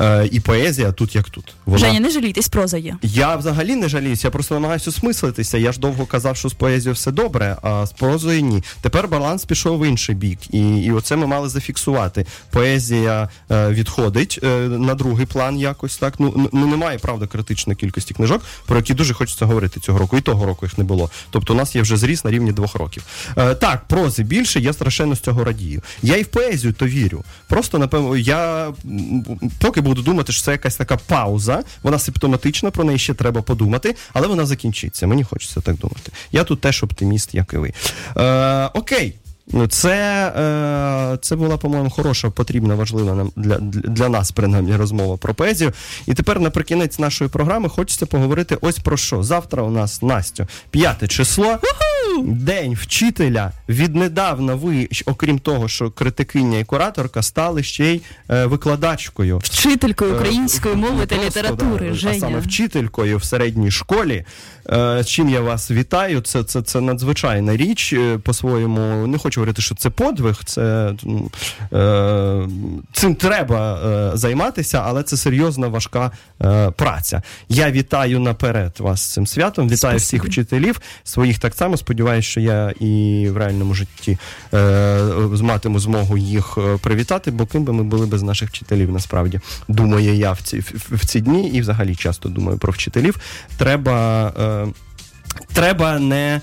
Е, 0.00 0.28
і 0.32 0.40
поезія 0.40 0.92
тут 0.92 1.14
як 1.14 1.30
тут. 1.30 1.54
Вона... 1.66 1.78
Женя, 1.78 2.00
не 2.00 2.10
жалійтесь, 2.10 2.48
проза 2.48 2.78
є. 2.78 2.96
Я 3.02 3.36
взагалі 3.36 3.76
не 3.76 3.88
жаліюся, 3.88 4.26
я 4.26 4.30
просто 4.30 4.54
намагаюся 4.54 4.90
осмислитися. 4.90 5.58
Я 5.58 5.72
ж 5.72 5.80
довго 5.80 6.06
казав, 6.06 6.36
що 6.36 6.48
з 6.48 6.54
поезією 6.54 6.94
все 6.94 7.10
добре, 7.10 7.56
а 7.62 7.86
з 7.86 7.92
прозою 7.92 8.40
ні. 8.40 8.62
Тепер 8.80 9.08
баланс 9.08 9.44
пішов 9.44 9.78
в 9.80 9.86
інший 9.88 10.14
бік. 10.14 10.38
І, 10.54 10.76
і 10.78 10.92
оце 10.92 11.16
ми 11.16 11.26
мали 11.26 11.48
зафіксувати. 11.48 12.26
Поезія 12.50 13.28
е, 13.50 13.68
відходить 13.68 14.40
е, 14.42 14.46
на 14.68 14.94
другий 14.94 15.26
план 15.26 15.58
якось 15.58 15.96
так. 15.96 16.14
Ну, 16.18 16.48
ну 16.52 16.66
немає 16.66 16.98
правда 16.98 17.26
критичної 17.26 17.76
кількості 17.76 18.14
книжок, 18.14 18.42
про 18.66 18.76
які 18.76 18.94
дуже 18.94 19.14
хочеться 19.14 19.46
говорити 19.46 19.80
цього 19.80 19.98
року. 19.98 20.16
І 20.16 20.20
того 20.20 20.46
року 20.46 20.66
їх 20.66 20.78
не 20.78 20.84
було. 20.84 21.10
Тобто 21.30 21.54
у 21.54 21.56
нас 21.56 21.76
є 21.76 21.82
вже 21.82 21.96
зріс 21.96 22.24
на 22.24 22.30
рівні 22.30 22.52
двох 22.52 22.74
років. 22.74 23.02
Е, 23.38 23.54
так, 23.66 23.84
прози 23.84 24.22
більше, 24.22 24.60
я 24.60 24.72
страшенно 24.72 25.14
з 25.14 25.20
цього 25.20 25.44
радію. 25.44 25.82
Я 26.02 26.16
і 26.16 26.22
в 26.22 26.26
поезію 26.26 26.72
то 26.72 26.86
вірю. 26.86 27.24
Просто 27.48 27.78
напевно, 27.78 28.16
я 28.16 28.72
поки 29.60 29.80
буду 29.80 30.02
думати, 30.02 30.32
що 30.32 30.42
це 30.42 30.52
якась 30.52 30.76
така 30.76 30.96
пауза, 30.96 31.62
вона 31.82 31.98
симптоматична, 31.98 32.70
про 32.70 32.84
неї 32.84 32.98
ще 32.98 33.14
треба 33.14 33.42
подумати, 33.42 33.94
але 34.12 34.26
вона 34.26 34.46
закінчиться. 34.46 35.06
Мені 35.06 35.24
хочеться 35.24 35.60
так 35.60 35.76
думати. 35.76 36.12
Я 36.32 36.44
тут 36.44 36.60
теж 36.60 36.82
оптиміст, 36.82 37.34
як 37.34 37.52
і 37.52 37.56
ви. 37.56 37.72
Е, 38.16 38.70
окей. 38.74 39.14
Ну, 39.52 39.66
це, 39.66 40.26
е, 40.36 41.18
це 41.20 41.36
була, 41.36 41.56
по-моєму, 41.56 41.90
хороша, 41.90 42.30
потрібна, 42.30 42.74
важлива 42.74 43.14
нам 43.14 43.32
для, 43.36 43.58
для, 43.58 44.08
нас, 44.08 44.30
принаймні, 44.30 44.76
розмова 44.76 45.16
про 45.16 45.34
поезію. 45.34 45.72
І 46.06 46.14
тепер 46.14 46.40
наприкінець 46.40 46.98
нашої 46.98 47.30
програми 47.30 47.68
хочеться 47.68 48.06
поговорити 48.06 48.58
ось 48.60 48.78
про 48.78 48.96
що. 48.96 49.22
Завтра 49.22 49.62
у 49.62 49.70
нас 49.70 50.02
Настю, 50.02 50.46
п'яте 50.70 51.08
число. 51.08 51.58
День 52.24 52.74
вчителя. 52.74 53.52
Віднедавна 53.68 54.54
ви, 54.54 54.88
окрім 55.06 55.38
того, 55.38 55.68
що 55.68 55.90
критикиня 55.90 56.58
і 56.58 56.64
кураторка, 56.64 57.22
стали 57.22 57.62
ще 57.62 57.84
й 57.86 58.02
е, 58.30 58.46
викладачкою. 58.46 59.38
Вчителькою 59.38 60.14
української 60.14 60.74
Е, 60.74 60.76
мови 60.76 61.06
та 61.06 61.16
літератури, 61.26 61.88
да, 61.88 61.94
Женя. 61.94 62.14
А 62.16 62.20
саме 62.20 62.38
вчителькою 62.40 63.18
в 63.18 63.24
середній 63.24 63.70
школі. 63.70 64.24
Е, 64.70 65.04
чим 65.04 65.28
я 65.28 65.40
вас 65.40 65.70
вітаю. 65.70 66.20
Це, 66.20 66.44
це, 66.44 66.62
це 66.62 66.80
надзвичайна 66.80 67.56
річ. 67.56 67.92
е, 67.92 68.18
По-своєму, 68.18 69.06
не 69.06 69.18
хочу 69.18 69.40
говорити, 69.40 69.62
що 69.62 69.74
це 69.74 69.90
подвиг, 69.90 70.44
це 70.44 70.94
ну, 71.04 71.30
е, 71.72 72.48
цим 72.92 73.14
треба 73.14 73.56
займатися, 74.14 74.82
але 74.86 75.02
це 75.02 75.16
серйозна 75.16 75.68
важка 75.68 76.10
праця. 76.76 77.22
Я 77.48 77.70
вітаю 77.70 78.20
наперед 78.20 78.76
вас 78.78 79.00
з 79.02 79.12
цим 79.12 79.26
святом. 79.26 79.68
Вітаю 79.68 79.98
всіх 79.98 80.24
вчителів, 80.24 80.80
своїх 81.04 81.38
так 81.38 81.54
само. 81.54 81.76
Сподіваюся, 81.76 81.95
що 82.22 82.40
я 82.40 82.70
і 82.80 83.26
в 83.30 83.36
реальному 83.36 83.74
житті 83.74 84.18
е, 84.54 84.58
матиму 85.42 85.78
змогу 85.78 86.18
їх 86.18 86.58
е, 86.58 86.78
привітати, 86.82 87.30
бо 87.30 87.46
ким 87.46 87.64
би 87.64 87.72
ми 87.72 87.82
були 87.82 88.06
без 88.06 88.22
наших 88.22 88.48
вчителів, 88.48 88.92
насправді 88.92 89.40
думаю 89.68 90.14
я 90.14 90.32
в 90.32 90.42
ці, 90.42 90.58
в 90.74 91.06
ці 91.06 91.20
дні 91.20 91.48
і 91.48 91.60
взагалі 91.60 91.94
часто 91.94 92.28
думаю 92.28 92.58
про 92.58 92.72
вчителів. 92.72 93.18
Треба, 93.56 94.26
е, 94.38 94.66
треба 95.52 95.98
не. 95.98 96.40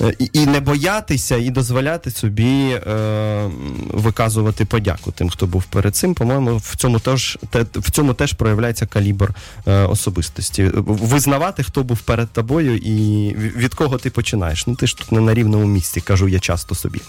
Е, 0.00 0.12
І, 0.18 0.30
і 0.32 0.46
не 0.46 0.60
боятися, 0.60 1.36
і 1.36 1.50
дозволяти 1.50 2.10
собі 2.10 2.68
е, 2.70 3.50
виказувати 3.92 4.64
подяку 4.64 5.12
тим, 5.12 5.30
хто 5.30 5.46
був 5.46 5.64
перед 5.64 5.96
цим. 5.96 6.14
По-моєму, 6.14 6.56
в 6.56 6.76
цьому 6.76 6.98
теж 6.98 7.38
те, 7.50 7.64
в 7.74 7.90
цьому 7.90 8.14
теж 8.14 8.32
проявляється 8.32 8.86
калібр 8.86 9.30
е, 9.66 9.72
особистості. 9.72 10.70
Визнавати, 10.74 11.62
хто 11.62 11.82
був 11.82 11.98
перед 11.98 12.28
тобою, 12.28 12.76
і 12.76 13.34
від 13.36 13.74
кого 13.74 13.98
ти 13.98 14.10
починаєш. 14.10 14.66
Ну 14.66 14.74
ти 14.74 14.86
ж 14.86 14.96
тут 14.98 15.12
не 15.12 15.20
на 15.20 15.34
рівному 15.34 15.66
місці, 15.66 16.00
кажу 16.00 16.28
я 16.28 16.38
часто 16.38 16.74
собі. 16.74 17.00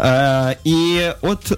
Е, 0.00 0.56
і 0.64 1.00
от 1.20 1.52
е, 1.52 1.54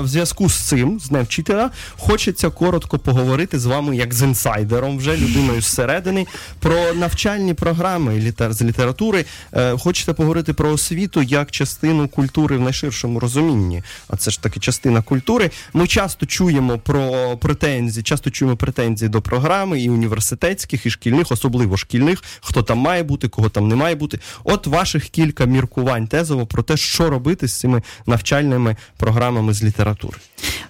в 0.00 0.06
зв'язку 0.06 0.48
з 0.50 0.54
цим, 0.56 1.00
з 1.00 1.08
Днем 1.08 1.24
вчителя, 1.24 1.70
хочеться 1.98 2.50
коротко 2.50 2.98
поговорити 2.98 3.58
з 3.58 3.66
вами 3.66 3.96
як 3.96 4.14
з 4.14 4.22
інсайдером, 4.22 4.98
вже 4.98 5.16
людиною 5.16 5.60
зсередини, 5.62 6.26
про 6.60 6.94
навчальні 6.94 7.54
програми 7.54 8.12
літер- 8.18 8.52
з 8.52 8.62
літератури. 8.62 9.24
Е, 9.52 9.76
хочеться 9.78 10.07
поговорити 10.14 10.52
про 10.52 10.70
освіту 10.70 11.22
як 11.22 11.50
частину 11.50 12.08
культури 12.08 12.56
в 12.56 12.60
найширшому 12.60 13.20
розумінні. 13.20 13.82
А 14.08 14.16
це 14.16 14.30
ж 14.30 14.42
таки 14.42 14.60
частина 14.60 15.02
культури. 15.02 15.50
Ми 15.72 15.86
часто 15.86 16.26
чуємо 16.26 16.78
про 16.78 17.36
претензії, 17.40 18.02
часто 18.02 18.30
чуємо 18.30 18.56
претензії 18.56 19.08
до 19.08 19.22
програми 19.22 19.80
і 19.80 19.90
університетських, 19.90 20.86
і 20.86 20.90
шкільних, 20.90 21.26
особливо 21.32 21.76
шкільних, 21.76 22.22
хто 22.40 22.62
там 22.62 22.78
має 22.78 23.02
бути, 23.02 23.28
кого 23.28 23.48
там 23.48 23.68
не 23.68 23.74
має 23.74 23.94
бути. 23.94 24.18
От 24.44 24.66
ваших 24.66 25.08
кілька 25.08 25.44
міркувань 25.44 26.06
тезово 26.06 26.46
про 26.46 26.62
те, 26.62 26.76
що 26.76 27.10
робити 27.10 27.48
з 27.48 27.52
цими 27.60 27.82
навчальними 28.06 28.76
програмами 28.96 29.52
з 29.54 29.62
літератури. 29.64 30.18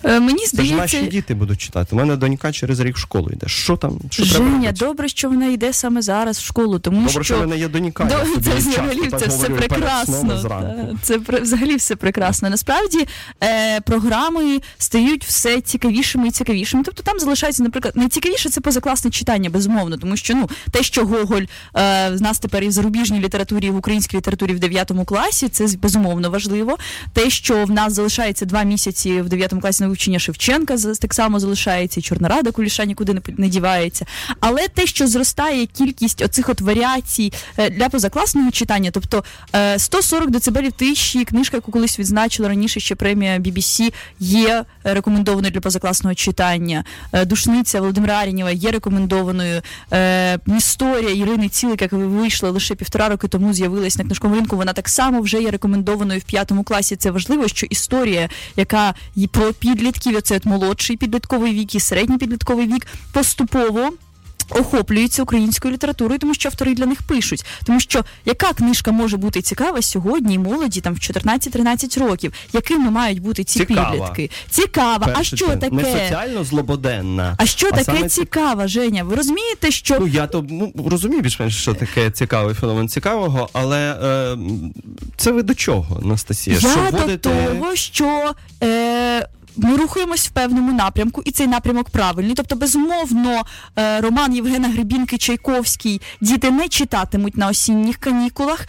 Е, 0.04 0.20
Мені 0.20 0.46
Це 0.46 0.64
ж 0.64 0.74
наші 0.74 1.02
діти 1.06 1.34
будуть 1.34 1.60
читати. 1.60 1.88
У 1.92 1.98
мене 1.98 2.16
донька 2.16 2.52
через 2.52 2.80
рік 2.80 2.96
в 2.96 2.98
школу 3.00 3.30
йде. 3.32 3.48
Що 3.48 3.76
там? 3.76 3.98
Що 4.10 4.22
треба 4.22 4.36
Женя, 4.44 4.56
робити? 4.56 4.72
добре, 4.84 5.08
що 5.08 5.28
вона 5.28 5.46
йде 5.46 5.72
саме 5.72 6.02
зараз 6.02 6.38
в 6.38 6.44
школу, 6.44 6.78
тому 6.78 7.06
Добре, 7.06 7.24
що 7.24 7.36
в 7.36 7.40
мене 7.40 7.58
є 7.58 7.68
донька. 7.68 8.08
я 8.10 8.18
До- 8.18 8.26
собі 8.30 8.44
це 8.44 8.54
взагалі 8.56 9.10
це 9.20 9.27
все 9.28 9.48
прекрасно. 9.48 10.48
та. 10.48 10.88
Це 11.02 11.18
пр- 11.18 11.42
взагалі 11.42 11.76
все 11.76 11.96
прекрасно. 11.96 12.50
Насправді 12.50 13.06
е, 13.44 13.80
програми 13.80 14.60
стають 14.78 15.24
все 15.24 15.60
цікавішими 15.60 16.28
і 16.28 16.30
цікавішими. 16.30 16.82
Тобто 16.86 17.02
там 17.02 17.18
залишається, 17.18 17.62
наприклад, 17.62 17.96
найцікавіше 17.96 18.48
це 18.50 18.60
позакласне 18.60 19.10
читання, 19.10 19.50
безумовно, 19.50 19.96
тому 19.96 20.16
що 20.16 20.34
ну 20.34 20.50
те, 20.70 20.82
що 20.82 21.06
Гоголь 21.06 21.42
е, 21.42 22.10
в 22.10 22.22
нас 22.22 22.38
тепер 22.38 22.64
і 22.64 22.68
в 22.68 22.72
зарубіжній 22.72 23.20
літературі, 23.20 23.66
і 23.66 23.70
в 23.70 23.76
українській 23.76 24.16
літературі 24.16 24.52
в 24.52 24.58
9 24.58 24.92
класі, 25.06 25.48
це 25.48 25.66
безумовно 25.82 26.30
важливо. 26.30 26.78
Те, 27.12 27.30
що 27.30 27.64
в 27.64 27.70
нас 27.70 27.92
залишається 27.92 28.44
два 28.44 28.62
місяці 28.62 29.20
в 29.20 29.28
9 29.28 29.54
класі 29.60 29.82
на 29.82 29.88
вивчення 29.88 30.18
Шевченка, 30.18 30.76
так 31.00 31.14
само 31.14 31.40
залишається, 31.40 32.00
і 32.00 32.02
Чорна 32.02 32.28
Рада 32.28 32.50
Куліша 32.50 32.84
нікуди 32.84 33.14
не, 33.14 33.20
не 33.36 33.48
дівається. 33.48 34.06
Але 34.40 34.68
те, 34.68 34.86
що 34.86 35.06
зростає 35.06 35.66
кількість 35.66 36.22
оцих 36.22 36.48
от 36.48 36.60
варіацій 36.60 37.32
е, 37.56 37.70
для 37.70 37.88
позакласного 37.88 38.50
читання, 38.50 38.90
тобто 38.92 39.17
е, 39.54 39.78
140 39.78 40.30
децибелів 40.30 40.72
тиші, 40.72 41.24
книжка, 41.24 41.56
яку 41.56 41.72
колись 41.72 41.98
відзначила 41.98 42.48
раніше 42.48 42.80
ще 42.80 42.94
премія 42.94 43.38
BBC, 43.38 43.92
є 44.20 44.64
е, 44.86 44.94
рекомендованою 44.94 45.52
для 45.52 45.60
позакласного 45.60 46.14
читання. 46.14 46.84
Е, 47.12 47.24
Душниця 47.24 47.80
Володимира 47.80 48.14
Арінєва 48.14 48.50
є 48.50 48.70
рекомендованою. 48.70 49.62
Е, 49.92 50.38
Історія 50.58 51.10
Ірини 51.10 51.48
Цілик, 51.48 51.82
яка 51.82 51.96
вийшла 51.96 52.50
лише 52.50 52.74
півтора 52.74 53.08
роки 53.08 53.28
тому, 53.28 53.54
з'явилась 53.54 53.98
на 53.98 54.04
книжковому 54.04 54.40
ринку. 54.40 54.56
Вона 54.56 54.72
так 54.72 54.88
само 54.88 55.20
вже 55.20 55.42
є 55.42 55.50
рекомендованою 55.50 56.20
в 56.20 56.22
п'ятому 56.22 56.62
класі. 56.62 56.96
Це 56.96 57.10
важливо, 57.10 57.48
що 57.48 57.66
історія, 57.66 58.28
яка 58.56 58.94
про 59.30 59.52
підлітків, 59.52 60.16
оце 60.16 60.40
молодший 60.44 60.96
підлітковий 60.96 61.54
вік 61.54 61.74
і 61.74 61.80
середній 61.80 62.18
підлітковий 62.18 62.66
вік, 62.66 62.86
поступово. 63.12 63.92
Охоплюються 64.50 65.22
українською 65.22 65.74
літературою, 65.74 66.18
тому 66.18 66.34
що 66.34 66.48
автори 66.48 66.74
для 66.74 66.86
них 66.86 67.02
пишуть. 67.02 67.44
Тому 67.64 67.80
що 67.80 68.04
яка 68.24 68.52
книжка 68.52 68.92
може 68.92 69.16
бути 69.16 69.42
цікава 69.42 69.82
сьогодні 69.82 70.38
молоді 70.38 70.80
там 70.80 70.94
в 70.94 70.96
14-13 70.98 72.00
років? 72.08 72.32
Якими 72.52 72.90
мають 72.90 73.22
бути 73.22 73.44
ці 73.44 73.58
Цікава. 73.58 73.90
підлітки? 73.90 74.30
Цікава. 74.50 75.14
А 75.16 75.24
що 75.24 75.36
це 75.36 75.56
таке? 75.56 75.74
Не 75.76 75.84
соціально 75.84 76.44
злободенна. 76.44 77.34
А 77.38 77.46
що 77.46 77.70
таке 77.70 77.84
саме 77.84 78.08
цікава, 78.08 78.68
Женя? 78.68 79.04
Ви 79.04 79.16
розумієте, 79.16 79.70
що 79.70 79.96
Ну, 80.00 80.06
я 80.06 80.26
то 80.26 80.44
ну, 80.50 80.72
розумію 80.86 81.22
більш-менш, 81.22 81.56
що 81.62 81.74
таке 81.74 82.10
цікавий 82.10 82.54
феномен 82.54 82.88
цікавого, 82.88 83.48
але 83.52 83.92
е, 84.02 84.38
це 85.16 85.32
ви 85.32 85.42
до 85.42 85.54
чого, 85.54 86.00
Анастасія? 86.04 86.56
я 86.56 86.60
що 86.60 86.90
до 86.90 86.98
вводите... 86.98 87.18
того, 87.18 87.76
що 87.76 88.32
е, 88.62 89.28
ми 89.58 89.76
рухаємось 89.76 90.28
в 90.28 90.30
певному 90.30 90.72
напрямку, 90.72 91.22
і 91.24 91.30
цей 91.30 91.46
напрямок 91.46 91.90
правильний. 91.90 92.34
Тобто, 92.34 92.56
безумовно, 92.56 93.42
е, 93.78 94.00
роман 94.00 94.34
Євгена 94.34 94.68
Гребінки 94.68 95.18
Чайковський 95.18 96.00
діти 96.20 96.50
не 96.50 96.68
читатимуть 96.68 97.36
на 97.36 97.48
осінніх 97.48 97.96
канікулах, 97.96 98.66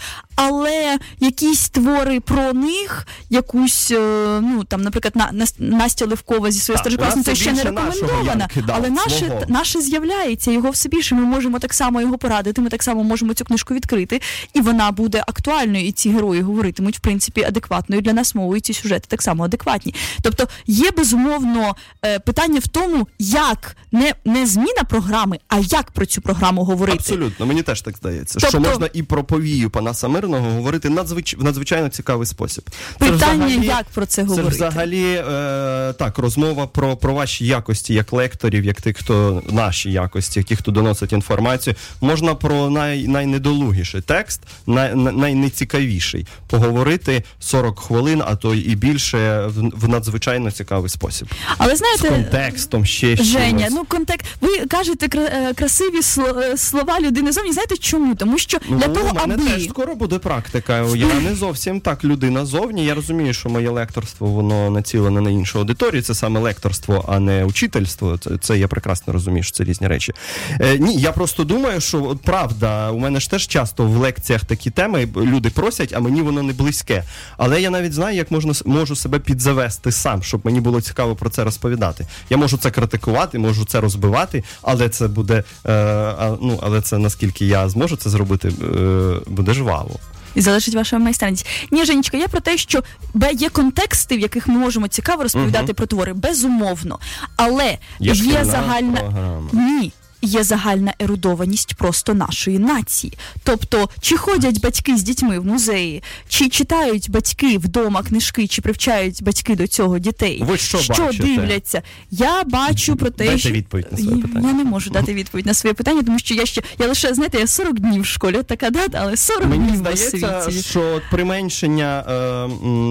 але 0.47 0.97
якісь 1.19 1.69
твори 1.69 2.19
про 2.19 2.53
них, 2.53 3.07
якусь, 3.29 3.91
е, 3.91 3.99
ну 4.41 4.63
там, 4.63 4.81
наприклад, 4.81 5.15
на, 5.15 5.29
Нас- 5.31 5.55
Настя 5.59 6.05
Левкова 6.05 6.51
зі 6.51 6.59
своєю 6.59 6.79
старшокласницею 6.79 7.33
у 7.33 7.37
ще 7.37 7.51
не 7.51 7.57
це 7.57 7.63
рекомендована. 7.69 8.23
Янки, 8.55 8.63
але 8.73 8.89
наше, 8.89 9.45
наше 9.47 9.81
з'являється 9.81 10.51
його 10.51 10.69
все 10.69 10.89
більше. 10.89 11.15
Ми 11.15 11.21
можемо 11.21 11.59
так 11.59 11.73
само 11.73 12.01
його 12.01 12.17
порадити. 12.17 12.61
Ми 12.61 12.69
так 12.69 12.83
само 12.83 13.03
можемо 13.03 13.33
цю 13.33 13.45
книжку 13.45 13.73
відкрити, 13.73 14.21
і 14.53 14.61
вона 14.61 14.91
буде 14.91 15.23
актуальною. 15.27 15.85
І 15.87 15.91
ці 15.91 16.09
герої 16.09 16.41
говоритимуть 16.41 16.97
в 16.97 16.99
принципі 16.99 17.43
адекватною 17.43 18.01
для 18.01 18.13
нас 18.13 18.35
мовою. 18.35 18.57
і 18.57 18.61
Ці 18.61 18.73
сюжети 18.73 19.05
так 19.07 19.21
само 19.21 19.43
адекватні. 19.43 19.95
Тобто 20.21 20.47
є 20.67 20.91
безумовно 20.91 21.75
е, 22.05 22.19
питання 22.19 22.59
в 22.59 22.67
тому, 22.67 23.07
як 23.19 23.77
не, 23.91 24.13
не 24.25 24.45
зміна 24.45 24.83
програми, 24.89 25.39
а 25.47 25.59
як 25.59 25.91
про 25.91 26.05
цю 26.05 26.21
програму 26.21 26.63
говорити. 26.63 26.97
Абсолютно, 26.99 27.45
мені 27.45 27.61
теж 27.63 27.81
так 27.81 27.97
здається, 27.97 28.39
Тобто- 28.39 28.49
що 28.49 28.59
можна 28.69 28.89
і 28.93 29.03
про 29.03 29.23
повію 29.23 29.69
Панаса 29.69 30.07
Мирного 30.29 30.55
говорити 30.55 30.89
надзвич... 30.89 31.35
в 31.37 31.43
надзвичайно 31.43 31.89
цікавий 31.89 32.27
спосіб. 32.27 32.63
Це 32.99 33.11
Питання, 33.11 33.45
взагалі- 33.45 33.65
як 33.67 33.85
про 33.93 34.05
це 34.05 34.21
Це 34.21 34.27
говорити. 34.27 34.55
взагалі 34.55 35.03
е, 35.13 35.93
так, 35.93 36.17
розмова 36.17 36.67
про, 36.67 36.97
про 36.97 37.13
ваші 37.13 37.45
якості 37.45 37.93
як 37.93 38.13
лекторів, 38.13 38.65
як 38.65 38.81
тих, 38.81 38.97
хто 38.97 39.43
наші 39.51 39.91
якості, 39.91 40.39
які 40.39 40.55
хто 40.55 40.71
доносить 40.71 41.13
інформацію. 41.13 41.75
Можна 42.01 42.35
про 42.35 42.69
най, 42.69 43.07
найнедолугіший 43.07 44.01
текст, 44.01 44.41
най, 44.67 44.95
най- 44.95 45.13
найнецікавіший 45.13 46.27
поговорити 46.47 47.23
40 47.39 47.79
хвилин, 47.79 48.23
а 48.25 48.35
то 48.35 48.55
і 48.55 48.75
більше 48.75 49.45
в, 49.47 49.69
в 49.85 49.89
надзвичайно 49.89 50.51
цікавий 50.51 50.89
спосіб. 50.89 51.27
Але 51.57 51.75
З 51.75 51.81
контекстом 52.01 52.85
ще 52.85 53.15
щось. 53.15 53.69
Ну 53.71 53.85
контекст. 53.87 54.25
Ви 54.41 54.65
кажете 54.65 55.07
е, 55.19 55.53
красиві 55.53 55.99
е, 56.17 56.57
слова 56.57 56.99
людини 56.99 57.31
зовні. 57.31 57.53
Знаєте 57.53 57.77
чому? 57.77 58.15
Тому 58.15 58.37
що 58.37 58.57
Ну, 58.69 58.77
для 58.77 58.87
того, 58.87 59.09
у 59.11 59.13
мене 59.13 59.33
аби 59.33 59.43
теж 59.45 59.63
скоро 59.69 59.95
буде 59.95 60.18
практика. 60.19 60.85
Я 60.95 61.19
не 61.19 61.35
зовсім 61.35 61.79
так 61.79 62.03
людина 62.03 62.45
зовні. 62.45 62.85
Я 62.85 62.95
розумію, 62.95 63.33
що 63.33 63.49
моє 63.49 63.69
лекторство 63.69 64.27
воно 64.27 64.69
націлене 64.69 65.21
на 65.21 65.29
іншу 65.29 65.59
аудиторію. 65.59 66.01
Це 66.01 66.15
саме 66.15 66.39
лекторство, 66.39 67.05
а 67.07 67.19
не 67.19 67.45
учительство. 67.45 68.17
Це, 68.17 68.37
це 68.37 68.57
я 68.57 68.67
прекрасно 68.67 69.13
розумію, 69.13 69.43
що 69.43 69.57
це 69.57 69.63
різні 69.63 69.87
речі. 69.87 70.13
Е, 70.59 70.77
ні, 70.77 70.95
я 70.95 71.11
просто 71.11 71.43
думаю, 71.43 71.81
що 71.81 72.03
от 72.03 72.21
правда, 72.21 72.91
у 72.91 72.99
мене 72.99 73.19
ж 73.19 73.29
теж 73.29 73.47
часто 73.47 73.83
в 73.83 73.97
лекціях 73.97 74.45
такі 74.45 74.69
теми 74.69 75.07
люди 75.15 75.49
просять, 75.49 75.93
а 75.93 75.99
мені 75.99 76.21
воно 76.21 76.43
не 76.43 76.53
близьке. 76.53 77.03
Але 77.37 77.61
я 77.61 77.69
навіть 77.69 77.93
знаю, 77.93 78.15
як 78.15 78.31
можна 78.31 78.53
можу 78.65 78.95
себе 78.95 79.19
підзавести 79.19 79.91
сам, 79.91 80.23
щоб 80.23 80.41
мені 80.43 80.61
було 80.61 80.81
цікаво 80.81 81.15
про 81.15 81.29
це 81.29 81.43
розповідати. 81.43 82.07
Я 82.29 82.37
можу 82.37 82.57
це 82.57 82.71
критикувати, 82.71 83.39
можу 83.39 83.65
це 83.65 83.81
розбивати, 83.81 84.43
але 84.61 84.89
це 84.89 85.07
буде 85.07 85.43
е, 85.65 86.37
ну, 86.41 86.59
але 86.61 86.81
це 86.81 86.97
наскільки 86.97 87.45
я 87.45 87.69
зможу 87.69 87.95
це 87.95 88.09
зробити, 88.09 88.47
е, 88.47 89.19
буде 89.27 89.53
жваво. 89.53 89.99
І 90.35 90.41
залежить 90.41 90.75
ваша 90.75 90.99
майстерність. 90.99 91.47
Ні, 91.71 91.85
Женечка, 91.85 92.17
я 92.17 92.27
про 92.27 92.39
те, 92.39 92.57
що 92.57 92.83
бе- 93.13 93.31
є 93.33 93.49
контексти, 93.49 94.17
в 94.17 94.19
яких 94.19 94.47
ми 94.47 94.53
можемо 94.55 94.87
цікаво 94.87 95.23
розповідати 95.23 95.73
про 95.73 95.85
твори, 95.85 96.13
безумовно. 96.13 96.99
Але 97.35 97.77
Є 97.99 98.13
є, 98.13 98.45
загальна 98.45 98.99
програма. 98.99 99.49
ні. 99.53 99.91
Є 100.21 100.43
загальна 100.43 100.93
ерудованість 100.99 101.73
просто 101.75 102.13
нашої 102.13 102.59
нації. 102.59 103.13
Тобто, 103.43 103.89
чи 104.01 104.17
ходять 104.17 104.61
батьки 104.61 104.97
з 104.97 105.03
дітьми 105.03 105.39
в 105.39 105.45
музеї, 105.45 106.03
чи 106.29 106.49
читають 106.49 107.09
батьки 107.09 107.57
вдома 107.57 108.03
книжки, 108.03 108.47
чи 108.47 108.61
привчають 108.61 109.23
батьки 109.23 109.55
до 109.55 109.67
цього 109.67 109.99
дітей? 109.99 110.43
Ви 110.45 110.57
що 110.57 110.77
бачите? 110.77 111.23
дивляться? 111.23 111.81
Я 112.11 112.43
бачу 112.43 112.95
про 112.95 113.09
те, 113.09 113.25
Дайте 113.25 113.39
що 113.39 113.49
відповідь 113.51 113.87
на 113.91 113.97
своє 113.97 114.21
питання. 114.21 114.47
Я 114.47 114.53
не 114.53 114.63
можу 114.63 114.89
дати 114.89 115.13
відповідь 115.13 115.45
на 115.45 115.53
своє 115.53 115.73
питання, 115.73 116.03
тому 116.03 116.19
що 116.19 116.33
я 116.33 116.45
ще 116.45 116.61
я 116.79 116.87
лише 116.87 117.13
знаєте, 117.13 117.39
я 117.39 117.47
40 117.47 117.79
днів 117.79 118.01
в 118.01 118.05
школі, 118.05 118.43
така 118.43 118.69
дата, 118.69 118.99
але 119.01 119.17
40 119.17 119.49
Мені 119.49 119.67
днів 119.67 119.75
здається, 119.75 120.41
світі. 120.41 120.61
що 120.69 121.01
применшення 121.11 121.99
е, 121.99 122.49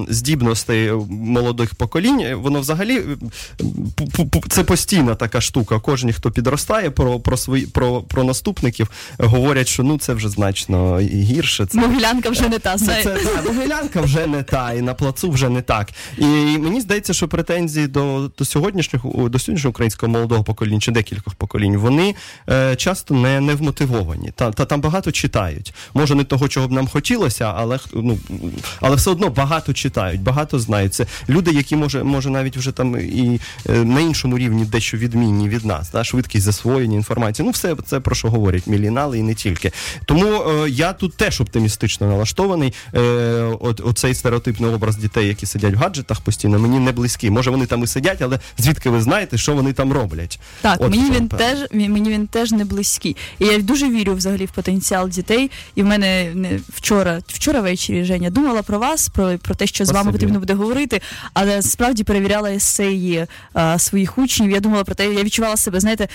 здібностей 0.09 0.93
молодих 1.11 1.75
поколінь, 1.75 2.35
воно 2.35 2.61
взагалі 2.61 2.97
е, 2.99 3.17
це 4.49 4.65
постійна 4.65 5.15
така 5.15 5.41
штука. 5.41 5.81
Кожен, 5.81 6.13
хто 6.13 6.31
підростає 6.31 6.91
про, 6.91 7.18
про 7.19 7.37
свої 7.37 7.67
про, 7.67 8.01
про 8.01 8.25
наступників, 8.25 8.91
говорять, 9.19 9.69
що 9.69 9.83
ну 9.83 9.99
це 9.99 10.15
вже 10.15 10.29
значно 10.29 11.01
гірше. 11.01 11.67
Це 11.67 11.79
Могилянка 11.79 12.31
вже 12.31 12.49
не 12.49 12.59
та 12.59 12.79
Це, 12.79 13.03
це 13.03 13.17
та, 13.17 13.43
Могилянка 13.43 14.01
вже 14.01 14.27
не 14.27 14.43
та, 14.43 14.73
і 14.73 14.83
на 14.83 14.95
плацу 14.95 15.31
вже 15.31 15.49
не 15.49 15.63
так. 15.63 15.89
І 16.19 16.25
мені 16.59 16.81
здається, 16.81 17.15
що 17.15 17.29
претензії 17.29 17.87
до, 17.87 18.31
до 18.39 18.45
сьогоднішнього 18.45 19.29
до 19.29 19.39
сьогоднішнього 19.39 19.71
українського 19.71 20.13
молодого 20.13 20.45
покоління 20.45 20.81
чи 20.81 20.93
декількох 20.93 21.35
поколінь, 21.35 21.77
вони 21.77 22.15
е, 22.49 22.77
часто 22.77 23.15
не, 23.15 23.41
не 23.41 23.55
вмотивовані. 23.55 24.33
Та, 24.35 24.51
та 24.51 24.65
там 24.65 24.81
багато 24.81 25.13
читають. 25.13 25.75
Може, 25.95 26.15
не 26.15 26.25
того, 26.25 26.49
чого 26.49 26.69
б 26.69 26.73
нам 26.73 26.89
хотілося, 26.89 27.55
але 27.57 27.79
ну, 27.95 28.19
але 28.81 28.97
все 28.97 29.11
одно 29.11 29.29
багато 29.29 29.73
читають, 29.73 30.23
багато 30.23 30.59
знають. 30.59 30.95
Це 30.95 31.07
люди, 31.29 31.51
які 31.51 31.77
може, 31.77 32.05
може 32.05 32.31
навіть 32.31 32.57
вже 32.57 32.73
там 32.73 32.97
і 33.01 33.41
е, 33.69 33.85
на 33.85 34.01
іншому 34.01 34.39
рівні 34.39 34.65
дещо 34.65 34.97
відмінні 34.97 35.49
від 35.49 35.65
нас, 35.65 35.91
да? 35.91 36.05
швидкість 36.05 36.45
засвоєння 36.45 36.97
інформації. 37.09 37.47
Ну, 37.47 37.51
все 37.51 37.77
це 37.87 38.01
про 38.01 38.15
що 38.15 38.31
говорять 38.31 38.67
мілінали 38.67 39.19
і 39.19 39.23
не 39.23 39.35
тільки. 39.35 39.73
Тому 40.05 40.27
е, 40.27 40.71
я 40.71 40.93
тут 40.93 41.17
теж 41.17 41.41
оптимістично 41.41 42.07
налаштований. 42.07 42.75
Е, 42.95 43.01
от, 43.61 43.81
оцей 43.81 44.15
стереотипний 44.15 44.71
образ 44.71 44.97
дітей, 44.97 45.29
які 45.29 45.47
сидять 45.47 45.75
в 45.75 45.79
гаджетах 45.79 46.21
постійно, 46.21 46.59
мені 46.59 46.79
не 46.79 46.93
близький. 46.93 47.31
Може, 47.31 47.51
вони 47.51 47.67
там 47.67 47.83
і 47.83 47.87
сидять, 47.87 48.23
але 48.23 48.39
звідки 48.59 48.91
ви 48.91 49.01
знаєте, 49.01 49.39
що 49.39 49.55
вони 49.55 49.73
там 49.73 49.93
роблять? 49.93 50.41
Так, 50.61 50.81
От 50.81 50.91
мені 50.91 51.11
він 51.11 51.29
теж 51.29 51.59
мені 51.73 52.11
він 52.11 52.27
теж 52.27 52.53
не 52.53 52.65
близький. 52.65 53.17
І 53.39 53.47
я 53.47 53.59
дуже 53.59 53.89
вірю 53.89 54.15
взагалі 54.15 54.47
в 54.47 54.51
потенціал 54.51 55.09
дітей. 55.09 55.51
І 55.75 55.83
в 55.83 55.87
мене 55.87 56.33
не 56.35 56.61
вчора, 56.69 57.21
вчора 57.27 57.61
ввечері 57.61 58.05
Женя 58.05 58.31
думала 58.31 58.63
про 58.63 58.79
вас, 58.79 59.09
про, 59.09 59.39
про 59.39 59.55
те, 59.55 59.67
що 59.67 59.85
з 59.85 59.89
вами 59.89 60.03
Спасибі. 60.03 60.13
потрібно 60.13 60.41
буде 60.41 60.55
говорити. 60.55 61.01
Але 61.35 61.63
справді 61.63 62.05
перевіряла 62.05 62.51
есеї 62.51 63.27
а, 63.53 63.79
своїх 63.79 64.19
учнів. 64.19 64.51
Я 64.51 64.61
думала 64.61 64.85
про 64.85 64.95
те, 64.95 65.15
я 65.15 65.23
відчувала 65.23 65.57
себе, 65.57 65.81
знаєте. 65.81 66.09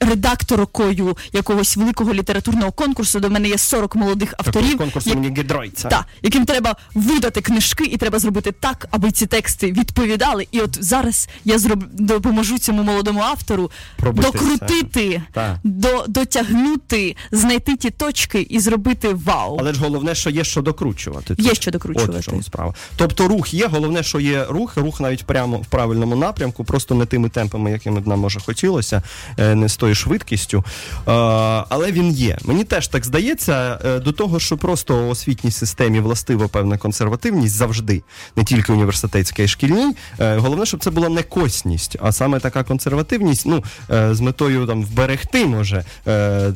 Редакторкою 0.00 1.16
якогось 1.32 1.76
великого 1.76 2.14
літературного 2.14 2.72
конкурсу 2.72 3.20
до 3.20 3.30
мене 3.30 3.48
є 3.48 3.58
40 3.58 3.96
молодих 3.96 4.34
авторів, 4.38 4.78
конкурсу 4.78 5.10
як- 5.10 5.18
мені 5.18 5.36
гідройця. 5.38 5.88
та, 5.88 6.06
яким 6.22 6.44
треба 6.44 6.76
видати 6.94 7.40
книжки, 7.40 7.84
і 7.84 7.96
треба 7.96 8.18
зробити 8.18 8.52
так, 8.52 8.88
аби 8.90 9.10
ці 9.10 9.26
тексти 9.26 9.72
відповідали. 9.72 10.46
І 10.50 10.60
от 10.60 10.84
зараз 10.84 11.28
я 11.44 11.58
зроб... 11.58 11.84
допоможу 11.92 12.58
цьому 12.58 12.82
молодому 12.82 13.20
автору 13.20 13.70
Пробитися. 13.96 14.32
докрутити, 14.32 15.22
до... 15.64 16.04
дотягнути, 16.08 17.16
знайти 17.32 17.76
ті 17.76 17.90
точки 17.90 18.40
і 18.50 18.60
зробити 18.60 19.08
вау. 19.14 19.56
Але 19.60 19.72
ж 19.72 19.80
головне, 19.80 20.14
що 20.14 20.30
є 20.30 20.44
що 20.44 20.62
докручувати. 20.62 21.34
Є 21.38 21.54
що 21.54 21.70
докручувати. 21.70 22.12
От 22.16 22.22
в 22.22 22.24
чому 22.24 22.42
справа. 22.42 22.74
Тобто 22.96 23.28
рух 23.28 23.54
є, 23.54 23.66
головне, 23.66 24.02
що 24.02 24.20
є 24.20 24.44
рух, 24.48 24.76
рух 24.76 25.00
навіть 25.00 25.24
прямо 25.24 25.56
в 25.56 25.66
правильному 25.66 26.16
напрямку, 26.16 26.64
просто 26.64 26.94
не 26.94 27.06
тими 27.06 27.28
темпами, 27.28 27.70
якими 27.70 28.00
б 28.00 28.06
нам 28.06 28.20
може 28.20 28.40
хотілося, 28.40 29.02
е, 29.38 29.54
не 29.54 29.68
з 29.68 29.76
тою 29.84 29.94
швидкістю. 29.94 30.58
Е, 30.58 31.12
Але 31.68 31.92
він 31.92 32.10
є. 32.10 32.38
Мені 32.44 32.64
теж 32.64 32.88
так 32.88 33.04
здається, 33.04 33.78
е, 33.84 33.98
до 33.98 34.12
того, 34.12 34.40
що 34.40 34.56
просто 34.56 35.06
у 35.06 35.08
освітній 35.08 35.50
системі 35.50 36.00
властива 36.00 36.48
певна 36.48 36.78
консервативність 36.78 37.54
завжди, 37.54 38.02
не 38.36 38.44
тільки 38.44 38.72
університетська 38.72 39.42
і 39.42 39.48
шкільній. 39.48 39.96
Е, 40.20 40.36
Головне, 40.36 40.66
щоб 40.66 40.84
це 40.84 40.90
була 40.90 41.08
не 41.08 41.22
косність, 41.22 41.96
а 42.00 42.12
саме 42.12 42.40
така 42.40 42.64
консервативність, 42.64 43.46
ну 43.46 43.64
з 43.88 44.20
метою 44.20 44.66
там 44.66 44.84
вберегти, 44.84 45.46
може, 45.46 45.84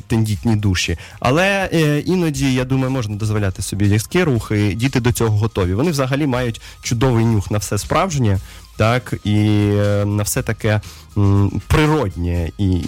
тендітні 0.07 0.55
душі. 0.55 0.97
Але 1.19 1.69
іноді, 2.05 2.53
я 2.53 2.65
думаю, 2.65 2.91
можна 2.91 3.15
дозволяти 3.15 3.61
собі 3.61 3.85
різкі 3.85 4.23
рухи. 4.23 4.73
Діти 4.73 4.99
до 4.99 5.11
цього 5.11 5.37
готові. 5.37 5.73
Вони 5.73 5.91
взагалі 5.91 6.27
мають 6.27 6.61
чудовий 6.81 7.25
нюх 7.25 7.51
на 7.51 7.57
все 7.57 7.77
справжнє. 7.77 8.39
Так, 8.79 9.13
і 9.23 9.37
е, 9.75 10.05
на 10.05 10.23
все 10.23 10.41
таке 10.41 10.81
природнє, 11.67 12.51
і 12.57 12.81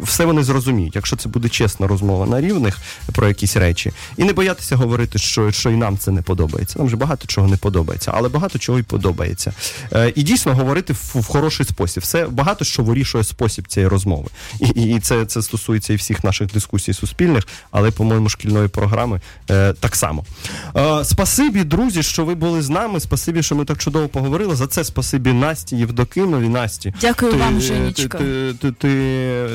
все 0.00 0.24
вони 0.24 0.44
зрозуміють, 0.44 0.96
якщо 0.96 1.16
це 1.16 1.28
буде 1.28 1.48
чесна 1.48 1.86
розмова 1.86 2.26
на 2.26 2.40
рівних 2.40 2.78
про 3.12 3.28
якісь 3.28 3.56
речі, 3.56 3.92
і 4.16 4.24
не 4.24 4.32
боятися 4.32 4.76
говорити, 4.76 5.18
що, 5.18 5.52
що 5.52 5.70
і 5.70 5.76
нам 5.76 5.98
це 5.98 6.10
не 6.10 6.22
подобається. 6.22 6.78
Нам 6.78 6.88
же 6.90 6.96
багато 6.96 7.26
чого 7.26 7.48
не 7.48 7.56
подобається, 7.56 8.12
але 8.14 8.28
багато 8.28 8.58
чого 8.58 8.78
і 8.78 8.82
подобається. 8.82 9.52
Е, 9.92 10.12
і 10.14 10.22
дійсно 10.22 10.54
говорити 10.54 10.92
в, 10.92 11.12
в 11.14 11.26
хороший 11.26 11.66
спосіб. 11.66 12.02
Все 12.02 12.26
багато 12.26 12.64
що 12.64 12.82
вирішує 12.82 13.24
спосіб 13.24 13.68
цієї 13.68 13.88
розмови. 13.88 14.28
І, 14.60 14.66
і, 14.66 15.00
це, 15.00 15.26
це 15.26 15.42
стосується 15.42 15.92
і 15.92 15.96
всіх 15.96 16.24
наших 16.24 16.52
дискусій 16.52 16.92
суспільних, 16.92 17.46
але, 17.70 17.90
по-моєму, 17.90 18.28
шкільної 18.28 18.68
програми 18.68 19.20
е, 19.50 19.72
так 19.72 19.96
само. 19.96 20.24
Спасибі, 21.04 21.64
друзі, 21.64 22.02
що 22.02 22.24
ви 22.24 22.34
були 22.34 22.62
з 22.62 22.70
нами. 22.70 23.00
Спасибі, 23.00 23.42
що 23.42 23.54
ми 23.54 23.64
так 23.64 23.78
чудово 23.78 24.08
поговорили. 24.08 24.56
За 24.56 24.66
це 24.66 24.84
спасибі 24.84 25.33
Насті 25.40 25.76
Євдокимові. 25.76 26.48
Насті. 26.48 26.94
Дякую 27.00 27.38
вам, 27.38 27.60
Ти, 27.60 28.08
ти, 28.08 28.54
ти, 28.60 28.72
ти, 28.72 29.48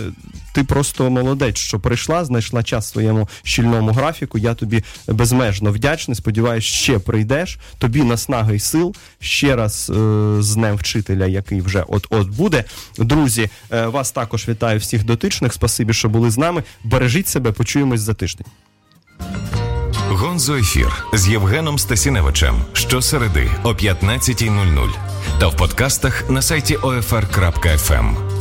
ти 0.53 0.63
просто 0.63 1.09
молодець, 1.09 1.57
що 1.57 1.79
прийшла, 1.79 2.25
знайшла 2.25 2.63
час 2.63 2.85
в 2.85 2.91
своєму 2.91 3.29
щільному 3.43 3.91
графіку. 3.91 4.37
Я 4.37 4.53
тобі 4.53 4.83
безмежно 5.07 5.71
вдячний. 5.71 6.15
Сподіваюсь, 6.15 6.63
ще 6.63 6.99
прийдеш. 6.99 7.59
Тобі 7.77 8.03
наснаги 8.03 8.55
й 8.55 8.59
сил. 8.59 8.95
Ще 9.19 9.55
раз 9.55 9.89
е, 9.89 9.93
з 10.39 10.55
Днем 10.55 10.75
вчителя, 10.75 11.25
який 11.25 11.61
вже 11.61 11.83
от-от 11.87 12.27
буде. 12.27 12.63
Друзі, 12.97 13.49
е, 13.71 13.85
вас 13.85 14.11
також 14.11 14.47
вітаю 14.49 14.79
всіх 14.79 15.05
дотичних. 15.05 15.53
Спасибі, 15.53 15.93
що 15.93 16.09
були 16.09 16.31
з 16.31 16.37
нами. 16.37 16.63
Бережіть 16.83 17.27
себе, 17.27 17.51
почуємось 17.51 18.01
за 18.01 18.13
тиждень. 18.13 18.45
Гонзо 20.09 20.55
ефір 20.55 21.05
з 21.13 21.29
Євгеном 21.29 21.79
Стасіневичем 21.79 22.55
щосереди 22.73 23.51
о 23.63 23.69
15.00 23.69 24.89
та 25.39 25.47
в 25.47 25.55
подкастах 25.55 26.29
на 26.29 26.41
сайті 26.41 26.77
OFR.FM. 26.77 28.38